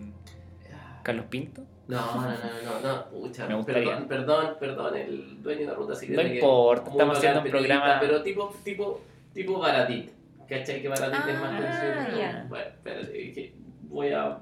[1.07, 1.63] Carlos Pinto?
[1.87, 3.85] No, no, no, no, no, no, pucha, Me gustaría.
[3.85, 6.21] perdón, perdón, perdón, el dueño de la ruta secreta.
[6.25, 9.01] No importa, estamos haciendo un programa- Pero tipo, tipo,
[9.33, 10.11] tipo Baratit.
[10.49, 10.83] ¿Cachai?
[10.83, 12.49] Que Baratit es más Ah, conocido.
[12.49, 13.53] Bueno, espérate, que
[13.83, 14.39] voy a.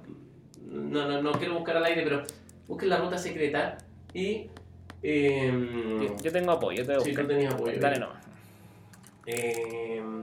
[0.62, 2.22] No, no, no quiero buscar al aire, pero
[2.66, 3.76] busquen la ruta secreta
[4.14, 4.46] y.
[5.02, 7.78] em, Yo, yo tengo apoyo, te voy a sí, tú tenías apoyo.
[7.78, 8.24] Dale nomás.
[9.26, 10.13] Em,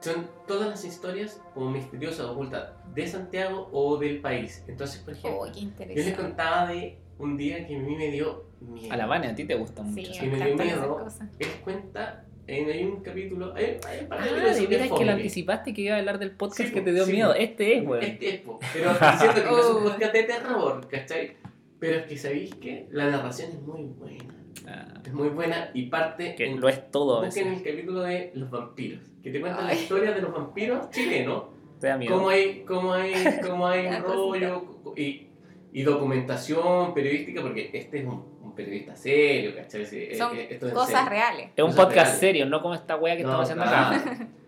[0.00, 4.64] son todas las historias como misteriosas, ocultas de Santiago o del país.
[4.68, 8.44] Entonces, por ejemplo, Oh, yo les contaba de un día que a mí me dio
[8.60, 8.92] miedo.
[8.92, 10.12] A la Vane, a ti te gusta mucho.
[10.12, 11.06] Sí, me dio miedo.
[11.40, 15.04] Él cuenta, en, hay un capítulo, hay, hay un par de Ah, de veras que
[15.04, 17.12] lo anticipaste que iba a hablar del podcast Sí, que te dio sí.
[17.12, 17.34] miedo.
[17.34, 18.02] Este es, weón.
[18.04, 19.84] Este es, po, pero diciendo que no es un Oh.
[19.90, 21.36] podcast de terror, ¿cachai?
[21.80, 24.34] Pero es que sabéis que la narración es muy buena.
[24.70, 28.32] Ah, Es muy buena y parte que en- lo es todo Busquen el capítulo de
[28.34, 31.44] los vampiros, que te cuentan la historia de los vampiros chilenos,
[31.80, 32.14] Te da miedo.
[32.14, 33.12] cómo hay, cómo hay,
[33.46, 34.64] cómo hay rollo
[34.96, 35.28] y,
[35.72, 39.86] y documentación periodística, porque este es un, un periodista serio, ¿cachai?
[39.86, 41.10] Sí, Son eh, esto es en cosas serio.
[41.10, 41.50] reales.
[41.56, 42.18] Es un podcast reales.
[42.20, 43.96] serio, no como esta wea que No, estamos haciendo claro.
[43.96, 44.28] acá.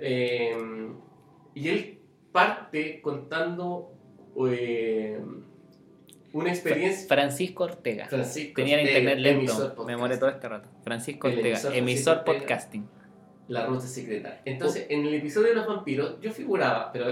[0.00, 0.56] Eh,
[1.54, 1.98] y él
[2.30, 3.92] parte contando
[4.48, 5.20] eh,
[6.38, 7.06] una experiencia.
[7.08, 8.06] Francisco Ortega.
[8.06, 9.84] Francisco Tenía Ortega, internet emisor lento.
[9.84, 10.68] Me moré todo este rato.
[10.82, 12.38] Francisco Ortega, emisor emisor Ortega.
[12.38, 12.88] podcasting.
[13.48, 14.40] La ruta secreta.
[14.44, 17.06] Entonces, en el episodio de los vampiros, yo figuraba, pero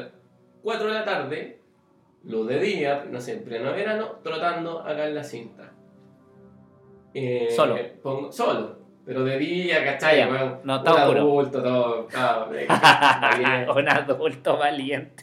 [0.62, 1.60] 4 de la tarde,
[2.24, 5.72] luz de día, no sé, en pleno verano, trotando acá en la cinta.
[7.14, 7.76] Eh, Solo.
[8.02, 8.85] pongo- solo.
[9.06, 10.18] Pero de día, ¿cachai?
[10.18, 10.28] Ya.
[10.28, 12.08] Weón, No, un adulto, todo.
[13.76, 15.22] un adulto valiente.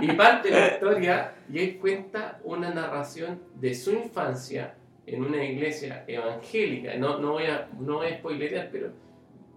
[0.00, 4.74] Y parte la historia y él cuenta una narración de su infancia
[5.06, 6.94] en una iglesia evangélica.
[6.96, 8.90] No, no, voy, a, no voy a spoilerear, pero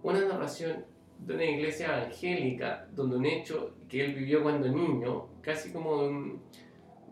[0.02, 0.84] una narración
[1.18, 6.08] de una iglesia evangélica donde un hecho que él vivió cuando niño, casi como de,
[6.08, 6.42] un-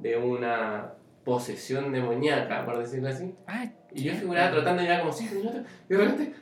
[0.01, 0.93] de una
[1.25, 3.33] posesión demoníaca, por decirlo así.
[3.47, 3.65] Ah,
[3.95, 6.33] Y yo figuraba trotando ya como minutos y de repente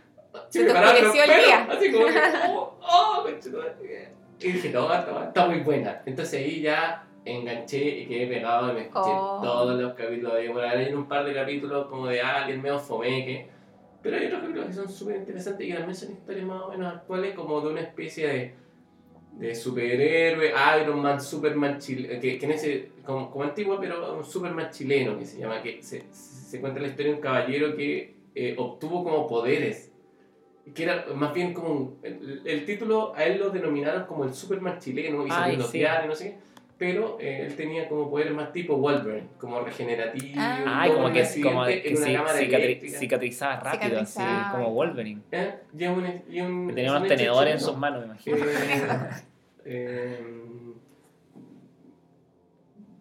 [0.49, 1.69] Se te oscureció el día.
[1.71, 2.13] Así como que,
[2.49, 3.27] oh, oh.
[4.41, 6.03] Y dije, no, está, está muy buena.
[6.07, 9.41] Entonces ahí ya enganché y quedé pegado y me escuché Oh.
[9.43, 10.35] todos los capítulos.
[10.35, 13.49] de por hay un par de capítulos como de alguien medio fomeque.
[14.03, 16.95] Pero hay otros capítulos que son súper interesantes y también son historias más o menos
[16.95, 18.55] actuales, como de una especie de,
[19.33, 24.25] de superhéroe, Iron Man, Superman chileno, que, que en ese, como, como antiguo, pero un
[24.25, 28.17] Superman chileno que se llama, que se, se cuenta la historia de un caballero que
[28.35, 29.90] eh, obtuvo como poderes,
[30.75, 34.35] que era más bien como un- el, el título, a él lo denominaron como el
[34.35, 35.79] Superman chileno, y Ay, salió sí.
[35.79, 36.37] diarios, no sé qué,
[36.79, 40.87] pero eh, él tenía como poderes más tipo Wolverine, como regenerativo, Ah.
[40.89, 44.53] Como que, como que en una ci- cámara cicatri- cicatrizaba rápido, así, Cicatrizaba.
[44.53, 45.21] como Wolverine.
[45.33, 45.55] ¿Eh?
[45.79, 48.37] Y un, y un, Que tenía unos tenedores en sus manos, me imagino.
[48.37, 49.11] Eh,
[49.67, 50.25] eh,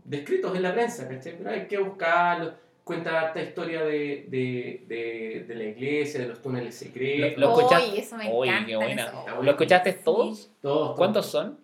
[0.05, 1.35] descritos en la prensa, ¿cachai?
[1.37, 2.53] Pero hay que buscarlos.
[2.89, 7.37] Cuenta harta historia de, de, de, de la iglesia, de los túneles secretos.
[7.39, 8.65] Lo escuchaste- Uy, eso me encanta.
[8.65, 9.03] qué buena.
[9.05, 9.41] eso.
[9.43, 9.99] ¿Lo escuchaste Sí.
[10.03, 10.49] todos?
[10.59, 10.97] Todos, todos.
[10.97, 11.59] ¿Cuántos son?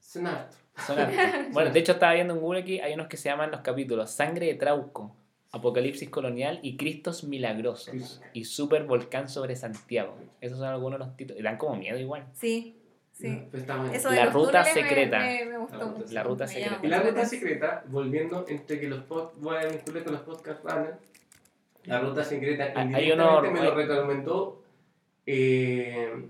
[0.00, 0.58] Son hartos.
[0.84, 1.52] Son hartos.
[1.52, 4.10] Bueno, de hecho estaba viendo en Google aquí, hay unos que se llaman los capítulos
[4.10, 5.14] Sangre de Trauco,
[5.52, 10.16] Apocalipsis Colonial y Cristos Milagrosos y Super Volcán sobre Santiago.
[10.40, 11.38] Esos son algunos de los títulos.
[11.38, 12.26] Y dan como miedo igual.
[12.32, 12.76] Sí,
[13.20, 13.46] sí.
[13.50, 14.10] Pues está muy Eso bien.
[14.10, 15.18] de La los ruta me- secreta.
[15.18, 16.12] Me, me gustó La ruta- mucho.
[16.14, 16.78] la ruta Me secreta.
[16.82, 20.64] Y la ruta secreta, volviendo entre que los pod, voy a vincular con los podcast
[20.64, 20.96] runners,
[21.84, 24.62] la ruta secreta indirectamente uno- me lo recomendó
[25.26, 26.28] eh,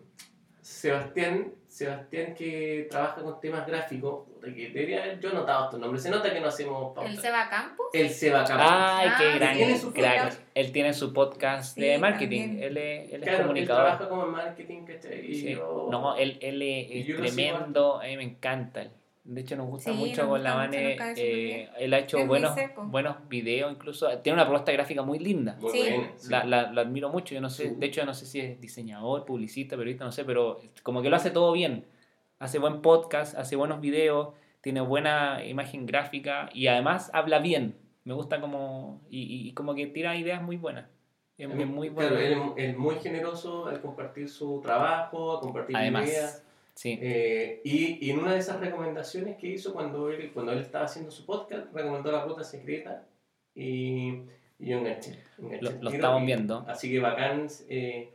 [0.61, 6.11] Sebastián, Sebastián que trabaja con temas gráficos, que debería, yo he notado estos nombres, se
[6.11, 7.11] nota que no hacemos pauta.
[7.11, 7.87] ¿El Seba Campos?
[7.93, 8.67] El Seba Campos.
[8.69, 10.33] Ay, Ah, qué sí, gran tiene su crack.
[10.61, 12.41] Él tiene su podcast Sí, de marketing.
[12.41, 12.63] también.
[12.65, 13.83] Él es, él es Claro, él comunicador.
[13.85, 15.31] trabaja como en marketing, ¿cachai?
[15.31, 15.55] Y Sí.
[15.55, 18.83] yo- No, él, él es, yo tremendo, a mí me encanta.
[18.83, 18.91] él.
[19.23, 21.15] De hecho, nos gusta Sí, mucho nos con la gusta Vane.
[21.17, 22.53] eh, él ha hecho Es buenos,
[22.85, 24.09] buenos videos, incluso.
[24.21, 25.57] Tiene una propuesta gráfica muy linda.
[25.71, 25.85] Sí.
[26.31, 27.35] La, la, la admiro mucho.
[27.35, 27.75] Yo no sé, Sí.
[27.77, 31.17] de hecho, no sé si es diseñador, publicista, periodista, no sé, pero como que lo
[31.17, 31.85] hace todo bien.
[32.39, 34.31] Hace buen podcast, hace buenos videos,
[34.63, 37.77] tiene buena imagen gráfica y además habla bien.
[38.05, 39.03] Me gusta como.
[39.11, 40.87] Y, y- como que tira ideas muy buenas.
[41.37, 42.11] Es, muy bueno.
[42.11, 46.09] Claro, él es- muy generoso al compartir su trabajo, a compartir Además.
[46.09, 46.45] ideas.
[46.75, 46.99] Sí.
[47.01, 50.85] Eh, y, y en una de esas recomendaciones que hizo cuando él, cuando él estaba
[50.87, 53.05] haciendo su podcast, recomendó la ruta secreta
[53.55, 54.23] y,
[54.59, 55.19] y yo enganché.
[55.39, 56.65] enganché Lo, lo estamos viendo.
[56.69, 58.11] Así que bacán, eh,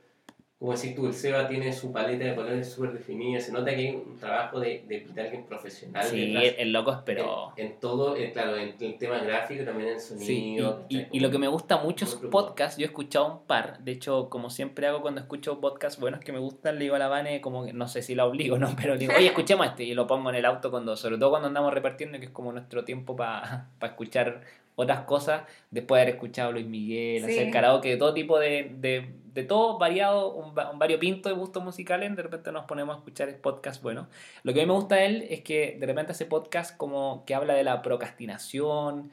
[0.57, 3.75] como decís tú, el Seba tiene su paleta de colores súper definida, se nota que
[3.75, 6.55] hay un trabajo de, de, de alguien profesional Sí, detrás.
[6.57, 7.51] el, loco esperó.
[7.57, 10.85] En, en todo, claro, en el tema gráfico, también en Sí, sonido.
[10.87, 12.79] y, y- lo que me gusta mucho es podcast.
[12.79, 13.79] Yo he escuchado un par.
[13.79, 16.99] De hecho, como siempre hago cuando escucho podcasts buenos que me gustan, le digo a
[16.99, 18.73] la Vane, como que no sé si la obligo, ¿no?
[18.81, 19.83] Pero le digo, oye, escuchemos este.
[19.83, 22.53] Y lo pongo en el auto, cuando sobre todo cuando andamos repartiendo, que es como
[22.53, 24.41] nuestro tiempo para escuchar
[24.75, 25.43] otras cosas.
[25.71, 27.31] Después de haber escuchado a Luis Miguel, Sí.
[27.31, 31.63] hacer karaoke, de todo tipo de, de, de todo variado, un, un variopinto de gustos
[31.63, 32.15] musicales.
[32.15, 34.07] De repente nos ponemos a escuchar podcast bueno.
[34.43, 37.23] Lo que a mí me gusta de él es que de repente hace podcast como
[37.25, 39.11] que habla de la procrastinación,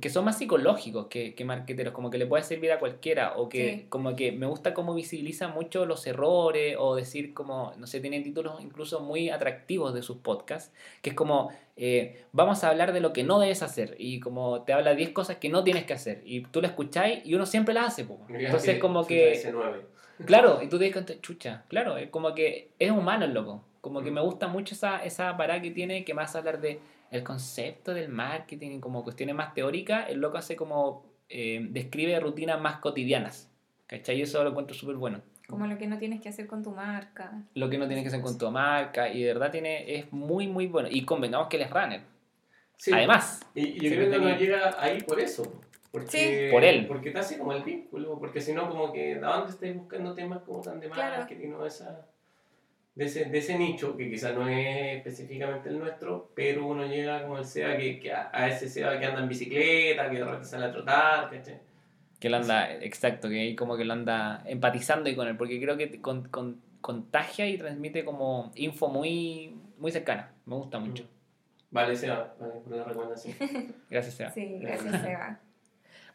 [0.00, 3.48] que son más psicológicos que, que marqueteros, como que le puede servir a cualquiera, o
[3.48, 3.86] que Sí.
[3.88, 8.24] como que me gusta cómo visibiliza mucho los errores, o decir como, no sé, tienen
[8.24, 13.00] títulos incluso muy atractivos de sus podcasts, que es como, eh, vamos a hablar de
[13.00, 15.92] lo que no debes hacer, y como te habla 10 cosas que no tienes que
[15.92, 18.04] hacer, y tú la escucháis y uno siempre las hace.
[18.28, 19.40] Mira entonces que como que...
[20.26, 23.62] Claro, y tú te cuenta, chucha, claro, es como que es humano el loco.
[23.80, 24.14] Como que Mm.
[24.14, 28.08] me gusta mucho esa, esa parada que tiene, que más hablar de el concepto del
[28.08, 33.50] marketing como cuestiones más teóricas, el loco hace como, eh, describe rutinas más cotidianas.
[33.86, 34.18] ¿Cachai?
[34.18, 35.22] Y eso lo encuentro súper bueno.
[35.48, 37.32] Como lo que no tienes que hacer con tu marca.
[37.54, 40.46] Lo que no tienes que hacer con tu marca, y de verdad tiene, es muy,
[40.46, 40.88] muy bueno.
[40.90, 42.02] Y convengamos que él es runner.
[42.76, 42.92] Sí.
[42.92, 45.60] Además, Y, y yo creo que no llega ahí por eso.
[45.90, 46.52] Porque, Sí.
[46.52, 46.86] Por él.
[46.86, 48.18] Porque te hace como el vínculo.
[48.18, 51.16] Porque si no, como que, ¿de dónde estáis buscando temas como tan de Claro.
[51.16, 52.06] marketing o esa,
[52.98, 57.22] de, ese, de ese nicho, que quizás no es específicamente el nuestro, pero uno llega
[57.22, 60.24] como el SEA, que, que a, a ese SEA que anda en bicicleta, que de
[60.24, 61.60] repente sale a trotar, ¿cachai?
[62.20, 65.60] que él anda, exacto, que ahí como que lo anda empatizando y con él, porque
[65.60, 70.32] creo que con, con- contagia y transmite como info muy, muy cercana.
[70.44, 71.04] Me gusta mucho.
[71.70, 73.36] Vale, SEA, vale, por la recomendación.
[73.90, 74.30] Gracias, Seba.
[74.30, 75.38] Sí, gracias, Seba.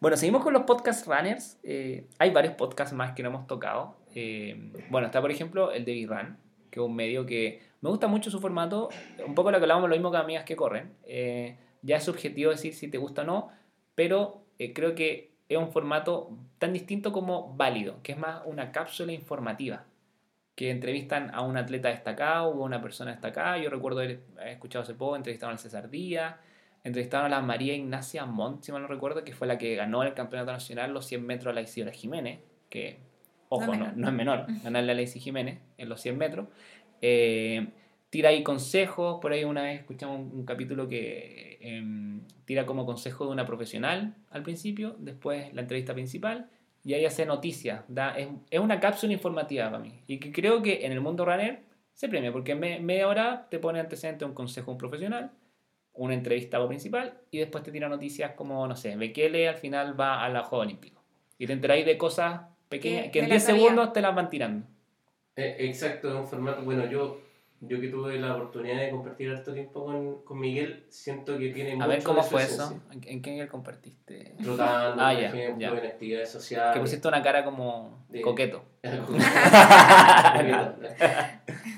[0.01, 1.57] Bueno, seguimos con los podcast runners.
[1.63, 3.95] Eh, hay varios podcasts más que no hemos tocado.
[4.15, 6.37] Eh, bueno, está por ejemplo el de Run,
[6.73, 8.89] que es un medio que me gusta mucho su formato.
[9.25, 10.95] Un poco lo que hablábamos, lo mismo que amigas que corren.
[11.05, 13.51] Eh, ya es subjetivo decir si te gusta o no,
[13.93, 18.71] pero eh, creo que es un formato tan distinto como válido, que es más una
[18.71, 19.85] cápsula informativa.
[20.55, 23.59] Que entrevistan a un atleta destacado o a una persona destacada.
[23.59, 26.37] Yo recuerdo haber escuchado hace poco, entrevistaron al César Díaz,
[26.83, 30.01] entrevistaron a la María Ignacia Montt, si mal no recuerdo, que fue la que ganó
[30.01, 32.39] el campeonato nacional los 100 metros a la Isidora Jiménez,
[32.69, 32.99] que,
[33.55, 34.39] ojo, No no, es no, menor.
[34.41, 36.47] es menor, ganarle a la Isidora Jiménez en los 100 metros.
[37.01, 37.67] Eh,
[38.09, 42.85] tira ahí consejos, por ahí una vez escuchamos un, un capítulo que em, tira como
[42.85, 46.49] consejo de una profesional al principio, después la entrevista principal,
[46.85, 50.61] y ahí hace noticias, da, es, es una cápsula informativa para mí, y que creo
[50.61, 51.61] que en el mundo runner
[51.93, 55.31] se premia, porque en me- media hora te pone antecedente un consejo de un profesional,
[55.95, 60.23] una entrevista principal y después te tira noticias como, no sé, Bekele al final va
[60.23, 61.03] a la Juegos Olímpicos.
[61.37, 62.41] Y te enteráis de cosas
[62.77, 63.65] pequeñas Que- que en de la 10 actualidad.
[63.69, 64.67] segundos te las van tirando.
[65.35, 67.19] Eh, exacto, es un formato, bueno, yo,
[67.61, 71.71] yo que tuve la oportunidad de compartir harto tiempo con, con Miguel, siento que tiene
[71.71, 72.79] A mucho ver cómo de fue eso.
[72.91, 74.35] ¿En, en qué nivel compartiste?
[74.43, 75.69] Trotando, Ah, por ya, ejemplo, ya.
[75.69, 76.73] en actividades sociales.
[76.73, 78.63] Que pusiste una cara como De- coqueto.
[78.83, 78.99] Eh,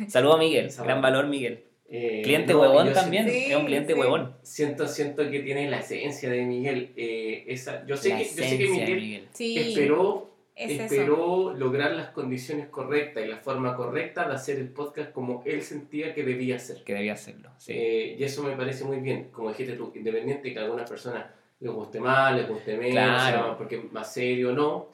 [0.08, 1.64] Saludo a Miguel, Esa gran valor Miguel.
[1.88, 4.00] Eh, Cliente no, huevón también, Sí, es un cliente sí.
[4.00, 4.34] huevón.
[4.42, 6.94] Siento, siento que tiene la esencia de Miguel.
[6.98, 9.28] eh, esa, yo, sé La que, yo sé que esencia de Miguel, Miguel.
[9.34, 10.84] Sí, esperó, es eso.
[10.84, 15.62] esperó lograr las condiciones correctas y la forma correcta de hacer el podcast como él
[15.62, 16.84] sentía que debía ser.
[16.84, 17.50] Que debía hacerlo.
[17.58, 17.74] Sí.
[17.74, 21.26] Eh, y eso me parece muy bien, como dijiste tú, independiente que a algunas personas
[21.60, 23.44] les guste más, les guste menos, Claro.
[23.48, 24.90] sea porque más serio o no,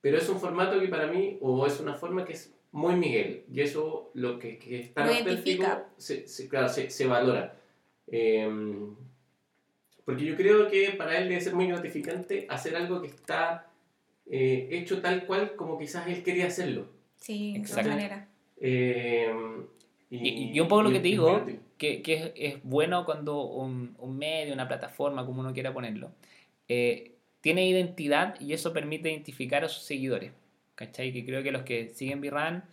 [0.00, 3.44] pero es un formato que para mí, o es una forma que es muy Miguel,
[3.52, 5.86] y eso lo que, que es tan Lo auténtico, identifica.
[5.96, 7.54] se, se- claro, se, se valora.
[8.06, 8.48] Eh,
[10.04, 13.67] porque yo creo que para él debe ser muy gratificante hacer algo que está
[14.30, 16.86] eh, hecho tal cual como quizás él quería hacerlo.
[17.16, 17.82] Sí, de Exacto.
[17.84, 18.28] todas maneras.
[18.60, 19.32] Eh,
[20.10, 21.44] Y, y un poco lo y- que te y digo,
[21.76, 26.10] que, que es, es bueno cuando un, un medio, una plataforma, como uno quiera ponerlo,
[26.68, 30.32] eh, tiene identidad y eso permite identificar a sus seguidores.
[30.74, 31.12] ¿Cachai?
[31.12, 32.64] Que creo que los que siguen Virran,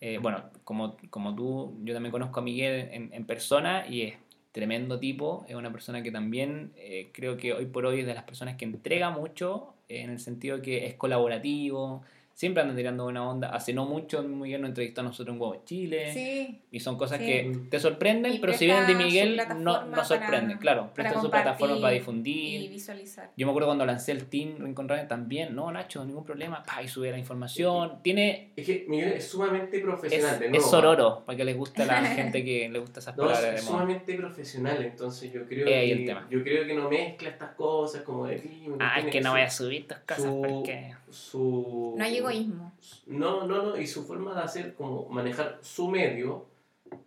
[0.00, 4.14] eh, bueno, como, como tú, yo también conozco a Miguel en, en persona y es
[4.52, 8.14] tremendo tipo, es una persona que también eh, creo que hoy por hoy es de
[8.14, 12.02] las personas que entrega mucho, en el sentido que es colaborativo,
[12.34, 13.48] siempre andan tirando buena onda.
[13.50, 16.12] Hace no mucho Miguel nos entrevistó a nosotros en Huevo Chile.
[16.12, 16.60] Sí.
[16.70, 17.26] Y son cosas Sí.
[17.26, 20.48] que te sorprenden, Y pero si vienen de Miguel, no, no sorprenden.
[20.48, 22.70] para- claro, prestan su plataforma para Y difundir.
[22.70, 23.30] visualizar.
[23.36, 26.82] Yo me acuerdo cuando lancé el Team Rincón Radio también, no, Nacho, ningún problema, pa,
[26.82, 27.98] y subí la información.
[28.02, 28.50] Tiene.
[28.56, 30.42] Es que Miguel es sumamente Es, profesional.
[30.42, 30.66] es nuevo.
[30.66, 31.94] sororo, para que les guste a la
[32.34, 35.66] gente que le gusta esas No, es, palabras es de sumamente profesional, entonces yo creo,
[35.66, 36.26] Eh, que, el tema.
[36.30, 38.64] yo creo que no mezcla estas cosas como de ti.
[38.80, 40.94] Ah, es que no voy a subir tus cosas su- porque.
[41.10, 42.72] Su, No hay egoísmo.
[43.06, 46.46] No, no, no, y su forma de hacer, como manejar su medio,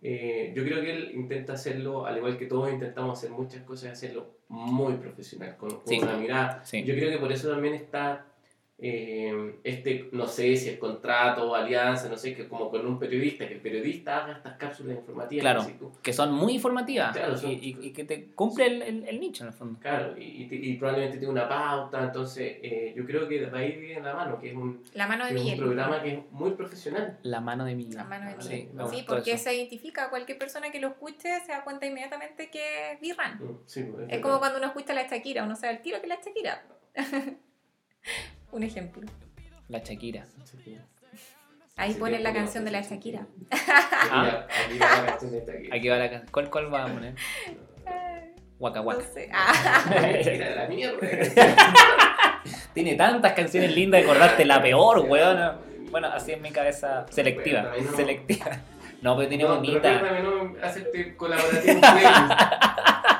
[0.02, 3.92] eh, yo creo que él intenta hacerlo, al igual que todos intentamos hacer muchas cosas,
[3.92, 5.98] hacerlo muy profesional, con, con Sí.
[6.00, 6.64] una mirada.
[6.64, 6.82] Sí.
[6.84, 8.26] Yo creo que por eso también está
[8.80, 12.96] eh, este, no sé si es contrato o alianza, no sé, que como con un
[12.96, 15.42] periodista, que el periodista haga estas cápsulas informativas.
[15.42, 15.60] Claro.
[15.62, 18.82] así tú- que son muy informativas Claro, son- y, y- y que te cumple el,
[18.82, 19.80] el- el nicho en el fondo.
[19.80, 23.72] Claro, y, y- y probablemente tiene una pauta, entonces eh, yo creo que de ahí
[23.80, 25.60] viene la mano, que es un, La mano de que es un Miguel.
[25.64, 27.18] programa que es muy profesional.
[27.24, 28.68] La mano de mi La mano de Sí, Miguel.
[28.90, 29.42] Sí, gustó porque eso.
[29.44, 30.08] se identifica.
[30.08, 33.38] Cualquier persona que lo escuche se da cuenta inmediatamente que es Birran.
[33.42, 35.98] Mm, sí, pues, Es como cuando uno escucha a la Shakira, uno sabe el tiro
[36.00, 36.64] que es la Shakira.
[38.52, 39.06] Un ejemplo.
[39.68, 40.24] La Shakira.
[41.76, 43.26] Ahí Sí, ponen la canción de la Shakira.
[44.10, 44.46] Ah.
[44.66, 45.76] Aquí va la canción de Shakira.
[45.76, 47.14] Aquí va la can- ¿Cuál, ¿Cuál va a poner?
[48.58, 49.04] Waka No Waka.
[49.14, 49.28] sé.
[49.32, 49.84] Ah.
[50.24, 51.06] Mira la mierda.
[52.72, 55.58] Tiene tantas canciones lindas, acordaste la peor, weón.
[55.90, 57.68] Bueno, así es mi cabeza selectiva.
[57.70, 57.96] Bueno, no.
[57.96, 58.46] Selectiva.
[59.02, 59.92] No, pero tiene No, bonita.
[59.92, 60.54] Recuérdame no
[61.16, 62.32] colaborativo playlist.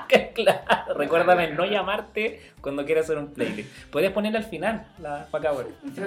[0.35, 3.70] claro, recuérdame no llamarte cuando quieras hacer un playlist.
[3.90, 5.28] Puedes ponerla al final, la.
[5.32, 5.52] Ya,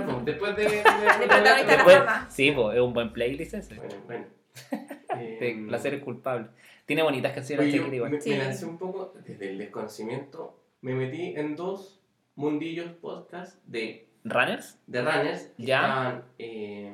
[0.05, 0.63] pues, Después de.
[0.63, 0.69] de,
[1.65, 1.99] De Después-
[2.29, 3.75] sí, pues es un buen playlist ese.
[3.75, 4.25] Bueno, bueno.
[5.19, 6.47] Eh, placer es culpable.
[6.85, 8.11] Tiene bonitas canciones Oye, yo igual.
[8.11, 8.29] me, Sí.
[8.31, 10.57] me lancé un poco desde el desconocimiento.
[10.81, 12.01] Me metí en dos
[12.35, 14.79] mundillos podcast de, ¿Runners?
[14.87, 15.81] de runners que Ya.
[15.81, 16.23] estaban.
[16.39, 16.93] eh,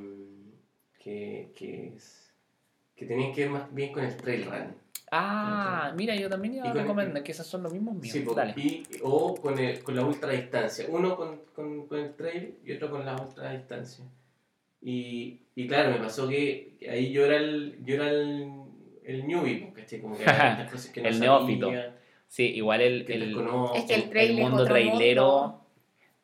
[0.99, 2.33] que, que, es-
[2.95, 4.75] que tenían que ver más bien con el trail running.
[5.11, 8.13] Ah, mira, yo también iba Y a recomendar que esos son los mismos míos.
[8.13, 8.53] Sí, Dale.
[8.57, 10.85] y, o con, el, con la ultra distancia.
[10.89, 14.03] Uno con, con, con el trail y otro con la ultra distancia.
[14.81, 18.51] Y, y claro, me pasó que que ahí yo era el, yo era el,
[19.03, 20.01] el newbie, ¿cachai?
[20.01, 21.71] Como que muchas cosas que no El neófito.
[22.27, 23.37] Sí, igual el, que el.
[23.75, 25.61] Es que el el, el mundo trailero.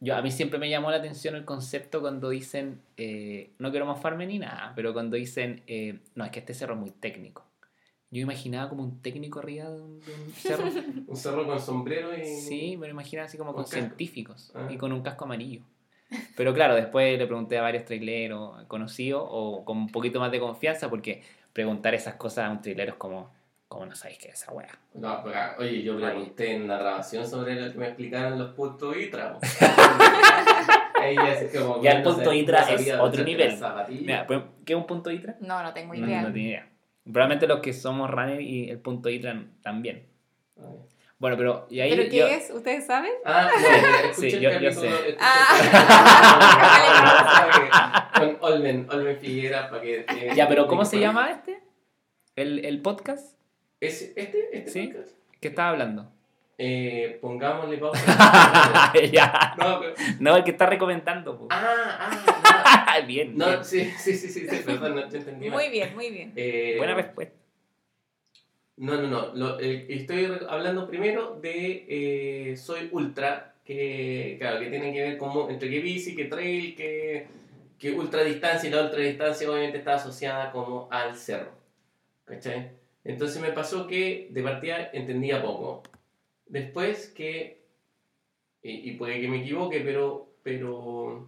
[0.01, 3.85] Yo, a mí siempre me llamó la atención el concepto cuando dicen, eh, no quiero
[3.85, 7.45] mofarme ni nada, pero cuando dicen, eh, no, es que este cerro es muy técnico.
[8.13, 10.65] Yo imaginaba como un técnico arriba de un, de un cerro.
[11.07, 12.23] Un cerro con sombrero y...
[12.25, 13.75] Sí, me lo imaginaba así como Con casco.
[13.77, 14.67] científicos Ah.
[14.69, 15.61] y con un casco amarillo.
[16.37, 20.39] Pero claro, después le pregunté a varios traileros conocidos o con un poquito más de
[20.39, 21.23] confianza porque
[21.53, 23.31] preguntar esas cosas a un trailero es como,
[23.67, 24.69] como no sabéis qué es esa wea.
[24.93, 28.95] No, pero, oye, yo pregunté en la grabación sobre lo que me explicaron los puntos
[28.95, 29.39] ITRA.
[31.15, 33.59] Ya, es como Ya que el no punto ITRA no es otro nivel.
[33.89, 34.25] Mira,
[34.63, 35.35] ¿qué es un punto ITRA?
[35.41, 36.21] No, no tengo No, idea.
[36.21, 36.69] no tengo idea.
[37.11, 40.07] Probablemente los que somos runner y el punto ITRA también.
[41.19, 42.49] Bueno, pero y ahí ¿Pero qué yo- es?
[42.51, 43.11] ¿Ustedes saben?
[43.25, 43.49] Ah,
[44.13, 45.17] Sí, yo- sé.
[45.19, 45.47] Ah.
[48.17, 49.99] con Olmen, Olmen Figuera para que...
[49.99, 51.61] eh, Ya, pero ¿cómo se llama este?
[52.35, 53.37] ¿El, el podcast
[53.79, 54.57] ¿Es este?
[54.57, 54.87] ¿Este Sí.
[54.87, 55.11] podcast?
[55.39, 56.11] que estaba hablando?
[56.57, 58.93] Eh, pongámosle pausa.
[59.11, 59.55] ya.
[59.57, 59.93] no, pero...
[60.19, 61.37] No, el que está recomendando.
[61.37, 61.47] po.
[61.49, 62.11] Ah,
[62.95, 63.35] ah, bien.
[63.37, 63.45] no.
[63.47, 63.57] bien.
[63.57, 65.59] No, sí, sí, sí, sí, sí, perdón, no te entendí mal.
[65.59, 66.31] Muy bien, muy bien.
[66.35, 67.35] Eh, Buena respuesta.
[68.77, 69.33] No, no, no.
[69.35, 71.85] Lo- eh, estoy hablando primero de
[72.51, 76.75] eh, Soy Ultra, que, claro, que tiene que ver como entre que bici, que trail,
[76.75, 77.27] que,
[77.79, 81.51] que ultra distancia, y la ultra distancia obviamente está asociada como al cerro.
[82.25, 82.71] ¿Cachai?
[83.03, 85.83] Entonces me pasó que de partida entendía poco.
[86.53, 87.63] Después que,
[88.61, 91.27] y, y puede que me equivoque, pero, pero,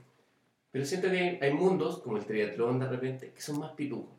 [0.72, 4.14] pero siento que hay, mundos, como el triatlón de repente, que son más pitucos.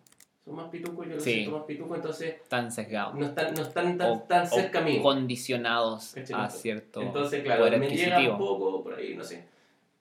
[0.44, 1.32] Son más pitucos, yo los Sí.
[1.34, 3.14] siento más pitucos, entonces Tan sesgados.
[3.14, 5.00] no están, no están tan, O- tan o cerca mío.
[5.00, 6.40] Condicionados ¿Cachai?
[6.40, 9.44] a cierto Entonces, claro, poder me llega un poco por ahí, no sé.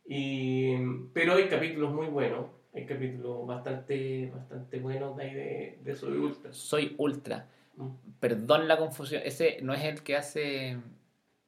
[0.08, 0.76] Y,
[1.14, 6.18] pero hay capítulos muy buenos, hay capítulos bastante, bastante buenos de ahí de, de Soy
[6.18, 6.52] Ultra.
[6.52, 7.48] Soy ultra.
[7.78, 7.90] Mm.
[8.20, 9.22] Perdón la confusión.
[9.26, 10.78] Ese no es el que hace.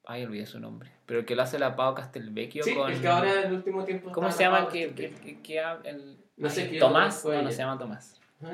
[0.10, 0.90] Ay, olvidé su nombre.
[1.06, 2.90] Pero el que lo hace la Pau Castelvecchio Sí, con.
[2.92, 5.42] el que ahora en el último tiempo ¿Cómo se llama el que, este que, que,
[5.42, 7.26] que el- No sé, que Tomás?
[7.26, 8.20] No, no se llama Tomás.
[8.42, 8.48] A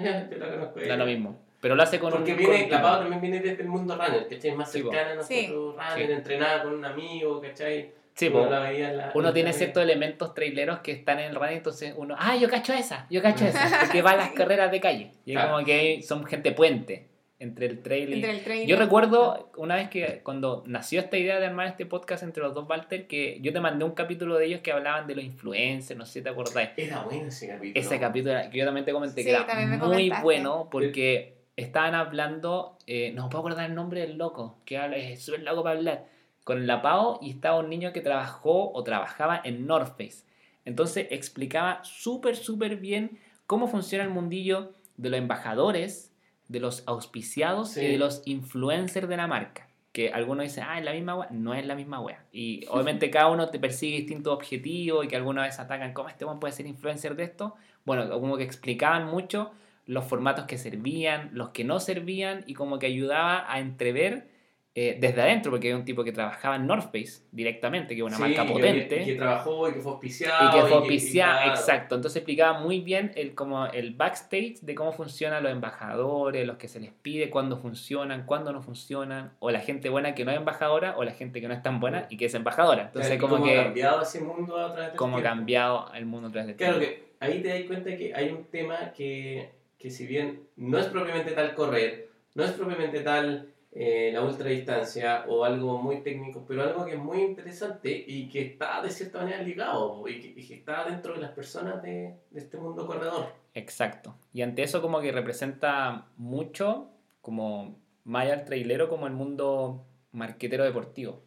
[0.88, 1.40] Da lo mismo.
[1.62, 2.38] Pero lo hace con Porque un.
[2.40, 4.52] viene, con- la Pau también viene desde el mundo runner, ¿cachai?
[4.56, 5.48] Más Sí, cercana a Sí.
[5.48, 6.14] nosotros, runner, Sí.
[6.14, 7.92] entrenada con un amigo, ¿cachai?
[8.16, 11.36] Sí, Uno la la- Uno en tiene la- ciertos elementos traileros que están en el
[11.36, 13.60] radio, entonces uno, ah, yo cacho esa, yo cacho esa,
[13.92, 15.12] porque va a las carreras de calle.
[15.26, 15.54] Y es Claro.
[15.54, 17.08] como que son gente puente.
[17.40, 18.14] Entre el trail y...
[18.14, 21.68] Entre el trail y Yo recuerdo una vez que cuando nació esta idea de armar
[21.68, 24.72] este podcast entre los dos Walter, que yo te mandé un capítulo de ellos que
[24.72, 26.70] hablaban de los influencers, no sé si te acordáis.
[26.78, 27.80] Era bueno ese capítulo.
[27.80, 30.24] Ese capítulo era- que yo también te comenté Sí, que era muy comentaste.
[30.24, 35.22] bueno porque estaban hablando, eh, no puedo acordar el nombre del loco, que habla, es
[35.24, 36.06] súper loco para hablar,
[36.44, 40.24] con la PAO y estaba un niño que trabajó o trabajaba en North Face.
[40.66, 46.13] Entonces explicaba súper, súper bien cómo funciona el mundillo de los embajadores,
[46.48, 47.82] de los auspiciados Sí.
[47.82, 49.68] y de los influencers de la marca.
[49.92, 51.30] Que algunos dicen, ah, es la misma wea.
[51.32, 52.24] No es la misma wea.
[52.32, 56.26] Y obviamente cada uno te persigue distintos objetivos y que algunas veces atacan, ¿cómo este
[56.26, 57.56] weón puede ser influencer de esto?
[57.86, 59.52] Bueno, como que explicaban mucho
[59.86, 64.30] los formatos que servían, los que no servían y como que ayudaba a entrever
[64.76, 68.08] eh, desde adentro, porque hay un tipo que trabajaba en North Face directamente, que es
[68.08, 69.02] una Sí, marca y que- potente.
[69.04, 70.48] Y que trabajó y que fue auspiciado.
[70.48, 71.52] Y que fue auspiciado, claro.
[71.52, 71.96] exacto.
[71.96, 76.68] Entonces explicaba muy bien el, como el backstage de cómo funcionan los embajadores, los que
[76.68, 80.38] se les pide, cuándo funcionan, cuándo no funcionan, o la gente buena que no es
[80.38, 82.86] embajadora, o la gente que no es tan buena y que es embajadora.
[82.86, 85.36] Entonces, Claro, como cómo ha que, cambiado ese mundo a través del cómo ha tiempo.
[85.38, 88.92] cambiado el mundo tras de Claro que ahí te das cuenta que hay un tema
[88.98, 94.22] que, que si bien no es propiamente tal correr, no es propiamente tal eh, la
[94.22, 98.90] ultradistancia o algo muy técnico, pero algo que es muy interesante y que está de
[98.90, 102.58] cierta manera ligado y que, y que está dentro de las personas de, de este
[102.58, 103.34] mundo corredor.
[103.54, 104.16] Exacto.
[104.32, 106.90] Y ante eso como que representa mucho,
[107.22, 111.24] como del trailero, como el mundo marquetero deportivo.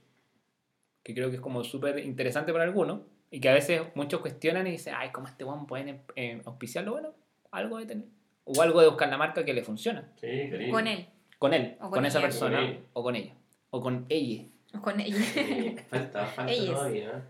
[1.03, 3.01] Que creo que es como súper interesante para algunos.
[3.31, 6.93] Y que a veces muchos cuestionan y dicen, ay, ¿cómo este one pueden eh, auspiciarlo?
[6.93, 7.15] Bueno,
[7.51, 8.07] algo de tener.
[8.45, 10.13] O algo de buscar la marca que le funciona.
[10.21, 10.73] Sí, cariño.
[10.73, 11.09] Con él.
[11.39, 12.27] Con él, O con, con esa ella.
[12.29, 12.79] persona, Con ella.
[12.93, 13.35] o con ella.
[13.71, 14.45] O con ella.
[14.75, 15.17] o Con ella.
[15.17, 17.23] Sí, falta, falta todavía.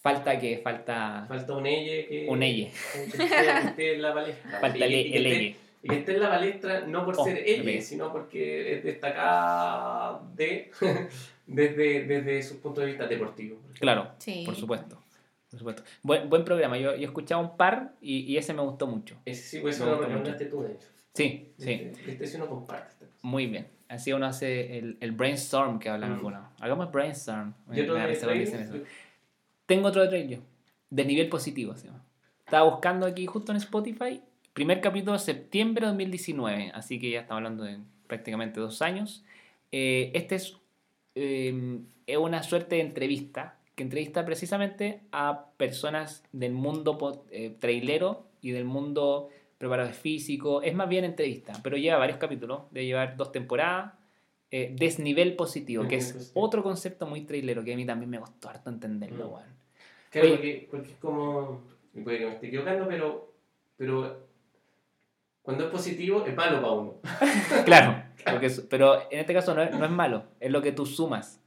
[0.00, 2.70] Falta que, falta Falta un elle que, un ella.
[2.92, 4.50] que esté, que esté en la palestra.
[4.60, 5.56] Falta Y- el, y que el ella.
[5.82, 10.20] Y que esté en la palestra no por Oh, ser ella, sino porque es destacada
[10.34, 10.70] de,
[11.46, 13.58] desde, desde su punto de vista deportivo.
[13.78, 14.42] Claro, Sí.
[14.44, 15.02] por supuesto.
[15.50, 15.82] Por supuesto.
[16.02, 16.76] Buen, buen programa.
[16.78, 19.16] Yo, yo he escuchado un par y, y ese me gustó mucho.
[19.24, 20.88] Ese sí, pues eso lo recomendaste tú, de hecho.
[21.14, 21.72] Sí, sí.
[21.72, 22.95] Este, este sí uno comparte.
[23.26, 23.66] Muy bien.
[23.88, 26.14] Así uno hace el, el brainstorm que hablan Mm.
[26.14, 26.40] algunos.
[26.60, 27.54] Hagamos brainstorm.
[27.72, 28.74] ¿Y otro Me de eso.
[29.66, 30.38] Tengo otro de trail yo.
[30.90, 32.04] De nivel positivo, se llama.
[32.44, 34.22] Estaba buscando aquí justo en Spotify.
[34.52, 36.70] Primer capítulo, septiembre de 2019.
[36.72, 39.24] Así que ya estamos hablando de prácticamente dos años.
[39.72, 40.56] Eh, este es,
[41.16, 48.24] eh, es una suerte de entrevista que entrevista precisamente a personas del mundo eh, trailero
[48.40, 50.62] y del mundo preparador físico.
[50.62, 52.62] Es más bien entrevista, pero lleva varios capítulos.
[52.70, 53.92] De llevar dos temporadas.
[54.50, 58.48] Eh, desnivel positivo, que es otro concepto muy trailero que a mí también me costó
[58.48, 60.10] harto entenderlo, Mm.
[60.10, 60.36] Claro, Oye.
[60.36, 61.62] porque, porque es como.
[62.04, 63.32] puede que me esté equivocando, pero.
[63.76, 64.26] Pero.
[65.42, 66.94] Cuando es positivo, es malo para uno.
[67.64, 70.86] Claro, porque pero en este caso no es, no es malo, es lo que tú
[70.86, 71.40] sumas.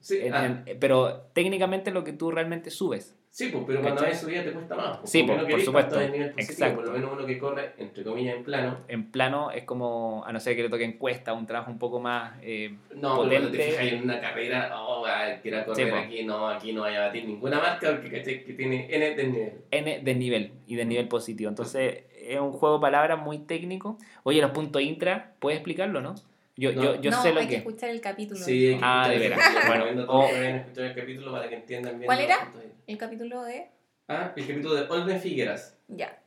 [0.00, 3.17] Sí, En- ah, en- pero técnicamente es lo que tú realmente subes.
[3.30, 4.12] Sí pues, pero cuando ¿cachai?
[4.14, 4.98] hay subida te cuesta más.
[4.98, 6.00] pues, Sí, pues, por supuesto.
[6.00, 6.76] nivel positivo, Exacto.
[6.76, 8.78] Por lo menos uno que corre, entre comillas, en plano.
[8.88, 12.00] En plano es como, a no ser que le toque encuesta, un trabajo un poco
[12.00, 12.34] más...
[12.42, 13.62] eh, No, pero cuando te Potente.
[13.62, 15.04] fijas en una carrera, oh,
[15.42, 15.96] quiera correr Sí, po.
[15.98, 18.44] aquí, no, aquí no vaya a batir ninguna marca porque ¿cachai?
[18.44, 19.52] que tiene N de nivel.
[19.70, 21.48] N de nivel y de nivel positivo.
[21.48, 23.98] Entonces es un juego de palabras muy técnico.
[24.24, 26.14] Oye, los puntos intra, ¿puedes explicarlo, no?
[26.60, 26.82] Yo, No.
[26.82, 27.56] yo, yo no, sé lo hay que que...
[27.58, 28.40] escuchar el capítulo.
[28.40, 29.38] Sí, Ah, de veras.
[29.68, 32.06] Bueno, o- a escuchar el capítulo para que entiendan bien.
[32.06, 32.52] ¿Cuál los era?
[32.88, 33.68] El capítulo de...
[34.08, 35.78] Ah, el capítulo de Olven Figueras.
[35.86, 36.20] Ya.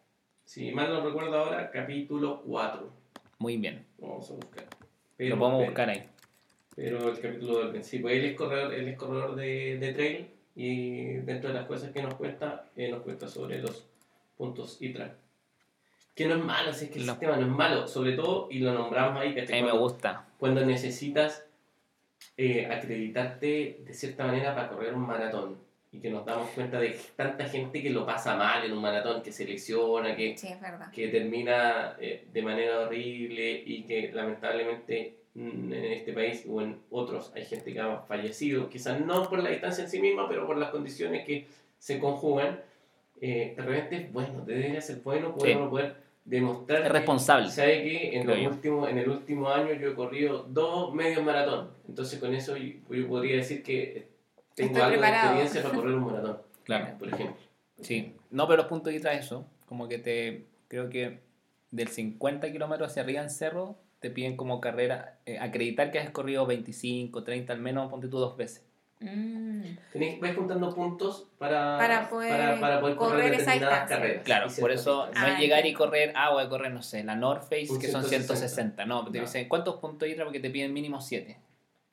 [0.45, 2.89] Si mal no recuerdo ahora, capítulo 4.
[3.39, 4.63] Muy bien, Vamos a buscar.
[5.17, 6.03] lo podemos pero- buscar ahí.
[6.77, 9.93] Pero el capítulo de Olven, sí, pues él es corredor, él es corredor de, de
[9.93, 13.85] trail y dentro de las cosas que nos cuenta, eh, nos cuenta sobre los
[14.37, 15.13] puntos ITRA.
[16.15, 18.47] Que no es malo, si es que el Lo- sistema no es malo, sobre todo,
[18.51, 19.55] y lo nombramos ahí, A ¿cachai?
[19.61, 20.25] mí me Cuando- gusta.
[20.37, 21.45] cuando necesitas
[22.37, 25.57] eh, acreditarte de cierta manera para correr un maratón
[25.91, 29.21] y que nos damos cuenta de tanta gente que lo pasa mal en un maratón,
[29.21, 30.47] que se lesiona, que, Sí,
[30.93, 37.31] que termina eh, de manera horrible y que lamentablemente en este país o en otros
[37.35, 40.57] hay gente que ha fallecido, quizás no por la distancia en sí misma, pero por
[40.57, 41.47] las condiciones que
[41.79, 42.61] se conjugan.
[43.23, 45.57] Eh, de repente es bueno, debería ser bueno poder, Sí.
[45.59, 45.95] uno poder
[46.25, 47.49] demostrar Es que- responsable.
[47.51, 51.69] ¿Sabe que en, los últimos, en el último año yo he corrido dos medios maratón?
[51.87, 54.07] Entonces con eso yo, yo podría decir que
[54.55, 55.35] tengo Estoy algo preparado.
[55.35, 56.97] de experiencia para correr un maratón, Claro.
[56.97, 57.35] por ejemplo.
[57.81, 61.19] Sí, no, pero los puntos ITRA eso, como que te, creo que
[61.69, 66.09] del 50 kilómetros hacia arriba en cerro, te piden como carrera, eh, acreditar que has
[66.09, 68.65] corrido 25, 30 al menos, ponte tú dos veces.
[69.01, 69.77] Mm.
[69.91, 74.23] Tenés, vas juntando puntos para, Para poder para, para poder correr, correr esa determinadas carreras.
[74.23, 75.25] Claro, por eso no distancias.
[75.31, 77.79] Ah, es llegar y correr, ah, voy a correr, no sé, la North Face, Un
[77.79, 78.35] que son 160.
[78.35, 78.85] 160.
[78.85, 79.23] No, te No.
[79.25, 80.23] dicen, ¿cuántos puntos ITRA?
[80.23, 81.37] Porque te piden mínimo 7.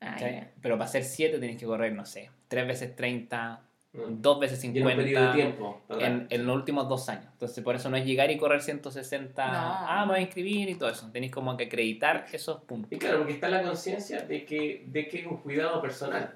[0.01, 0.17] Ah.
[0.61, 4.21] Pero para hacer 7 tienes que correr, no sé, 3 veces 30, Mm.
[4.21, 5.81] 2 veces Y en un 50 periodo de tiempo.
[5.99, 7.25] en, en los últimos dos años.
[7.33, 9.51] Entonces, por eso no es llegar y correr 160, No.
[9.57, 11.11] ah, me voy a inscribir y todo eso.
[11.11, 12.93] Tenéis como que acreditar esos puntos.
[12.93, 16.35] Y claro, porque está la conciencia de que, de que es un cuidado personal.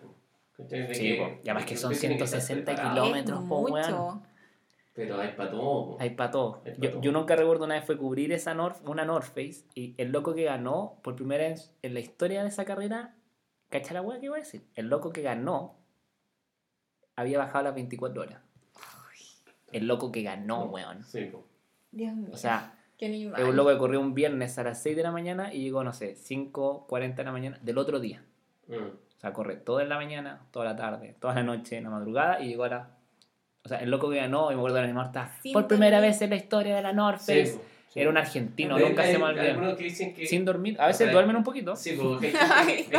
[0.69, 3.05] Sí, que- y además de que son usted tiene que estar 160 preparado.
[3.07, 3.43] kilómetros.
[3.43, 4.23] Es po, weón.
[4.95, 5.63] Pero hay para todo.
[5.63, 5.97] po.
[6.01, 6.63] Hay para todo.
[6.63, 7.01] Pa' Yo, todo.
[7.03, 10.35] yo nunca recuerdo una vez fue cubrir esa North, una North Face y el loco
[10.35, 13.15] que ganó por primera vez en la historia de esa carrera,
[13.71, 14.65] ¿cacha la weá que iba a decir?
[14.75, 15.77] El loco que ganó
[17.17, 18.41] había bajado las 24 horas.
[19.73, 21.03] El loco que ganó, weón.
[21.05, 21.45] Sí, po.
[21.91, 22.29] Dios mío.
[22.33, 25.53] O sea, es un loco que corrió un viernes a las 6 de la mañana
[25.55, 28.23] y llegó, no sé, 5.40 de la mañana del otro día.
[28.69, 28.75] Mm.
[29.23, 31.91] O sea, corre toda en la mañana, toda la tarde, toda la noche, en la
[31.91, 32.89] madrugada y llegó a la...
[33.65, 35.69] O sea, el loco que ganó, y me acuerdo de la animal, está Sin por
[35.69, 37.61] primera vez en la historia de la North Sí, Face.
[37.93, 38.01] Sí.
[38.01, 41.77] Era un argentino, nunca se me que que Sin dormir, a veces duermen un poquito.
[41.77, 42.99] Sí, es que,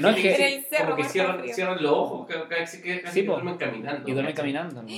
[0.00, 3.02] no, es que- En el cerro como que cierran, cierran los ojos, que casi que
[3.10, 4.08] Sí, duermen caminando.
[4.08, 4.82] Y duermen caminando.
[4.82, 4.88] ¿no?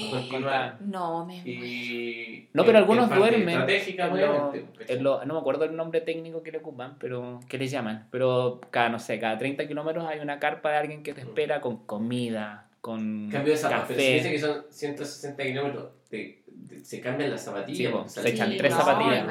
[1.27, 3.49] Me Y No, pero algunos duermen.
[3.49, 4.79] Estratégica, En lo- obviamente.
[4.79, 4.97] ¿cachai?
[4.97, 8.09] en lo- no me acuerdo el nombre técnico que le ocupan, pero que le llaman.
[8.11, 11.61] Pero cada, no sé, cada 30 kilómetros hay una carpa de alguien que te espera
[11.61, 13.97] con comida, con Cambio de zapatos.
[13.97, 16.44] Pero si que son 160 kilómetros, te-
[16.83, 17.93] se cambian las zapatillas.
[18.13, 19.25] Sí, se echan Sí, tres no, zapatillas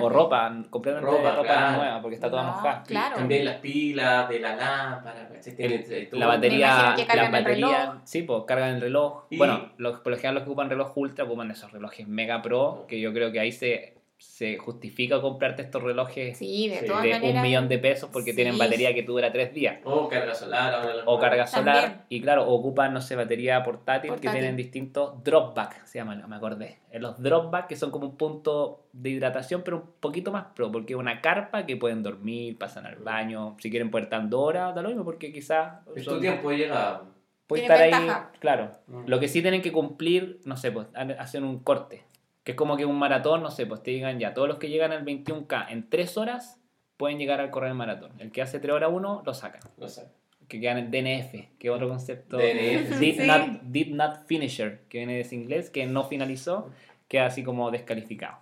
[0.00, 1.76] o ropa, completamente Ropa, ropa, claro.
[1.78, 2.82] nueva porque está toda No, mojada.
[2.84, 3.16] claro.
[3.16, 5.28] Cambian las pilas de la lámpara.
[5.56, 6.20] tiene todo.
[6.20, 6.94] La batería,
[7.30, 7.94] baterías, reloj.
[8.04, 9.24] sí, pues cargan el reloj.
[9.30, 12.40] Y- Bueno, los, por lo general los que ocupan reloj ultra ocupan esos relojes mega
[12.42, 17.22] pro, que yo creo que ahí se, se justifica comprarte estos relojes Sí, de maneras.
[17.22, 18.36] un millón de pesos porque Sí.
[18.36, 19.80] tienen batería que dura tres días.
[19.84, 20.74] O carga solar.
[20.74, 22.00] ahora O carga solar También.
[22.08, 26.78] y claro, ocupan, no sé, batería portátil, que tienen distintos dropback, se llaman, me acordé.
[26.92, 30.70] En los dropback que son como un punto de hidratación, pero un poquito más pro,
[30.70, 34.40] porque es una carpa que pueden dormir, pasan al baño, si quieren poder estar dos
[34.40, 37.02] horas, da lo mismo, porque quizás Es tu tiempo llega.
[37.46, 38.30] puede estar ventaja.
[38.32, 38.70] ahí, claro.
[38.86, 39.02] Mm.
[39.06, 42.04] Lo que sí tienen que cumplir, no sé, pues ha- hacen un corte,
[42.44, 44.68] que es como que un maratón, no sé, pues te digan ya, todos los que
[44.68, 46.58] llegan al 21K en 3 horas
[46.96, 48.12] pueden llegar al correr el maratón.
[48.18, 49.60] El que hace 3 horas 1 lo sacan.
[49.78, 50.06] No sé.
[50.48, 52.36] Que quedan en DNF, que es otro concepto.
[52.36, 52.98] DNF.
[52.98, 53.26] Did, Sí.
[53.26, 56.70] not, did not finisher, que viene de ese inglés, que no finalizó,
[57.08, 58.38] queda así como descalificado.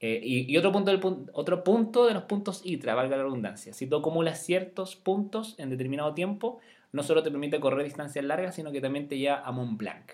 [0.00, 1.00] Eh, y, y otro, punto del
[1.32, 3.72] otro punto de los puntos ITRA, valga la redundancia.
[3.72, 6.58] Si tú acumulas ciertos puntos en determinado tiempo,
[6.92, 10.12] no solo te permite correr distancias largas, sino que también te lleva a Mont Blanc.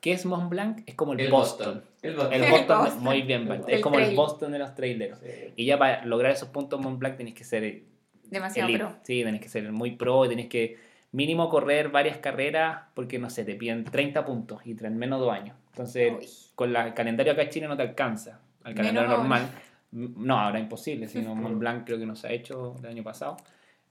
[0.00, 0.82] ¿Qué es Mont Blanc?
[0.86, 1.74] Es como el, El Boston.
[1.74, 1.84] Boston.
[2.02, 2.32] El Boston.
[2.34, 3.02] El El Boston, Boston.
[3.02, 4.14] muy bien, es como El.
[4.16, 5.18] Boston de los traileros.
[5.20, 5.52] Sí.
[5.56, 7.82] Y ya para lograr esos puntos Mont Blanc tenés que ser
[8.24, 8.84] Demasiado elite.
[8.84, 8.96] pro.
[9.02, 10.76] Sí, tenés que ser muy pro, tenés que
[11.12, 15.26] mínimo correr varias carreras porque, no sé, te piden 30 puntos y en menos de
[15.26, 15.56] dos años.
[15.72, 16.26] Entonces, Uy.
[16.54, 18.40] con la, el calendario acá en Chile no te alcanza.
[18.62, 19.48] Al calendario Menos normal.
[19.92, 23.02] M- No, ahora imposible, sino Mont Blanc creo que no se ha hecho el año
[23.02, 23.36] pasado.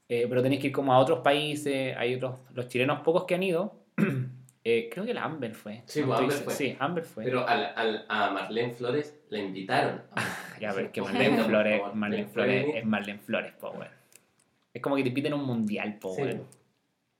[0.08, 3.34] Eh, pero tenés que ir como a otros países, hay otros, los chilenos pocos que
[3.36, 3.76] han ido.
[4.78, 5.82] Eh, creo que la Amber fue.
[5.86, 6.54] Sí, Amber fue.
[6.54, 7.24] Sí, Amber fue.
[7.24, 10.02] Pero al, al, a Marlene Flores la invitaron.
[10.60, 13.88] Ya, pero es que Marlene Flores, Marlene Flores es Marlene Flores, po, weón.
[14.74, 16.22] Es como que te piden un mundial, po, Sí.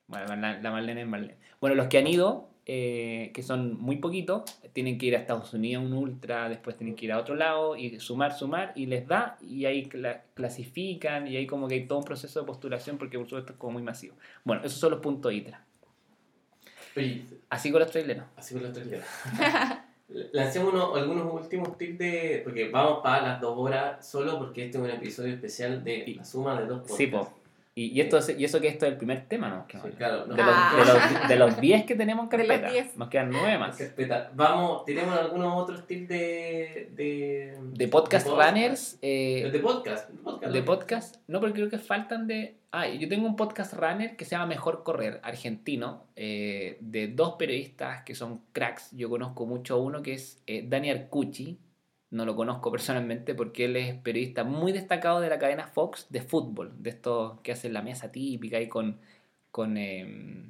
[0.06, 1.36] Bueno, la, la Marlene es Marlene.
[1.60, 5.54] Bueno, los que han ido, eh, que son muy poquitos, tienen que ir a Estados
[5.54, 9.06] Unidos un ultra, después tienen que ir a otro lado y sumar, sumar, y les
[9.06, 12.98] da, y ahí cla- clasifican, y ahí como que hay todo un proceso de postulación,
[12.98, 14.16] porque por supuesto es como muy masivo.
[14.44, 15.64] Bueno, esos son los puntos ITRA.
[16.96, 18.24] Oye, Así con los traileros.
[18.36, 19.04] así con los días.
[20.32, 22.40] Lancemos unos- algunos últimos tips de.
[22.42, 26.24] Porque vamos para las dos horas solo porque este es un episodio especial de la
[26.24, 27.34] suma de dos Sí, podcasts.
[27.34, 27.39] po.
[27.74, 29.66] Y, y, esto, es- y eso que esto es el primer tema, ¿no?
[29.68, 30.26] Que Sí, claro.
[30.26, 30.34] no.
[30.34, 30.72] De los, Ah.
[30.76, 32.72] de, los, de los 10 que tenemos en De los carpeta.
[32.72, 32.96] 10.
[32.96, 33.76] Nos quedan 9 más.
[33.76, 34.32] Carpeta.
[34.34, 36.90] Vamos, tenemos algunos otros tips de.
[36.94, 39.00] de, De podcast runners.
[39.00, 40.10] De, eh, de podcast.
[40.10, 40.52] podcast.
[40.52, 41.16] de podcast.
[41.28, 42.56] No, porque creo que faltan de.
[42.72, 47.34] Ah, yo tengo un podcast runner que se llama Mejor Correr, argentino, eh, de dos
[47.36, 48.90] periodistas que son cracks.
[48.92, 51.58] Yo conozco mucho a uno que es eh, Dani Arcucci.
[52.10, 56.22] No lo conozco personalmente porque él es periodista muy destacado de la cadena Fox de
[56.22, 58.98] fútbol, de estos que hacen la mesa típica y con.
[59.50, 60.48] con eh,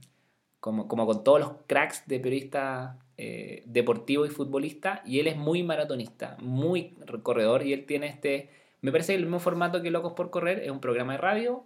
[0.61, 5.03] como, como con todos los cracks de periodista eh, deportivo y futbolista.
[5.05, 7.65] Y él es muy maratonista, muy corredor.
[7.65, 8.51] Y él tiene este.
[8.83, 11.65] Me parece el mismo formato que Locos por Correr es un programa de radio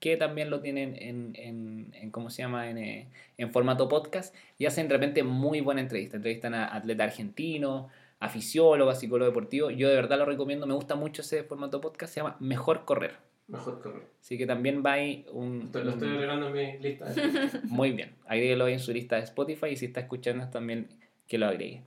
[0.00, 2.70] que también lo tienen en, en, en ¿cómo se llama?
[2.70, 6.16] En, eh, en formato podcast y hacen de repente muy buena entrevista.
[6.16, 7.90] Entrevistan a atletas argentinos,
[8.20, 9.72] a fisiólogos, a psicólogos deportivos.
[9.76, 13.16] Yo de verdad lo recomiendo, me gusta mucho ese formato podcast, se llama Mejor Correr.
[13.46, 14.02] Mejor correr.
[14.20, 15.62] Así que también va ahí un...
[15.62, 17.06] Estoy- lo estoy agregando en mi lista.
[17.64, 18.14] Muy bien.
[18.26, 20.88] Agréguelo ahí en su lista de Spotify y si está escuchando también
[21.26, 21.82] que lo agregue.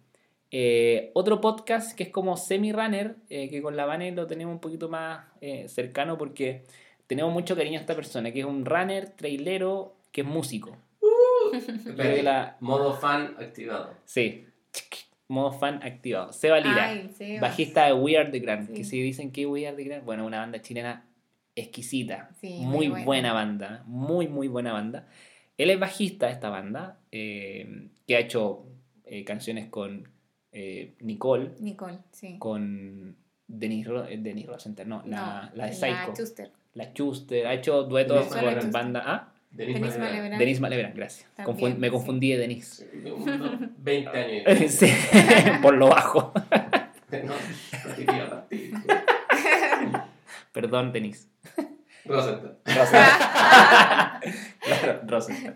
[0.50, 4.60] Eh, otro podcast que es como semi-runner, eh, que con la Vane lo tenemos un
[4.60, 6.64] poquito más eh, cercano porque
[7.06, 10.76] tenemos mucho cariño a esta persona, que es un runner, trailero, que es músico.
[11.96, 13.94] Que la- Modo fan activado.
[14.06, 14.48] Sí,
[15.32, 16.32] modo fan activado.
[16.34, 18.68] Seba Lira, Ay, bajista de We Are The Grand.
[18.68, 18.74] Sí.
[18.74, 21.06] Que si dicen que We Are The Grand, bueno, una banda chilena
[21.56, 22.30] exquisita.
[22.40, 23.06] Sí, muy muy buena.
[23.06, 23.34] buena.
[23.34, 25.08] banda, muy, muy buena banda.
[25.58, 28.66] Él es bajista de esta banda, eh, que ha hecho
[29.06, 30.08] eh, canciones con
[30.52, 32.38] eh, Nicole, Nicole, sí.
[32.40, 33.16] con
[33.48, 36.52] Denise, Ro Denise Rosenthal, no, la, la de Psycho, Chuster.
[36.74, 39.04] la Chuster, ha hecho duetos con banda.
[39.06, 39.31] ¿Ah?
[39.52, 39.98] Denis.
[39.98, 40.40] Malebran.
[40.40, 41.28] Denise Malebran, gracias.
[41.36, 41.92] También, Confun- me sí.
[41.92, 42.64] confundí de
[43.12, 44.72] unos 20 años.
[44.72, 44.88] Sí,
[45.62, 46.34] por lo bajo.
[47.12, 48.72] No, no te quiero partir.
[50.54, 51.28] Perdón, Denise.
[52.06, 52.58] Rosenthal.
[52.66, 54.22] Rosenthal.
[54.62, 55.56] claro, Rosenthal.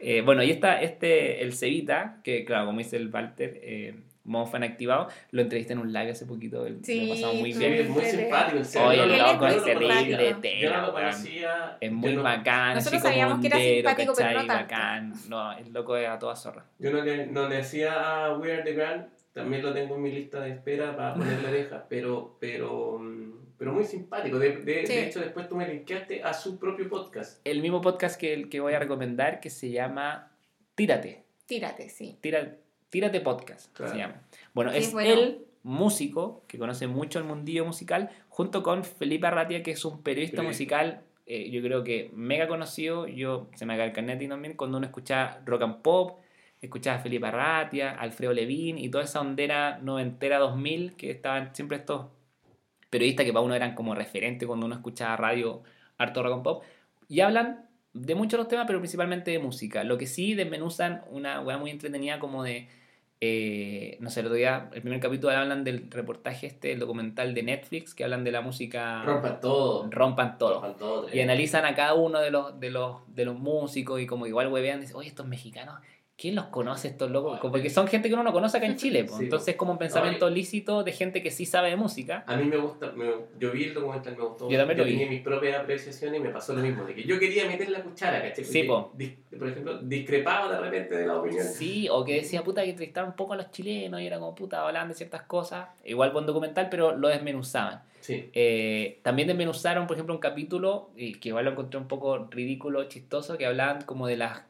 [0.00, 3.94] Eh, bueno, y esta, este, el Cevita, que claro, como dice el Walter, eh,
[4.28, 7.72] modo fan activado, lo entrevisté en un live hace poquito, el- Sí, pasamos muy bien.
[7.74, 8.58] Es muy simpático.
[8.86, 11.76] Oye, el loco es terrible Yo no lo conocía.
[11.80, 15.12] Es yo muy no- bacán, Nosotros sabíamos que era simpático, pero no bacán.
[15.28, 16.64] No, el loco es a toda zorra.
[16.78, 20.02] Yo no le, no le hacía a We Are The Grand, también lo tengo en
[20.02, 24.38] mi lista de espera para ponerle oreja, pero, pero, mm, pero muy simpático.
[24.38, 24.92] De, de, Sí.
[24.94, 27.40] de hecho, después tú me linkeaste a su propio podcast.
[27.46, 30.32] El mismo podcast que, el que voy a recomendar que se llama
[30.74, 31.24] Tírate.
[31.46, 32.18] Tírate, sí.
[32.20, 32.56] Tira-
[32.90, 33.92] Tírate Podcast Claro.
[33.92, 34.22] se llama.
[34.54, 35.10] Bueno, Sí, es bueno.
[35.12, 40.02] el músico que conoce mucho el mundillo musical, junto con Felipe Arratia, que es un
[40.02, 43.06] periodista musical, eh, yo creo que mega conocido.
[43.06, 46.20] Yo se me cae el carnet y también cuando uno escucha rock and pop,
[46.62, 51.76] escuchaba a Felipe Arratia, Alfredo Levin y toda esa ondera noventera 2000 que estaban siempre
[51.76, 52.06] estos
[52.90, 55.62] periodistas que para uno eran como referente cuando uno escuchaba radio
[55.98, 56.64] harto rock and pop
[57.08, 61.40] y hablan de muchos los temas pero principalmente de música lo que sí desmenuzan una
[61.40, 62.68] weá muy entretenida como de
[63.20, 67.34] eh, no sé el otro día el primer capítulo hablan del reportaje este el documental
[67.34, 69.88] de Netflix que hablan de la música Rompan todo.
[69.90, 71.06] rompan todo Rompan todo.
[71.12, 74.46] y analizan a cada uno de los, de los, de los músicos y como igual
[74.52, 75.80] huevean, dicen, oye, estos mexicanos,
[76.18, 77.38] ¿quién los conoce estos locos?
[77.38, 79.06] Como porque son gente que uno no conoce acá en Chile.
[79.08, 82.24] Sí, entonces es como un pensamiento lícito de gente que sí sabe de música.
[82.26, 83.06] A mí me gusta, me-
[83.38, 84.50] yo vi el documental, me gustó.
[84.50, 84.90] Yo también lo vi.
[84.92, 87.82] tenía mis propias apreciaciones y me pasó lo mismo, de que yo quería meter la
[87.82, 88.44] cuchara, ¿cachai?
[88.44, 88.92] Sí, po.
[89.38, 91.44] Por ejemplo, discrepaba de repente de la opinión.
[91.46, 94.34] Sí, o que decía, puta, que entrevistaron un poco a los chilenos y era como,
[94.34, 95.68] puta, hablaban de ciertas cosas.
[95.84, 97.82] Igual buen documental, pero lo desmenuzaban.
[98.00, 98.30] Sí.
[98.32, 102.84] Eh, también desmenuzaron, por ejemplo, un capítulo eh, que igual lo encontré un poco ridículo,
[102.84, 104.40] chistoso, que hablaban como de las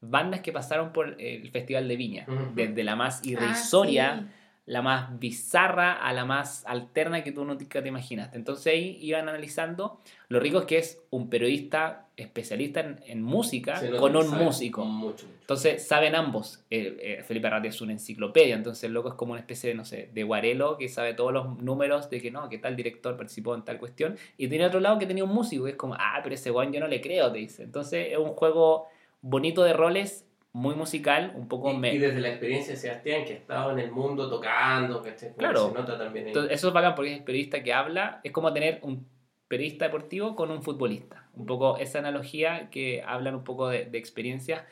[0.00, 2.26] bandas que pasaron por el Festival de Viña.
[2.54, 4.26] Desde la más Ah, irrisoria sí.
[4.66, 8.36] la más bizarra a la más alterna que tú nunca te imaginaste.
[8.36, 10.00] Entonces ahí iban analizando.
[10.28, 14.84] Lo rico es que es un periodista especialista en, en música con un músico.
[14.84, 15.36] Mucho, mucho.
[15.42, 16.64] Entonces saben ambos.
[16.70, 19.76] Eh, eh, Felipe Arrati es una enciclopedia, entonces el loco es como una especie de,
[19.76, 23.16] no sé, de guarelo que sabe todos los números de que no, que tal director
[23.16, 24.16] participó en tal cuestión.
[24.38, 26.72] Y tiene otro lado que tenía un músico que es como, ah, pero ese guan
[26.72, 27.62] yo no le creo, te dice.
[27.62, 28.88] Entonces es un juego
[29.28, 31.70] bonito de roles, muy musical, un poco...
[31.72, 35.02] Y, me- y desde la experiencia de Sebastián, que ha estado en el mundo tocando,
[35.02, 35.28] ¿cachai?
[35.30, 35.68] Como Claro.
[35.68, 36.30] Se nota también ahí.
[36.30, 39.06] Entonces, eso es bacán porque es el periodista que habla, es como tener un
[39.48, 41.28] periodista deportivo con un futbolista.
[41.34, 44.62] Un poco esa analogía que hablan un poco de, de experiencias.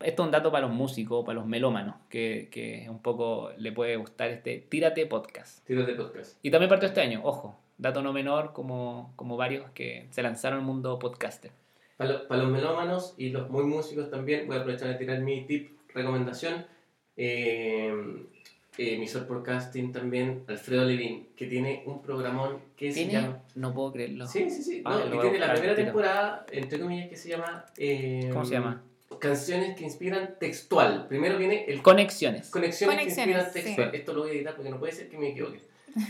[0.00, 3.72] Esto es un dato para los músicos, para los melómanos, que, que un poco le
[3.72, 5.66] puede gustar este Tírate Podcast.
[5.68, 6.38] De podcast.
[6.42, 10.60] Y también partió este año, ojo, dato no menor como, como varios que se lanzaron
[10.60, 11.50] al mundo podcaster.
[12.02, 15.20] Para, lo- para los melómanos y los muy músicos también, voy a aprovechar de tirar
[15.20, 16.66] mi tip, recomendación.
[17.16, 17.92] Eh,
[18.76, 23.40] emisor podcasting también, Alfredo Levin, que tiene un programón que se llama...
[23.54, 24.26] No puedo creerlo.
[24.26, 24.82] Sí, sí, sí.
[24.84, 27.66] Ah, no, que tiene la primera temporada, entre comillas, que se llama...
[27.76, 28.82] eh, ¿Cómo se llama?
[29.20, 31.06] Canciones que inspiran textual.
[31.06, 31.82] Primero viene el...
[31.82, 32.48] Conexiones.
[32.48, 33.60] Conexiones, que Conexiones, inspiran sí.
[33.62, 33.94] textual.
[33.94, 35.60] Esto lo voy a editar porque no puede ser que me equivoque.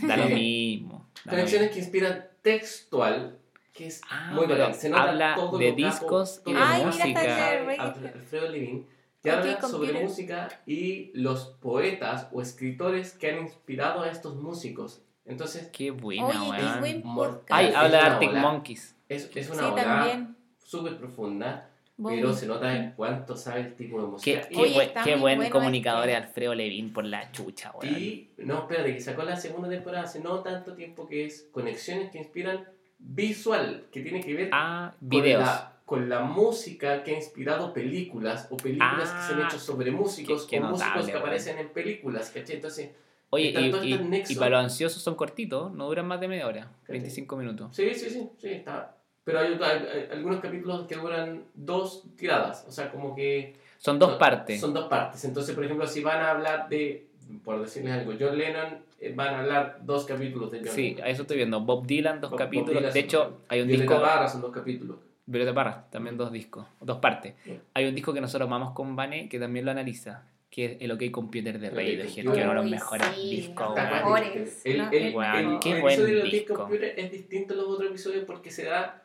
[0.07, 1.05] Da lo mismo.
[1.25, 3.37] da lo Conexiones que inspiran textual,
[3.73, 4.73] que es Ah, muy bacán.
[4.73, 8.87] Se nota habla todo de lo capo, discos y de Ay, Alfre- Alfredo Levin,
[9.21, 10.03] que Ok, habla sobre computer.
[10.03, 15.01] música y los poetas o escritores que han inspirado a estos músicos.
[15.25, 16.83] Entonces, Qué buena, Oye, weón.
[16.83, 17.41] qué buen.
[17.49, 18.41] Ay, Es habla de Arctic ola.
[18.41, 18.95] Monkeys.
[19.09, 20.35] es, es sí, una obra también.
[20.63, 22.15] súper profunda, Bobby.
[22.17, 24.41] pero se nota en cuánto sabe el tipo de Qué, música.
[24.49, 26.19] qué Y- Oye, buen, qué buen bueno comunicador este.
[26.19, 27.95] es Alfredo Levin por la chucha, weón.
[27.97, 32.11] Y, no, espérate, que sacó la segunda temporada hace no tanto tiempo que es Conexiones
[32.11, 32.67] que inspiran
[33.07, 38.47] visual, que tiene que ver Ah, con la, con la música que ha inspirado películas
[38.49, 41.11] o películas que se han Ah, hecho sobre músicos qué- qué o músicos notable, que
[41.13, 41.21] weón.
[41.23, 42.55] aparecen en películas, ¿cachai?
[42.55, 42.89] Entonces,
[43.29, 46.45] Oye, Están y, y- y para los ansiosos son cortitos, no duran más de media
[46.45, 47.75] hora, 25 minutos.
[47.75, 48.95] Sí, sí, sí, sí, está.
[49.23, 53.55] Pero hay, hay- hay algunos capítulos que duran dos tiradas, o sea, como que...
[53.79, 54.59] Son dos son- partes.
[54.61, 55.25] Son dos partes.
[55.25, 57.07] Entonces, por ejemplo, si van a hablar de,
[57.43, 61.23] por decirles algo, John Lennon, van a hablar dos capítulos de John Sí, a eso
[61.23, 61.59] estoy viendo.
[61.61, 62.75] Bob Dylan, dos Bob- Bob capítulos.
[62.81, 64.05] Dylan de hecho, hay un Violeta disco.
[64.05, 64.97] Parra son dos capítulos.
[65.25, 67.33] Violeta Parra, también dos discos, dos partes.
[67.45, 67.57] Sí.
[67.73, 70.91] Hay un disco que nosotros amamos con Vane que también lo analiza, que es el
[70.91, 73.73] OK Computer de El OK Radiohead, que uno de los mejores sí, discos.
[73.75, 74.61] mejores.
[74.65, 76.53] El, el, El- qué el buen episodio de los disco.
[76.53, 79.03] Disc Computer es distinto a los otros episodios porque se da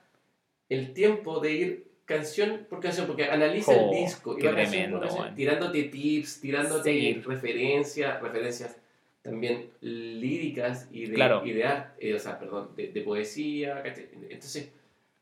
[0.68, 4.70] el tiempo de ir canción por canción, porque analiza Oh, el disco y va canción
[4.70, 7.22] tremendo, por canción, tirándote tips, tirándote Sí.
[7.24, 8.76] referencias, referencias
[9.22, 11.42] también líricas y de, Claro.
[11.44, 14.08] y de arte, eh, o sea, perdón, de, de poesía, ¿cachai?
[14.30, 14.72] Entonces,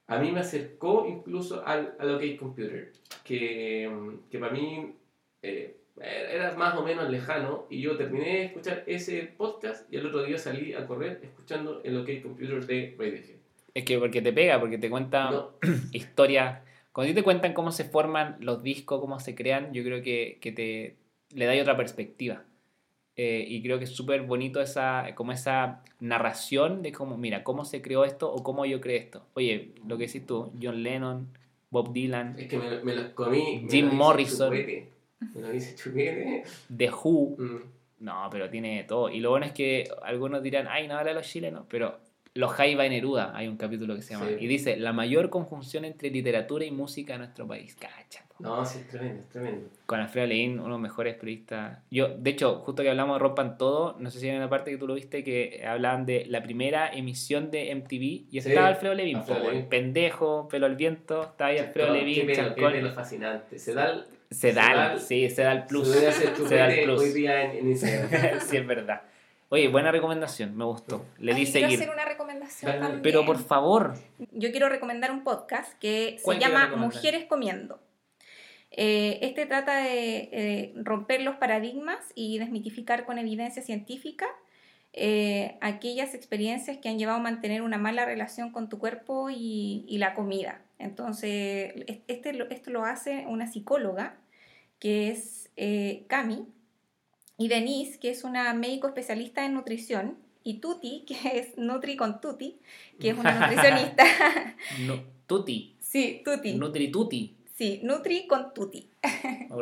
[0.07, 2.93] a mí me acercó incluso al, al OK Computer,
[3.25, 4.95] que, mm, que para mí
[5.43, 10.07] eh, era más o menos lejano y yo terminé de escuchar ese podcast y el
[10.07, 13.37] otro día salí a correr escuchando el OK Computer de Radiohead.
[13.75, 15.51] Es que porque te pega, porque te cuenta No,
[15.93, 16.63] historia.
[16.93, 20.53] Cuando te cuentan cómo se forman los discos, cómo se crean, yo creo que, que
[20.53, 20.97] te
[21.35, 22.45] le da otra perspectiva.
[23.19, 27.65] Eh, y creo que es súper bonito esa, como esa narración de cómo, mira, cómo
[27.65, 29.25] se creó esto o cómo yo creé esto.
[29.35, 31.29] Oye, lo que decís tú, John Lennon,
[31.71, 33.61] Bob Dylan, es que me, me los comí.
[33.63, 34.51] me Jim los Morrison.
[34.51, 34.91] chupete.
[35.35, 36.45] Me lo hice chupete.
[36.77, 37.37] The Who.
[37.39, 37.61] Mm.
[38.01, 39.09] No, pero tiene todo.
[39.09, 41.99] Y lo bueno es que algunos dirán, ay, no habla de los chilenos, pero
[42.37, 44.27] los Jaiba en Neruda, hay un capítulo que se llama.
[44.29, 44.37] Sí.
[44.41, 47.75] Y dice, la mayor conjunción entre literatura y música en nuestro país.
[47.77, 48.25] Cacha.
[48.29, 48.35] po.
[48.45, 49.69] No, sí, es tremendo, es tremendo.
[49.87, 51.79] Con Alfredo Leín, uno de los mejores periodistas.
[51.91, 54.71] Yo, de hecho, justo que hablamos de Rompan Todo, no sé si hay una parte
[54.71, 58.69] que tú lo viste que hablaban de la primera emisión de MTV y Sí, estaba
[58.69, 59.69] Alfredo Levin, Alfredo Levin.
[59.69, 63.59] pendejo, pelo al viento, estaba ahí Alfredo Levin, qué pelo fascinante.
[63.59, 65.01] Se da el, Sedal, Sedal.
[65.01, 65.89] sí, Sedal Plus.
[65.89, 67.01] Se debe hacer Se da el chupete plus.
[67.01, 68.41] hoy día en, en Instagram.
[68.41, 69.03] sí, es verdad.
[69.49, 71.05] Oye, buena recomendación, me gustó.
[71.19, 71.81] Le di Ay, quiero seguir.
[71.83, 72.81] hacer una recomendación Dale.
[72.83, 73.03] también.
[73.03, 73.95] Pero por favor,
[74.33, 76.77] Yo quiero recomendar un podcast que se ¿Cuál quiere llama?
[76.77, 77.81] Mujeres Comiendo.
[78.73, 84.27] Eh, este trata de eh, romper los paradigmas y desmitificar con evidencia científica
[84.93, 89.85] eh, aquellas experiencias que han llevado a mantener una mala relación con tu cuerpo y,
[89.89, 90.61] y la comida.
[90.79, 94.17] Entonces, es- este, esto lo hace una psicóloga
[94.81, 96.47] que es eh, Cami
[97.39, 102.21] y Denise, que es una médico especialista en nutrición, y Tuti, que es Nutri con
[102.21, 102.59] Tuti,
[103.01, 104.05] que es una nutricionista.
[104.87, 106.55] no, Tuti, sí, Tuti.
[106.55, 107.37] Nutri Tuti.
[107.55, 108.91] Sí, Nutri con Tuti.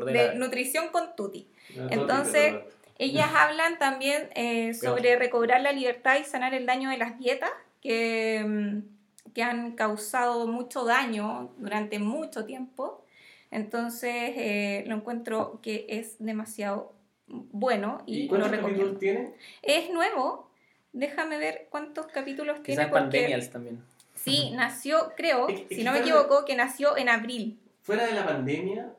[0.06, 1.46] De nutrición con Tuti.
[1.76, 2.54] No, Entonces-.
[2.98, 7.50] Ellas hablan también eh, sobre recobrar la libertad y sanar el daño de las dietas
[7.80, 13.04] que, mm, que han causado mucho daño durante mucho tiempo.
[13.50, 16.92] Entonces eh, lo encuentro que es demasiado
[17.26, 18.82] bueno y, ¿Y lo cuántos recomiendo.
[18.84, 19.34] capítulos tiene?
[19.62, 20.50] Es nuevo.
[20.92, 22.82] Déjame ver cuántos capítulos tiene.
[22.86, 23.82] Porque- Pandemials también.
[24.14, 27.58] Sí, nació, creo, Es que- es si no me equivoco, que nació en abril.
[27.82, 28.92] Fuera de la pandemia,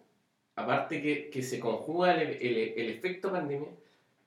[0.55, 3.69] aparte que, que se conjuga el, el, el efecto pandemia,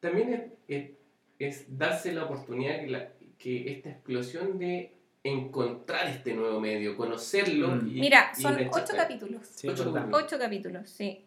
[0.00, 0.90] también es, es,
[1.38, 3.08] es darse la oportunidad que, la,
[3.38, 4.92] que esta explosión de
[5.24, 7.88] encontrar este nuevo medio, conocerlo Mm.
[7.96, 9.46] y Mira, y son ocho capítulos.
[9.46, 10.22] Sí, Ocho capítulos.
[10.24, 11.24] Ocho capítulos, sí.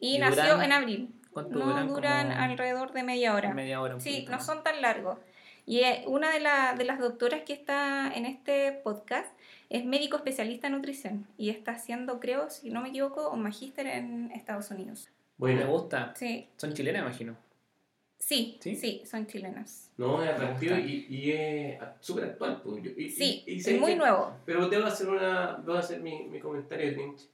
[0.00, 1.08] Y, ¿Y nació duran- en abril.
[1.36, 1.88] ¿Cuánto No duran?
[1.88, 3.52] duran Como alrededor de media hora.
[3.52, 3.96] Media hora.
[3.96, 5.18] un Sí, poquito no son tan largos.
[5.66, 9.28] Y eh, una de, la- de las doctoras que está en este podcast
[9.68, 13.86] es médico especialista en nutrición y está haciendo, creo, si no me equivoco, un magíster
[13.86, 15.10] en Estados Unidos.
[15.36, 16.14] Me Bueno, gusta.
[16.16, 17.36] Sí, Son chilenas, imagino.
[18.18, 18.74] sí, ¿Sí?
[18.74, 19.90] sí, son chilenas.
[19.98, 22.62] no, es atractivo Me y, y es súper actual.
[22.64, 24.32] pues, y- Sí, y- y es muy que- nuevo.
[24.46, 27.28] Pero te voy a hacer, una, voy a hacer mi, mi comentario Lynch.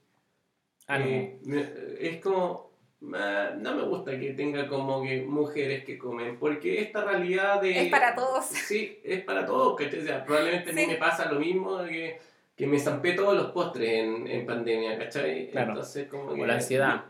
[0.87, 1.05] Ah, no.
[1.05, 1.71] Eh, me-
[2.01, 2.72] es como
[3.15, 7.83] ah, no me gusta que tenga como que mujeres que comen porque esta realidad de
[7.83, 8.45] Es para todos.
[8.45, 9.99] sí es para todos ¿cachai?
[9.99, 12.19] O sea, probablemente a mí me pasa lo mismo que,
[12.55, 15.49] que me zampé todos los postres en, en pandemia ¿cachai?
[15.51, 15.69] Claro.
[15.69, 17.05] entonces como O la ansiedad.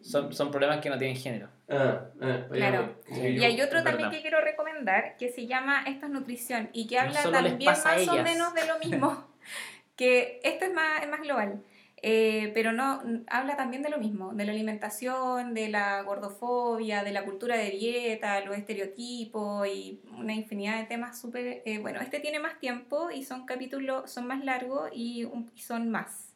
[0.00, 1.48] Son, son problemas que no tienen género.
[1.68, 2.94] ah, ah, allá Claro.
[3.10, 4.10] Y hay otro también verdad.
[4.12, 8.22] que quiero recomendar que se llama Esto es Nutrición y que habla también más o
[8.22, 9.26] menos de lo mismo.
[9.96, 11.60] que esto es más, es más global.
[12.02, 17.12] Eh, pero no habla también de lo mismo, de la alimentación, de la gordofobia, de
[17.12, 21.62] la cultura de dieta, los estereotipos y una infinidad de temas súper...
[21.64, 25.90] eh, bueno, este tiene más tiempo y son capítulos, son más largos y, y son
[25.90, 26.27] más.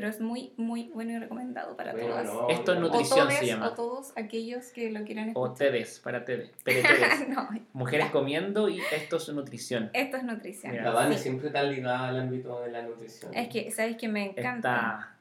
[0.00, 2.24] Pero es muy, muy bueno y recomendado para Bueno, todas.
[2.24, 2.86] no, Esto es no.
[2.86, 3.18] O nutrición.
[3.28, 3.66] todes, se llama.
[3.68, 5.72] o todos aquellos que lo quieran O escuchar.
[5.72, 6.50] TEDES, para TEDES.
[7.28, 9.90] No, Mujeres comiendo y esto es nutrición.
[9.92, 10.72] esto es nutrición.
[10.72, 10.84] Mira.
[10.84, 11.24] la Vane Sí.
[11.24, 14.56] siempre está ligada al ámbito de la nutrición Es que, ¿sabes que me encanta?
[14.56, 15.16] Está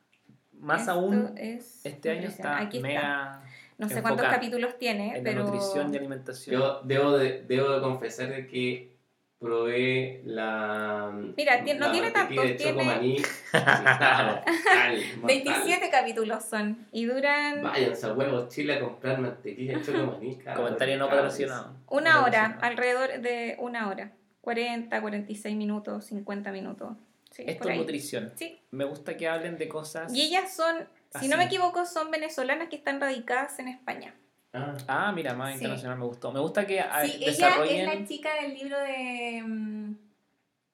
[0.61, 1.33] más Esto aún.
[1.37, 3.41] es Este año está Aquí mega.
[3.77, 5.39] No sé cuántos capítulos tiene, En pero...
[5.43, 6.55] la nutrición y alimentación.
[6.57, 8.93] Yo debo de, debo de confesar de que
[9.39, 11.11] probé la.
[11.35, 13.17] Mira, ti- no tiene tantos, de choco tiene- maní.
[13.51, 15.27] Sí, estaba mortal, mortal.
[15.27, 20.35] 27 capítulos son y duran Váyanse a huevos Chile a comprar mantequilla de choco maní.
[20.43, 21.73] cabrón, Comentario no patrocinado.
[21.89, 24.11] una No hora, alrededor de una hora.
[24.41, 26.93] 40, 46 minutos, 50 minutos.
[27.31, 28.31] Sí, Esto es nutrición.
[28.35, 28.59] Sí.
[28.71, 30.13] Me gusta que hablen de cosas.
[30.13, 30.87] Y ellas son,
[31.19, 34.15] si no me equivoco, son venezolanas que están radicadas en España.
[34.53, 35.55] Ah, Ah, mira, más Sí.
[35.55, 36.31] internacional me gustó.
[36.31, 39.95] Me gusta que ah, Sí, ella es la chica del libro de mm,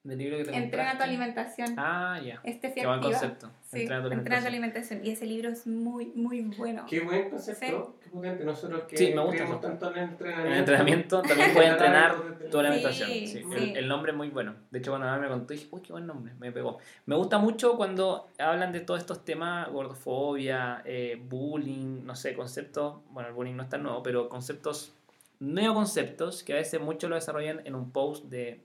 [0.06, 1.74] del libro que te Entrena tu alimentación.
[1.76, 2.40] Ah, ya.
[2.44, 3.50] Este Qué buen concepto.
[3.62, 4.46] Sí, Entrena tu Entrena tu alimentación.
[4.46, 5.00] alimentación.
[5.04, 6.84] Y ese libro es muy, muy bueno.
[6.88, 7.96] qué buen concepto.
[8.02, 8.44] Qué potente.
[8.44, 10.52] Nosotros que Sí, me gusta tanto en el En entrenamiento.
[10.52, 12.14] el entrenamiento también puedes entrenar
[12.50, 13.08] tu alimentación.
[13.10, 13.70] Sí, Sí, sí.
[13.70, 14.54] El, el nombre es muy bueno.
[14.70, 16.78] De hecho, cuando me contó, dije, uy, qué buen nombre, me pegó.
[17.06, 23.00] Me gusta mucho cuando hablan de todos estos temas, gordofobia, eh, bullying, no sé, conceptos,
[23.10, 24.92] bueno, el bullying no es tan nuevo, pero conceptos,
[25.40, 28.60] neoconceptos, que a veces muchos lo desarrollan en un post de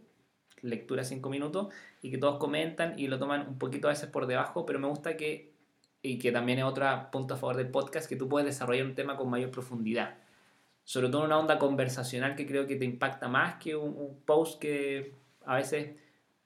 [0.62, 4.28] lectura 5 minutos y que todos comentan y lo toman un poquito a veces por
[4.28, 5.54] debajo, pero me gusta que,
[6.02, 8.96] y que también es otro punto a favor del podcast, que tú puedes desarrollar un
[8.96, 10.18] tema con mayor profundidad.
[10.84, 14.60] Sobre todo una onda conversacional que creo que te impacta más que un, un post
[14.60, 15.14] que
[15.46, 15.96] a veces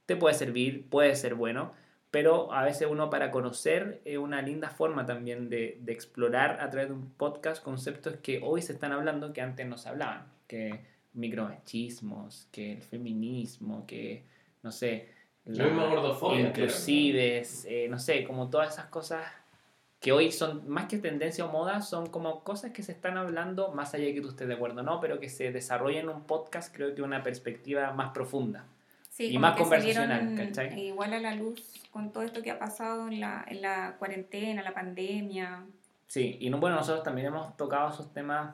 [0.05, 1.73] te puede servir, puede ser bueno,
[2.11, 6.69] pero a veces uno para conocer es una linda forma también de, de explorar a
[6.69, 10.31] través de un podcast conceptos que hoy se están hablando que antes no se hablaban,
[10.47, 14.23] que micromachismos, que el feminismo, que
[14.63, 15.09] no sé,
[15.45, 15.67] La
[16.39, 19.23] inclusives, eh, no sé, como todas esas cosas
[19.99, 23.71] que hoy son más que tendencia o moda, son como cosas que se están hablando,
[23.71, 26.09] más allá de que tú estés de acuerdo o no, pero que se desarrollan en
[26.09, 28.65] un podcast, creo que una perspectiva más profunda.
[29.09, 30.77] Sí, y más que conversacional, ¿cachai?
[30.77, 33.95] eh, Igual a la luz con todo esto que ha pasado en la, en la
[33.97, 35.63] cuarentena, la pandemia.
[36.05, 38.53] Sí, y no, bueno, nosotros también hemos tocado esos temas,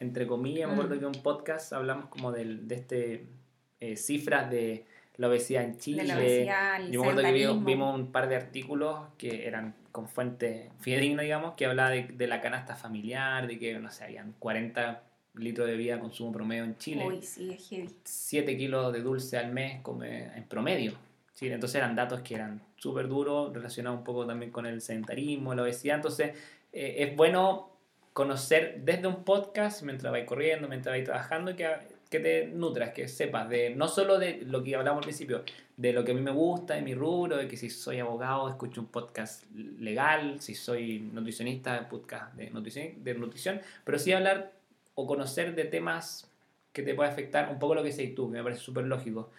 [0.00, 0.98] entre comillas, me acuerdo Mm.
[0.98, 3.26] que en un podcast hablamos como del, de este
[3.80, 4.84] eh, cifras de
[5.16, 6.02] la obesidad en Chile.
[6.02, 7.66] de la obesidad, el Yo me acuerdo que vi- sedentarismo.
[7.66, 12.26] vimos un par de artículos que eran con fuente fidedigna, digamos, que hablaba de, de
[12.28, 15.02] la canasta familiar, de que, no sé, habían 40
[15.34, 17.04] litros de vida de consumo promedio en Chile.
[17.06, 17.88] Uy, sí, es heavy.
[18.04, 20.92] 7 kilos de dulce al mes come en promedio.
[21.34, 21.48] ¿sí?
[21.48, 25.62] Entonces eran datos que eran súper duros, relacionados un poco también con el sedentarismo, la
[25.62, 25.96] obesidad.
[25.96, 26.36] Entonces
[26.72, 27.67] eh, es bueno
[28.18, 31.68] conocer desde un podcast, mientras vais corriendo, mientras vais trabajando, que,
[32.10, 35.44] que te nutras, que sepas de no solo de lo que hablamos al principio,
[35.76, 38.48] de lo que a mí me gusta, de mi rubro, de que si soy abogado
[38.48, 44.50] escucho un podcast legal, si soy nutricionista, podcast de nutrición, de nutrición pero sí hablar
[44.96, 46.28] o conocer de temas
[46.72, 49.30] que te puede afectar, un poco lo que decís tú, que me parece súper lógico.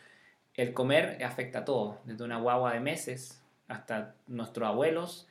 [0.56, 5.28] El comer afecta a todo, desde una guagua de meses hasta nuestros abuelos,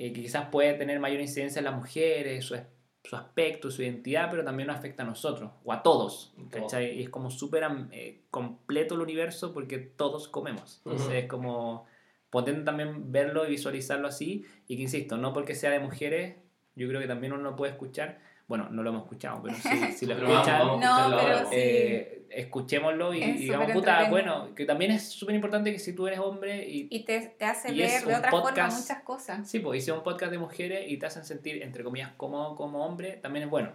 [0.00, 2.62] eh, que quizás puede tener mayor incidencia en las mujeres, su, es-
[3.04, 6.98] su aspecto, su identidad, pero también nos afecta a nosotros, o a todos, ¿cachai?
[6.98, 10.82] Y es como súper eh, completo el universo porque todos comemos.
[10.84, 11.86] Entonces es como
[12.30, 16.36] potente también verlo y visualizarlo así, y que insisto, no porque sea de mujeres,
[16.74, 19.68] yo creo que también uno lo puede escuchar, bueno, no lo hemos escuchado, pero si,
[19.92, 20.80] si lo escuchan...
[20.80, 21.46] No, pero sí.
[21.52, 25.94] Eh, escuchémoslo y, Es y digamos, puta, bueno, que también es súper importante que si
[25.94, 28.80] tú eres hombre y, Y te, te hace Y es ver de otra forma podcast.
[28.80, 29.48] muchas cosas.
[29.48, 32.84] sí, pues hice un podcast de mujeres y te hacen sentir, entre comillas, cómodo como
[32.84, 33.70] hombre, también es bueno.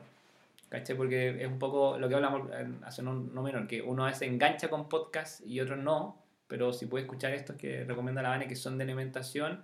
[0.69, 0.97] ¿Cachai?
[0.97, 2.49] Porque es un poco lo que hablamos
[2.83, 6.17] hace no, no menor, que uno a veces engancha con podcast y otros no,
[6.47, 9.63] pero si puedes escuchar estos que recomienda la Vane que son de alimentación,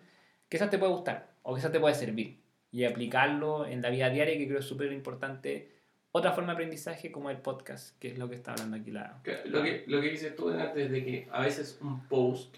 [0.49, 2.37] quizás te puede gustar o quizás te puede servir
[2.71, 5.71] y aplicarlo en la vida diaria que creo es súper importante.
[6.11, 9.19] Otra forma de aprendizaje como el podcast, que es lo que está hablando aquí la...
[9.45, 12.55] Lo que, lo que dices tú antes de que a veces un post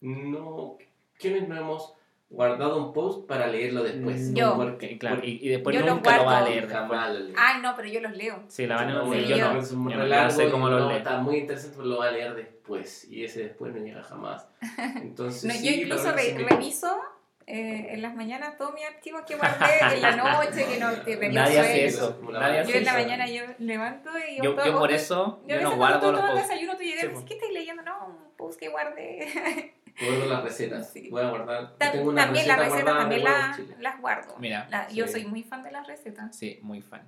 [0.00, 0.78] no.
[1.18, 1.94] ¿Quiénes no hemos
[2.30, 4.30] guardado un post para leerlo después?
[4.30, 4.56] Mm, Yo.
[4.56, 6.68] Porque, Claro, porque y, y después Yo nunca lo va a leer.
[6.68, 7.34] jamás lo leo.
[7.38, 8.42] Ay, no, pero yo los leo.
[8.48, 9.24] Sí, la van a leer.
[9.28, 9.54] Yo yo- no.
[9.54, 10.96] yo sé cómo lo no, lee.
[10.98, 13.08] Está muy interesante, pero lo va a leer después.
[13.10, 14.46] Y ese después no llega jamás.
[15.02, 16.96] Entonces, No, sí, yo incluso verdad re- reviso
[17.46, 21.16] eh, en las mañanas todos mis archivos que guardé en la noche, que no que
[21.16, 22.18] tenía Nadie hace eso.
[22.22, 22.58] Nadie Vane.
[22.60, 23.00] hace Yo en la eso.
[23.00, 26.42] mañana yo levanto y Yo, opto- yo por eso, Yo yo no guardo los posts.
[26.48, 27.26] desayuno, tú llegas Sí, y dices, po.
[27.26, 27.82] ¿qué estás leyendo?
[27.82, 29.74] No, un post que guardé.
[30.00, 30.90] Guardo las recetas.
[30.90, 31.08] Sí.
[31.08, 31.76] Voy a guardar.
[31.78, 34.34] Ta- tengo una también las receta recetas guardada también la- las guardo.
[34.40, 35.12] Mira, La- Yo sí.
[35.12, 36.34] soy muy fan de las recetas.
[36.36, 37.02] Sí, muy fan.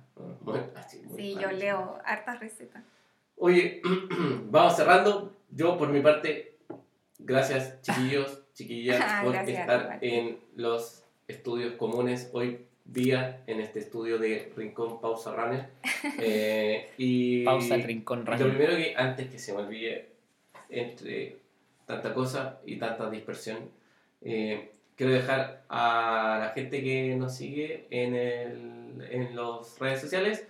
[0.73, 1.55] Ah, sí, muy Sí, fan, yo sí.
[1.57, 2.83] leo hartas recetas.
[3.35, 3.81] Oye,
[4.49, 5.35] vamos cerrando.
[5.49, 6.55] Yo, por mi parte,
[7.19, 9.99] gracias, chiquillos, chiquillas, por Gracias, estar igual.
[10.01, 15.65] en los estudios comunes hoy día en este estudio de Rincón Pausa Runner.
[16.19, 18.49] Eh, y Pausa rincón Lo radio.
[18.49, 20.09] primero que, antes que se me olvide,
[20.69, 21.37] entre
[21.85, 23.57] tanta cosa y tanta dispersión,
[24.21, 30.47] eh, quiero dejar a la gente que nos sigue en, el, en las redes sociales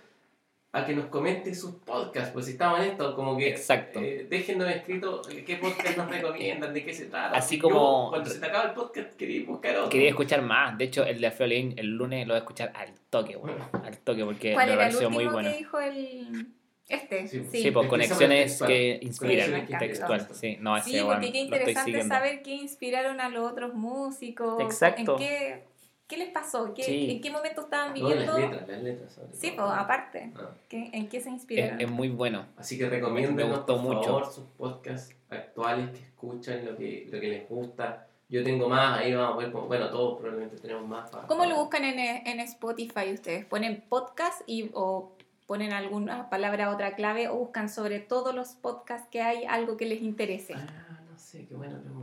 [0.70, 4.00] a que nos comente sus podcasts, pues si estamos en esto, como que Exacto.
[4.00, 7.36] eh, déjenos escrito qué podcast nos recomiendan, de qué se trata.
[7.38, 9.88] Así Yo, como- cuando se te acaba el podcast quería buscar otro.
[9.88, 10.76] Quería escuchar más.
[10.76, 13.56] De hecho, el de Freolin el lunes lo voy a escuchar al toque, weón.
[13.84, 15.50] Al toque, porque ¿Cuál me era el pareció último muy bueno.
[15.50, 16.46] que dijo el...
[16.86, 17.28] Este?
[17.28, 19.50] Sí, Sí, Sí, por Empezamos conexiones que inspiran.
[19.50, 20.56] Conexiones Textual, sí.
[20.60, 24.62] No, ese Sí, porque qué interesante saber qué inspiraron a los otros músicos.
[24.62, 25.12] Exacto.
[25.12, 25.64] ¿En qué,
[26.08, 26.72] qué les pasó?
[26.74, 27.10] ¿Qué, Sí.
[27.10, 28.38] ¿En qué momento estaban No, las viviendo?
[28.38, 29.12] letras, las letras.
[29.12, 30.32] sobre Sí, pues aparte.
[30.36, 30.50] Ah.
[30.68, 31.80] ¿qué- ¿En qué se Es, inspiraron?
[31.80, 32.46] es muy bueno.
[32.56, 34.02] Así que recomienden Me gustó por mucho.
[34.08, 38.06] favor sus podcasts actuales que escuchan, lo que, lo que les gusta.
[38.30, 41.08] Yo tengo más, ahí vamos a ver, bueno, todos probablemente tenemos más.
[41.10, 43.44] para- ¿Cómo lo buscan en, en Spotify ustedes?
[43.46, 45.12] ¿Ponen podcast y, o
[45.46, 49.86] ponen alguna palabra, otra clave o buscan sobre todos los podcasts que hay algo que
[49.86, 50.52] les interese?
[50.54, 51.97] Ah, no sé, qué buena pregunta.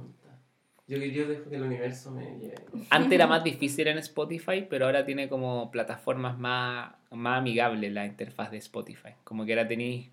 [0.87, 2.55] Yo, yo dejo que el universo me lleve.
[2.91, 8.05] Antes era más difícil en Spotify, pero ahora tiene como plataformas más, más amigables la
[8.05, 9.09] interfaz de Spotify.
[9.23, 10.11] Como que ahora tenéis.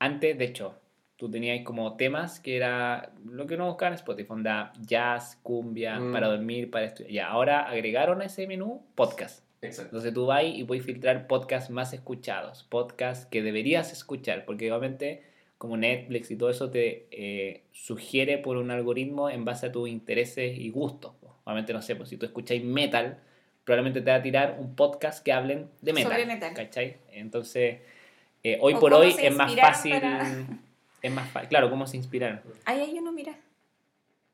[0.00, 0.74] Antes, de hecho,
[1.16, 6.00] tú tenías como temas que era lo que uno buscaba en Spotify: onda jazz, cumbia,
[6.00, 6.12] Mm.
[6.12, 7.12] para dormir, para estudiar.
[7.12, 9.44] Y ahora agregaron a ese menú podcast.
[9.62, 9.90] Exacto.
[9.90, 15.22] Entonces tú vas y puedes filtrar podcasts más escuchados, podcasts que deberías escuchar, porque obviamente
[15.60, 19.90] como Netflix y todo eso te eh, sugiere por un algoritmo en base a tus
[19.90, 21.12] intereses y gustos.
[21.44, 23.18] Obviamente no sé, pues si tú escucháis metal,
[23.64, 26.12] probablemente te va a tirar un podcast que hablen de metal.
[26.12, 26.54] Sobre metal.
[26.54, 26.96] ¿Cachai?
[27.12, 27.76] Entonces,
[28.42, 29.92] eh, hoy O por hoy es más fácil...
[29.92, 30.32] para-
[31.02, 31.48] Es más fácil.
[31.50, 32.40] Claro, cómo se inspiraron.
[32.64, 33.34] Ahí hay uno, mira.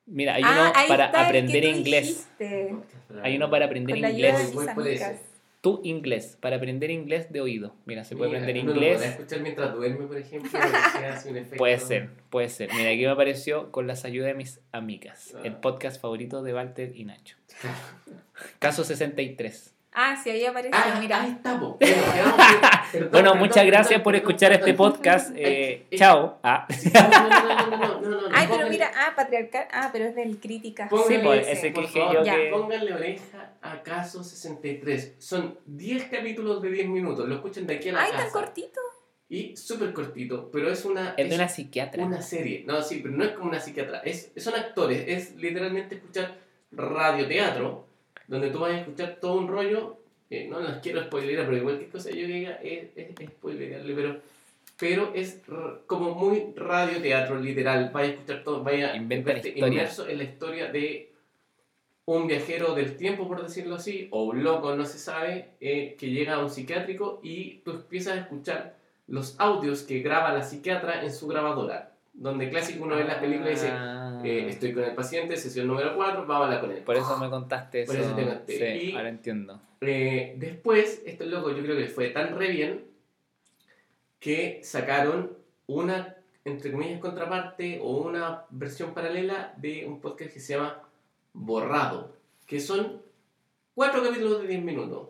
[0.06, 2.06] Mira, hay Ah, uno ahí para aprender inglés.
[2.38, 2.76] dijiste.
[3.22, 5.20] Hay uno para aprender Con la ayuda de inglés.
[5.66, 7.74] Tu inglés, para aprender inglés de oído.
[7.86, 9.10] Mira, se puede Mira, aprender uno lo podrá inglés.
[9.10, 11.56] escuchar mientras duerme, por ejemplo, que se hace un efecto.
[11.56, 12.70] Puede ser, puede ser.
[12.72, 15.34] Mira, aquí me apareció con las ayudas de mis amigas.
[15.36, 15.40] Ah.
[15.42, 17.36] El podcast favorito de Walter y Nacho.
[18.60, 19.75] Caso 63.
[19.98, 21.22] Ah, sí, ahí apareció, Ah, mira.
[21.22, 21.78] ahí estamos.
[21.78, 22.42] Bueno, quedamos que-
[22.92, 25.30] perdón, Bueno, perdón, muchas gracias perdón, por escuchar perdón, este podcast.
[25.34, 26.38] Eh, eh, chao.
[26.42, 26.66] Ah.
[26.92, 29.66] No, no, no, no, no, no, no, no, Ay, pero mira, ah, patriarcal.
[29.72, 30.86] Ah, pero es del crítica.
[30.90, 31.52] Pónganle, Sí, pues, ese.
[31.52, 32.48] ese que por dije favor, yo que...
[32.52, 35.14] Pónganle oreja a Caso 63.
[35.18, 37.26] Son 10 capítulos de 10 minutos.
[37.26, 38.24] Lo escuchan de aquí a la Ay, casa.
[38.24, 38.80] tan cortito.
[39.30, 42.04] Y súper cortito, pero es una, Es de una psiquiatra.
[42.04, 42.64] una serie.
[42.66, 44.00] No, sí, pero no es como una psiquiatra.
[44.00, 45.04] Es, son actores.
[45.08, 46.36] Es literalmente escuchar
[46.70, 47.86] radioteatro,
[48.28, 49.98] donde tú vas a escuchar todo un rollo.
[50.30, 54.20] eh, no los quiero spoilear, pero cualquier cosa yo diga es, es, es pero,
[54.78, 55.40] pero es
[55.86, 57.90] como muy radioteatro, literal.
[57.92, 61.12] Vas a escuchar todo, vaya a inmerso en la historia de
[62.06, 66.10] un viajero del tiempo, por decirlo así, o un loco, no se sabe, eh, que
[66.10, 68.76] llega a un psiquiátrico y tú empiezas a escuchar
[69.08, 71.92] los audios que graba la psiquiatra en su grabadora.
[72.12, 73.72] Donde clásico uno ve las películas y dice,
[74.18, 74.26] Ah.
[74.26, 76.82] eh, estoy con el paciente, sesión número 4, vamos a hablar con él.
[76.82, 77.92] Por eso me contaste eso.
[77.92, 78.78] Por eso te conté.
[78.80, 79.60] Sí, Y- ahora entiendo.
[79.80, 82.84] Eh, después, esto loco yo creo que fue tan re bien
[84.18, 85.36] que sacaron
[85.66, 90.82] una, entre comillas, contraparte o una versión paralela de un podcast que se llama
[91.32, 92.14] Borrado,
[92.46, 93.02] que son
[93.74, 95.08] cuatro capítulos de 10 minutos.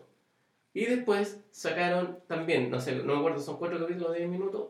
[0.73, 4.67] Y después sacaron también, no sé, no me acuerdo, son cuatro capítulos de 10 minutos,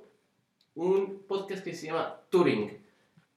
[0.76, 2.78] un podcast que se llama Turing.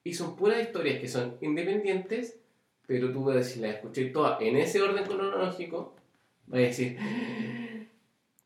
[0.05, 2.39] Y son puras historias que son independientes,
[2.87, 5.95] pero tú puedes si las escuché todas en ese orden cronológico,
[6.47, 6.99] vas a decir,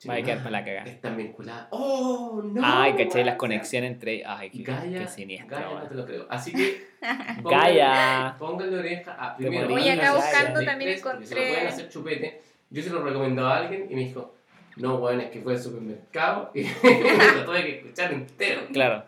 [0.09, 0.91] Va a quedar para la cagada.
[0.91, 1.69] están vinculadas.
[1.71, 2.61] ¡Oh, no!
[2.63, 4.23] Ay, caché las conexiones entre.
[4.27, 5.57] Ay, qué, Gaia, qué siniestro.
[5.57, 6.27] Gaia, no te lo creo.
[6.29, 6.85] Así que.
[7.43, 8.37] Gaia.
[8.39, 9.73] Pónganle oreja a primero.
[9.73, 11.55] Oye, acá buscando también tres, porque Se lo encontré.
[11.55, 12.43] pueden hacer chupete.
[12.69, 14.35] Yo se lo recomendaba a alguien y me dijo,
[14.77, 16.65] no, weón, es que fue al supermercado y
[17.37, 18.63] lo tuve que escuchar entero.
[18.75, 19.05] Claro.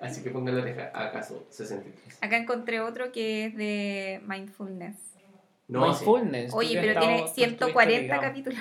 [0.00, 2.18] Así que pónganle oreja a caso 63.
[2.22, 4.96] Acá encontré otro que es de mindfulness.
[5.66, 5.80] No.
[5.86, 6.54] Mindfulness.
[6.54, 8.22] Oye, pero tiene estado- tú estuviste 140 ligado.
[8.22, 8.60] capítulos.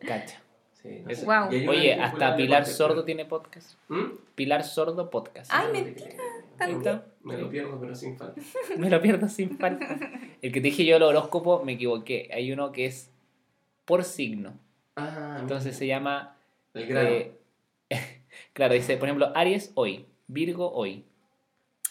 [0.00, 0.38] Cacha.
[0.72, 3.78] Sí, no una Oye, hasta Pilar Sordo pero- tiene podcast.
[3.88, 4.02] ¿Mm?
[4.34, 5.50] Pilar Sordo podcast.
[5.54, 6.08] Ay, Sí, mentira,
[6.58, 7.06] está.
[7.22, 8.40] Me lo pierdo, pero sin falta.
[8.76, 9.86] Me lo pierdo sin falta.
[10.42, 12.28] El que te dije yo, el horóscopo, me equivoqué.
[12.32, 13.10] Hay uno que es
[13.84, 14.54] por signo.
[14.96, 16.36] Ah, Entonces se llama.
[16.74, 17.08] El grano.
[17.10, 17.32] eh,
[18.52, 21.04] claro, dice, por ejemplo, Aries hoy, Virgo hoy.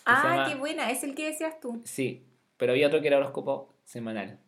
[0.05, 0.89] Ah, llama- qué buena.
[0.91, 1.81] Es el que decías tú.
[1.85, 2.23] Sí,
[2.57, 4.39] pero había otro que era horóscopo semanal.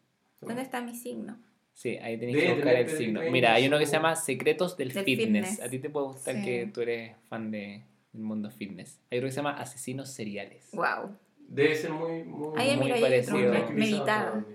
[0.42, 1.38] ¿Dónde está mi signo?
[1.74, 3.22] Sí, ahí tenéis que buscar el signo.
[3.32, 5.48] Mira, hay uno que se llama Secretos del, Del fitness.
[5.50, 5.62] fitness.
[5.62, 6.44] A ti te puede gustar Sí.
[6.44, 9.00] que tú eres fan de, del mundo fitness.
[9.10, 10.70] Hay otro que se llama Asesinos seriales.
[10.74, 11.16] Wow.
[11.48, 13.38] Debe ser muy, muy, Ahí, muy mira, parecido.
[13.64, 14.46] otro meditado.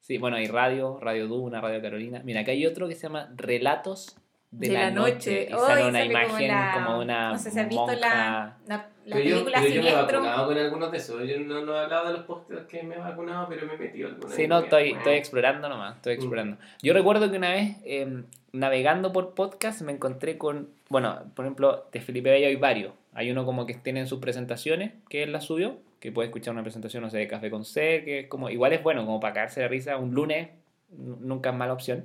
[0.00, 2.22] Sí, bueno, hay radio, Radio Duna, Radio Carolina.
[2.24, 4.16] Mira, acá hay otro que se llama Relatos
[4.52, 5.12] de, De la, la noche.
[5.14, 5.48] noche.
[5.50, 8.86] Y sale una imagen la- como una No sé si has visto la, la, la
[9.04, 11.28] Pero yo, película pero yo me he vacunado con algunos de esos.
[11.28, 13.78] Yo no, no he hablado de los podcasts que me he vacunado, pero me he
[13.78, 14.98] metido alguna Sí, no, estoy, Bueno.
[14.98, 16.18] estoy explorando nomás, estoy Mm.
[16.18, 16.56] explorando.
[16.82, 18.22] Yo recuerdo que una vez, eh,
[18.52, 22.92] navegando por podcast, me encontré con, bueno, por ejemplo, de Felipe Bello hay varios.
[23.14, 26.52] Hay uno como que tiene en sus presentaciones, que él la subió, que puede escuchar
[26.52, 29.18] una presentación, no sé, de Café con Ser, que es como, igual es bueno, como
[29.20, 30.50] para cagarse de risa un lunes,
[30.90, 32.04] nunca es mala opción.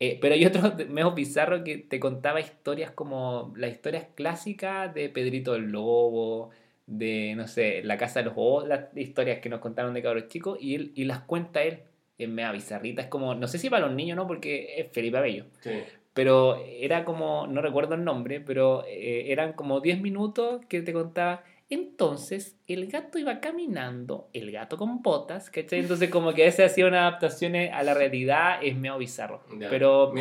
[0.00, 5.08] Eh, pero hay otro medio bizarro que te contaba historias como las historias clásicas de
[5.08, 6.50] Pedrito el Lobo,
[6.86, 10.28] de, no sé, La Casa de los Ojos, las historias que nos contaron de cabros
[10.28, 11.80] chicos, y, él, y las cuenta él
[12.18, 13.02] en mega bizarrita.
[13.02, 15.70] Es como, no sé si para los niños no, porque es Felipe Abello, Sí.
[16.14, 20.92] pero era como, no recuerdo el nombre, pero eh, eran como 10 minutos que te
[20.92, 21.42] contaba.
[21.70, 25.80] Entonces, el gato iba caminando, el gato con botas, ¿cachai?
[25.80, 29.42] Entonces, como que ese hacía una adaptación a la realidad, es medio bizarro.
[29.58, 29.68] Ya.
[29.68, 30.12] Pero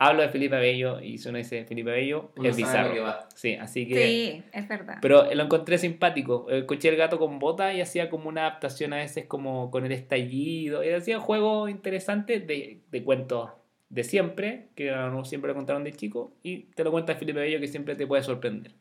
[0.00, 2.88] hablo de Felipe Abello y si uno dice Felipe Abello, Uno es bizarro.
[2.88, 3.28] lo que va.
[3.34, 4.06] Sí, así que.
[4.06, 4.98] Sí, es verdad.
[5.00, 6.48] Pero lo encontré simpático.
[6.50, 9.92] Escuché el gato con bota y hacía como una adaptación a veces como con el
[9.92, 10.82] estallido.
[10.82, 13.50] Y hacía juegos interesantes de, de cuentos
[13.90, 16.32] de siempre, que no siempre lo contaron de chico.
[16.42, 18.72] Y te lo cuenta Felipe Bello que siempre te puede sorprender.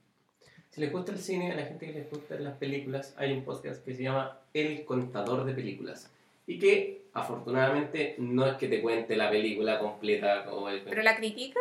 [0.78, 3.44] Si les gusta el cine, a la gente que les gustan las películas, hay un
[3.44, 6.12] podcast que se llama El Contador de Películas.
[6.46, 10.82] Y que, afortunadamente, no es que te cuente la película completa como el...
[10.84, 11.60] ¿Pero la critica?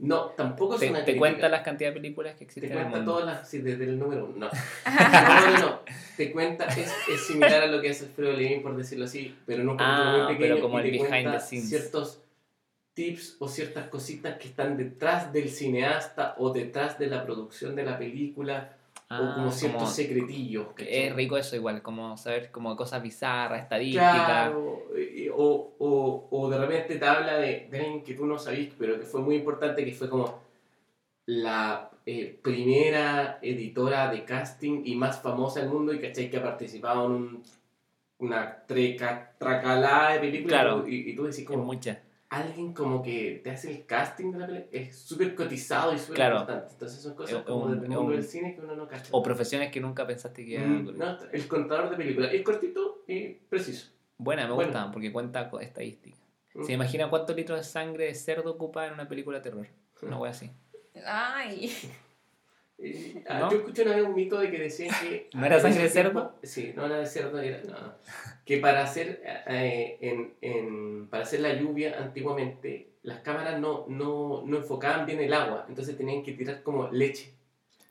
[0.00, 1.18] No, tampoco es Te, una te crítica.
[1.18, 3.12] cuenta las cantidades de películas que Te existen en el cuenta mundo.
[3.12, 3.48] todas las...
[3.48, 4.36] Sí, desde el número uno.
[4.36, 4.50] No.
[5.50, 5.80] No, no, no.
[6.18, 6.66] Te cuenta...
[6.66, 9.76] Es, es similar a lo que hace Alfredo Levin, por decirlo así, pero en un
[9.80, 10.54] Ah, muy pequeño.
[10.56, 11.68] pero como el behind cuenta the scenes.
[11.70, 12.20] ciertos
[12.98, 17.84] tips o ciertas cositas que están detrás del cineasta o detrás de la producción de
[17.84, 18.74] la película
[19.10, 20.66] Ah, o como ciertos como- secretillos.
[20.74, 21.06] ¿cachai?
[21.06, 24.26] Es rico eso igual, como saber como cosas bizarras, estadísticas.
[24.26, 24.82] Claro,
[25.34, 28.98] o, o, o de repente te habla de, de alguien que tú no sabías, pero
[29.00, 30.40] que fue muy importante, que fue como
[31.26, 36.28] la eh, primera editora de casting y más famosa del mundo y ¿cachai?
[36.30, 37.42] que ha participado en un-
[38.20, 40.88] una treca, tracalada de películas Claro.
[40.88, 41.98] y, y tú decís como muchas.
[42.30, 46.16] Alguien como que te hace el casting de la película es súper cotizado y súper
[46.16, 46.40] Claro.
[46.40, 48.86] importante entonces son cosas como un- del es mundo un- del cine que uno no
[48.86, 52.42] cacha O profesiones que nunca pensaste que iban Mm, no, el contador de películas es
[52.42, 54.72] cortito y preciso Buena, me Bueno.
[54.72, 56.20] gusta, porque cuenta con estadísticas.
[56.54, 56.64] Mm.
[56.64, 59.66] ¿Se imagina cuántos litros de sangre de cerdo ocupa en una película de terror?
[60.02, 60.50] Una wea así.
[61.06, 61.70] Ay,
[62.78, 63.48] Y, ah.
[63.50, 65.28] Yo escuché una vez un mito de que decían que...
[65.34, 66.34] ¿No era sangre de cerdo?
[66.42, 67.60] Sí, no era de cerdo, era...
[67.64, 67.94] No,
[68.44, 74.42] que para hacer, eh, en, en- para hacer la lluvia antiguamente, las cámaras no, no,
[74.46, 77.34] no enfocaban bien el agua, entonces tenían que tirar como leche.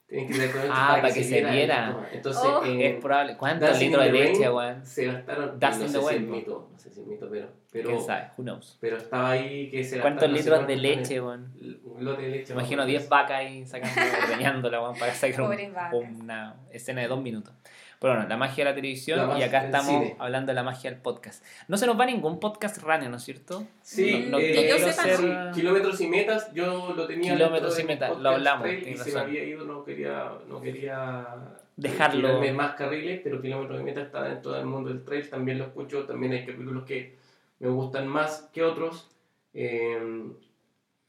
[0.08, 2.10] Tenían que tirar con Ah, para que se viera viera.
[2.14, 2.64] Entonces, Oh.
[2.66, 3.36] en- Es probable.
[3.38, 4.86] ¿Cuántos litros de leche, weón?
[4.86, 5.60] se gastaron...
[5.60, 7.48] Dust no sé si es mito, no sé si es mito, pero...
[7.72, 8.30] pero ¿Quién sabe?
[8.38, 8.78] Who knows?
[8.80, 11.54] Pero estaba ahí que se ¿Cuántos litros de leche, weón?
[11.84, 12.54] Un lote de leche.
[12.54, 13.10] Me imagino más o 10 menos.
[13.10, 17.54] vacas ahí sacando, ordeñándola, weón, para sacar un- una escena de dos minutos.
[18.00, 20.16] Pero bueno, la magia de la televisión La y acá estamos cine.
[20.20, 21.44] hablando de la magia del podcast.
[21.68, 23.64] No se nos va ningún podcast runner, ¿no es cierto?
[23.82, 27.34] Sí, No- no eh, que yo sepa, ser- sí, kilómetros y metas, yo lo tenía
[27.34, 29.30] Kilómetros y metas, lo hablamos, y tienes se me razón.
[29.30, 31.28] había ido, no quería, no quería
[31.76, 32.28] Dejarlo.
[32.28, 35.64] tirarme más carriles, pero kilómetros y metas está dentro del mundo del trail, también lo
[35.66, 37.18] escucho, también hay capítulos que
[37.60, 39.10] me gustan más que otros.
[39.56, 40.24] Eh,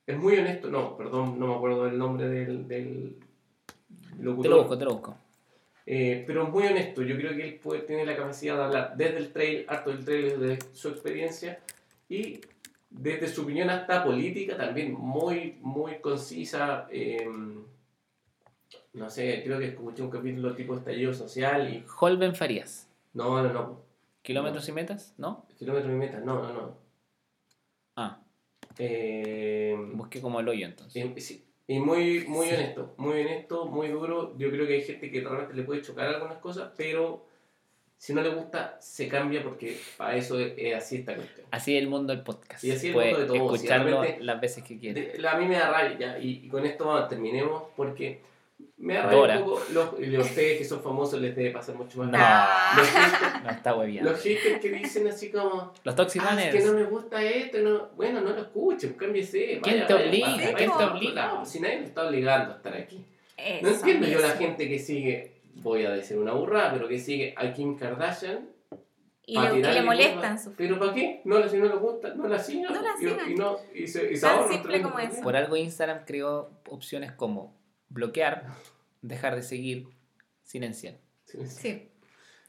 [0.06, 3.16] es muy honesto, no, perdón, no me acuerdo del nombre del, del
[4.20, 4.43] locutor.
[4.43, 5.16] Te lo busco, te lo busco.
[5.90, 8.94] Eh, pero es muy honesto, yo creo que él puede, tiene la capacidad de hablar
[8.94, 11.60] desde el trail, harto del trail, desde su experiencia
[12.10, 12.43] y
[12.90, 16.86] desde su opinión hasta política también muy, muy concisa.
[16.90, 17.27] eh,
[18.93, 21.82] no sé, creo que escuché un capítulo tipo estallido social y...
[21.98, 22.86] Holben Farías.
[23.15, 23.81] No, no, no.
[24.20, 25.15] ¿Kilómetros y metas?
[25.16, 25.47] ¿No?
[25.59, 26.77] Kilómetros y metas, no, no, no.
[27.97, 28.20] Ah,
[28.77, 31.02] Eh, busqué como el hoyo entonces.
[31.16, 32.55] y, sí, y muy, muy Sí.
[32.55, 34.35] honesto, muy honesto, muy duro.
[34.39, 37.24] Yo creo que hay gente que realmente le puede chocar algunas cosas, pero
[37.99, 41.47] si no le gusta, se cambia porque para eso es, es así esta cuestión.
[41.51, 42.65] Así es el mundo del podcast.
[42.65, 45.31] Y así es el mundo de todo, si escucharlo realmente- las veces que quiera.
[45.32, 48.20] A mí me da rabia ya, y, y con esto vamos, terminemos porque
[48.78, 52.10] me da un poco los, y ustedes que son famosos les debe pasar mucho más.
[52.12, 52.80] No.
[52.80, 52.88] Los,
[53.44, 54.10] No está hueviando.
[54.12, 57.59] los haters que dicen así como, Los Toxic "Ah, es que no me gusta esto,
[57.59, 57.88] no.
[57.96, 59.59] bueno, no lo escuchen, cámbiese.
[59.62, 60.28] ¿Quién vaya, te obliga?
[60.28, 61.14] vaya, ¿Quién vaya te obliga?
[61.14, 63.05] lado, Si nadie me está obligando a estar aquí.
[63.36, 66.98] eso No entiendo yo la gente que sigue, voy a decir una burrada, pero que
[66.98, 68.48] sigue a Kim Kardashian.
[69.26, 71.20] Y le, y molestan sus ¿Pero para qué?
[71.26, 72.72] No, si no les gusta, no la sigan.
[72.72, 73.30] No la y- sigan.
[73.30, 75.20] Y, no, y se, y se Tan simple como eso.
[75.20, 77.57] Por algo Instagram creó opciones como
[77.89, 78.47] bloquear,
[79.02, 79.89] dejar de seguir,
[80.43, 80.97] silenciar.
[81.24, 81.47] Sí, sí.
[81.48, 81.89] Sí.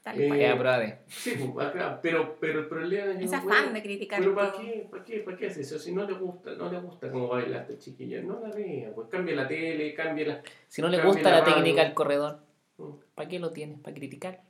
[0.02, 0.40] Tal Eh, cual.
[0.40, 0.98] Es de.
[1.08, 4.88] Sí, pues, acá, pero, pero el problema Ese no afán de criticar Pero ¿para qué,
[4.90, 5.78] ¿para qué, para qué hace eso?
[5.78, 9.08] Si no le gusta, no le gusta cómo baila esta chiquilla, no la vea, pues
[9.08, 10.42] cambia la tele, cambia la...
[10.68, 12.40] Si no le gusta la técnica del corredor,
[12.78, 13.78] Mm, ¿para qué lo tienes?
[13.78, 14.40] ¿Para criticar?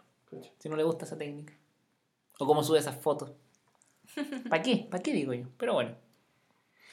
[0.60, 1.52] Si no le gusta esa técnica.
[2.38, 3.32] O cómo sube esas fotos.
[4.48, 4.86] ¿Para qué?
[4.88, 5.46] ¿Para qué digo yo?
[5.56, 5.96] Pero bueno,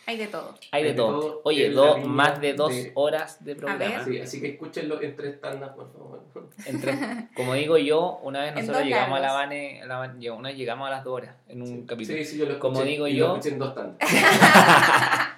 [0.07, 0.55] Hay de todo.
[0.71, 1.19] hay de Hay de todo.
[1.19, 4.05] todo Oye, línea más de dos de- horas de programa.
[4.05, 6.23] Sí, así que escúchenlo en tres tandas, por favor.
[6.65, 9.41] Entre- como digo yo, una vez nosotros llegamos a la largos.
[9.43, 11.83] Vane, a la Vane- llegó- una vez llegamos a las dos horas en un Sí,
[11.85, 12.17] capítulo.
[12.19, 12.61] Sí, sí, yo lo escuché.
[12.61, 13.97] Como digo y yo- Lo escuché en dos tandas.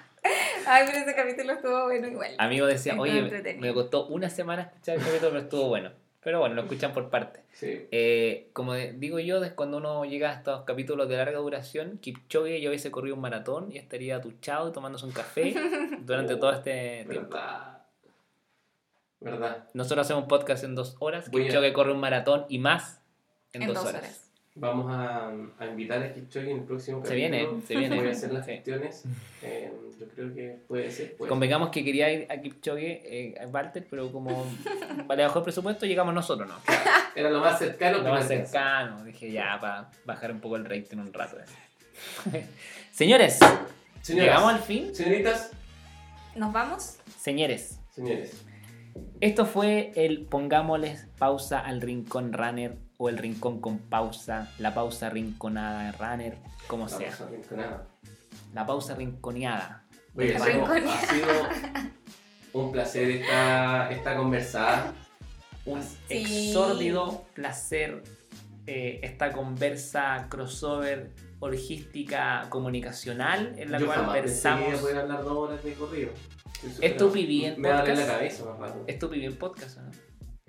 [0.66, 2.34] Ay, pero ese capítulo estuvo bueno igual.
[2.38, 5.90] Amigo decía, Estuvo oye, me costó una semana escuchar el capítulo, pero estuvo bueno.
[6.22, 7.40] Pero bueno, lo escuchan por parte.
[7.52, 7.88] Sí.
[7.90, 11.96] Eh, como de- digo yo, es cuando uno llega a estos capítulos de larga duración,
[11.98, 15.54] Kipchoge yo hubiese corrido un maratón y estaría duchado y tomándose un café
[16.00, 17.30] durante todo este tiempo.
[17.30, 17.78] Verdad.
[19.20, 19.68] Verdad.
[19.74, 23.00] Nosotros hacemos un podcast en dos horas, Voy a- Kipchoge corre un maratón y más
[23.52, 24.02] en, En dos, dos horas.
[24.02, 24.29] horas.
[24.56, 25.28] Vamos a,
[25.58, 27.96] a invitar a Kipchoge en el próximo Se viene, se viene.
[27.96, 28.52] Voy a hacer las Sí.
[28.52, 29.04] gestiones.
[29.42, 31.16] Eh, yo creo que puede ser.
[31.16, 34.44] Puede Convengamos que quería ir a Kipchoge, eh, a Walter, pero como
[35.06, 36.56] vale bajo el presupuesto, llegamos nosotros, ¿no?
[37.14, 40.64] Era lo más cercano que Lo más cercano, dije ya, para bajar un poco el
[40.64, 41.36] rating un rato.
[42.32, 42.46] eh.
[42.92, 43.38] Señores,
[44.02, 44.94] Señoras, llegamos al fin.
[44.94, 45.52] Señoritas,
[46.34, 46.96] ¿Nos vamos?
[47.18, 48.44] Señores, señores.
[49.20, 55.08] esto fue el pongámosles pausa al rincón runner o el rincón con pausa, la pausa
[55.08, 56.36] rinconada runner,
[56.66, 56.98] como sea.
[57.10, 57.86] Vamos a arrinconar.
[58.52, 59.84] La pausa rinconeada.
[60.14, 61.28] Oye, ha sido, ha sido
[62.52, 64.92] un placer esta, esta conversada.
[65.64, 66.48] Un Sí.
[66.48, 68.02] exórdido placer
[68.66, 74.60] eh, esta conversa crossover orgística comunicacional en la Yo cual jamás pensé que iba a
[74.60, 76.10] versamos poder hablar dos horas de corrido.
[76.82, 78.12] ¿Es tu pipí en Me abre la podcast?
[78.18, 78.84] cabeza más rato.
[78.86, 79.90] ¿Es tu pipí en podcast no?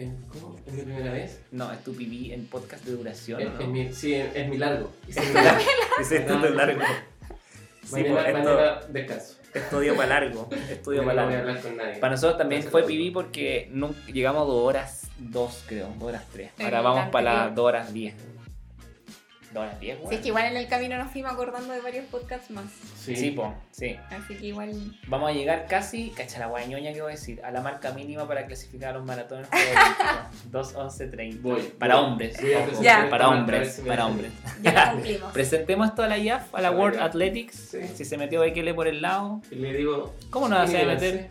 [0.01, 0.09] ¿Es-
[0.41, 0.57] ¿Cómo?
[0.65, 1.39] ¿Es mi primera vez?
[1.51, 3.59] No, es tu pipí en podcast de duración Es, o no?
[3.61, 4.91] es mi, sí, es, es mi largo.
[5.07, 5.61] Mi largo.
[5.99, 6.81] Esto es largo.
[7.83, 9.35] Sí, mañana, pues, esto- mañana descanso.
[9.53, 10.49] Estudio para largo.
[10.69, 11.49] Estudio para no voy a largo.
[11.49, 11.99] hablar con nadie.
[11.99, 16.23] Para nosotros también fue pipí porque nunca, llegamos a dos horas, dos creo, dos horas
[16.31, 16.51] tres.
[16.59, 18.15] Ahora vamos para las dos horas diez.
[19.53, 20.15] ¿Dos horas diez, Sí, güey?
[20.15, 22.65] es que igual en el camino nos fuimos acordando de varios podcasts más.
[22.97, 23.15] Sí.
[23.15, 23.97] Sí, po, sí.
[24.09, 24.71] Así que igual.
[25.07, 28.27] Vamos a llegar casi, cacha la guañoña que voy a decir, a la marca mínima
[28.27, 30.73] para clasificar a los maratones olímpicos.
[30.75, 31.41] 2.11.30.
[31.41, 32.05] Voy, Para voy.
[32.05, 32.41] hombres.
[32.41, 34.31] Voy a ojo, presentar Para hombres, para hombres.
[34.61, 35.33] Ya lo cumplimos.
[35.33, 36.99] Presentemos esto a la IAF, a la World.
[36.99, 37.55] Athletics.
[37.71, 37.79] Sí.
[37.95, 40.15] Si se metió Bekele por el lado, Y le digo.
[40.29, 41.29] ¿cómo nos hace meter?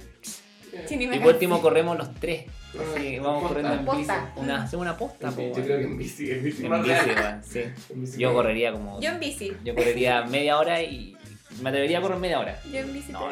[0.86, 2.44] Sí, Y por último corremos los tres.
[2.78, 3.48] Ah, Así, vamos posta.
[3.62, 4.12] corriendo en bici.
[4.36, 6.94] Una, hacemos una posta, po, Yo creo que en bici, en bici En más bici,
[6.94, 7.16] real.
[7.16, 7.60] weón, sí.
[7.90, 9.00] En bici Yo correría como.
[9.00, 9.52] Yo en bici.
[9.64, 11.16] Yo correría media hora y.
[11.62, 12.60] Me atrevería a correr media hora.
[12.72, 13.28] Yo en bici No.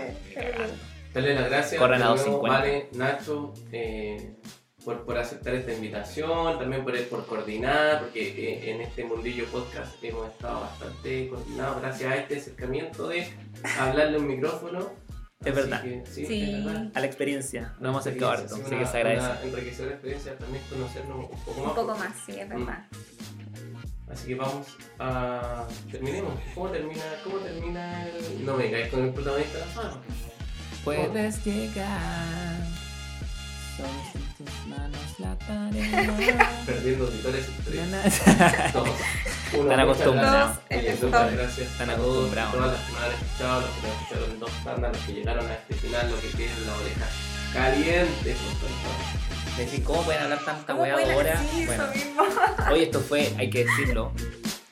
[1.15, 2.49] Darle las gracias Corren a de nuevo, 2.50.
[2.49, 4.35] Vale, Nacho, eh,
[4.85, 10.03] por, por aceptar esta invitación, también por, por coordinar, porque eh, en este mundillo podcast
[10.05, 13.27] hemos estado bastante coordinados gracias a este acercamiento de
[13.79, 14.91] hablarle un micrófono.
[15.45, 15.83] Es verdad.
[15.83, 16.51] que, sí, Sí.
[16.51, 16.91] es verdad.
[16.95, 17.75] A la experiencia.
[17.81, 19.27] Nos hemos acercado harto, Sí, así que se agradece.
[19.27, 21.69] Una enriquecedora experiencia también conocernos un poco más.
[21.69, 22.87] Un poco más, sí, es verdad.
[24.11, 24.67] Así que vamos
[24.99, 25.67] a.
[25.91, 26.33] Terminemos.
[26.55, 28.45] ¿Cómo termina, cómo termina el.?
[28.47, 30.03] No me digáis con el protagonista de la fama.
[30.85, 32.57] Puedes llegar.
[33.77, 34.28] Solo
[34.67, 36.63] manos la tarea.
[36.67, 37.81] Perdiendo auditores tres.
[38.05, 38.89] Están Dos.
[39.55, 40.59] Uno, Están acostumbrados.
[40.71, 42.53] muchas gracias Están a todos, acostumbrados.
[42.53, 45.13] Todas las que nos han escuchado, los que nos escucharon en dos tandas, los que
[45.13, 47.07] llegaron a este final, los que tienen la oreja
[47.53, 48.37] caliente.
[48.61, 49.59] por.
[49.59, 51.43] Decir, ¿cómo pueden hablar tanta ¿Cómo weá ahora?
[51.67, 51.85] Bueno,
[52.71, 54.13] oye, esto fue, hay que decirlo.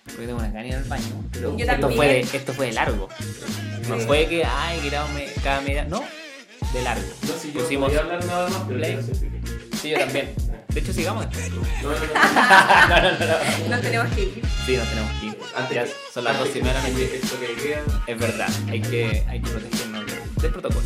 [0.04, 1.24] Porque tengo una ganas al baño.
[1.32, 3.08] Pero esto fue, de, esto fue de largo.
[3.88, 4.90] No fue que, ay, que
[5.42, 5.84] cada media.
[5.86, 6.04] No,
[6.72, 7.06] de largo.
[7.22, 8.98] No sé si yo Pusimos podía hablar nada más, pero play.
[9.80, 10.34] Sí, yo también.
[10.68, 11.26] De hecho, sigamos.
[11.26, 12.06] No, no, no.
[12.88, 13.68] no, no, no, no.
[13.70, 14.42] Nos tenemos que ir.
[14.66, 15.38] Sí, nos tenemos que ir.
[15.56, 16.80] Antes Ya son las dos y que media.
[16.80, 17.82] se cambie Esto que idea.
[18.06, 20.04] Es verdad, hay que, hay que protegernos
[20.42, 20.82] del, protocolo.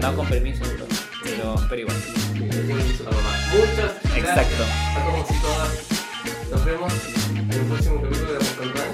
[0.00, 0.86] No con permiso, pero,
[1.22, 1.96] pero, pero igual.
[2.34, 4.64] Muchas gracias Exacto.
[4.64, 6.50] a todos y todas.
[6.50, 6.92] Nos vemos
[7.34, 8.88] en un próximo capítulo de Recontrán.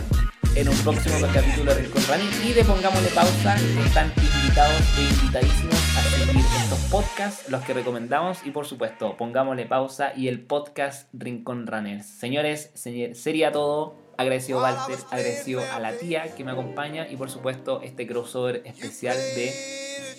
[0.56, 3.56] En un próximo capítulo de Rincón Running y de Pongámosle Pausa,
[3.86, 5.89] están invitados e invitadísimos
[6.36, 12.07] estos podcasts, los que recomendamos y por supuesto, pongámosle pausa y el podcast Rincón Runners.
[12.07, 13.98] Señores, sería todo.
[14.16, 18.61] Agradecido a Walter, agradecido a la tía que me acompaña y por supuesto este crossover
[18.66, 19.51] especial de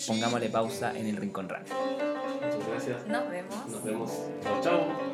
[0.08, 1.68] Pongámosle pausa en el Rincón Runner.
[2.42, 3.08] Muchas gracias.
[3.08, 3.68] Nos vemos.
[3.68, 4.12] Nos vemos.
[4.42, 5.12] Chao, chao.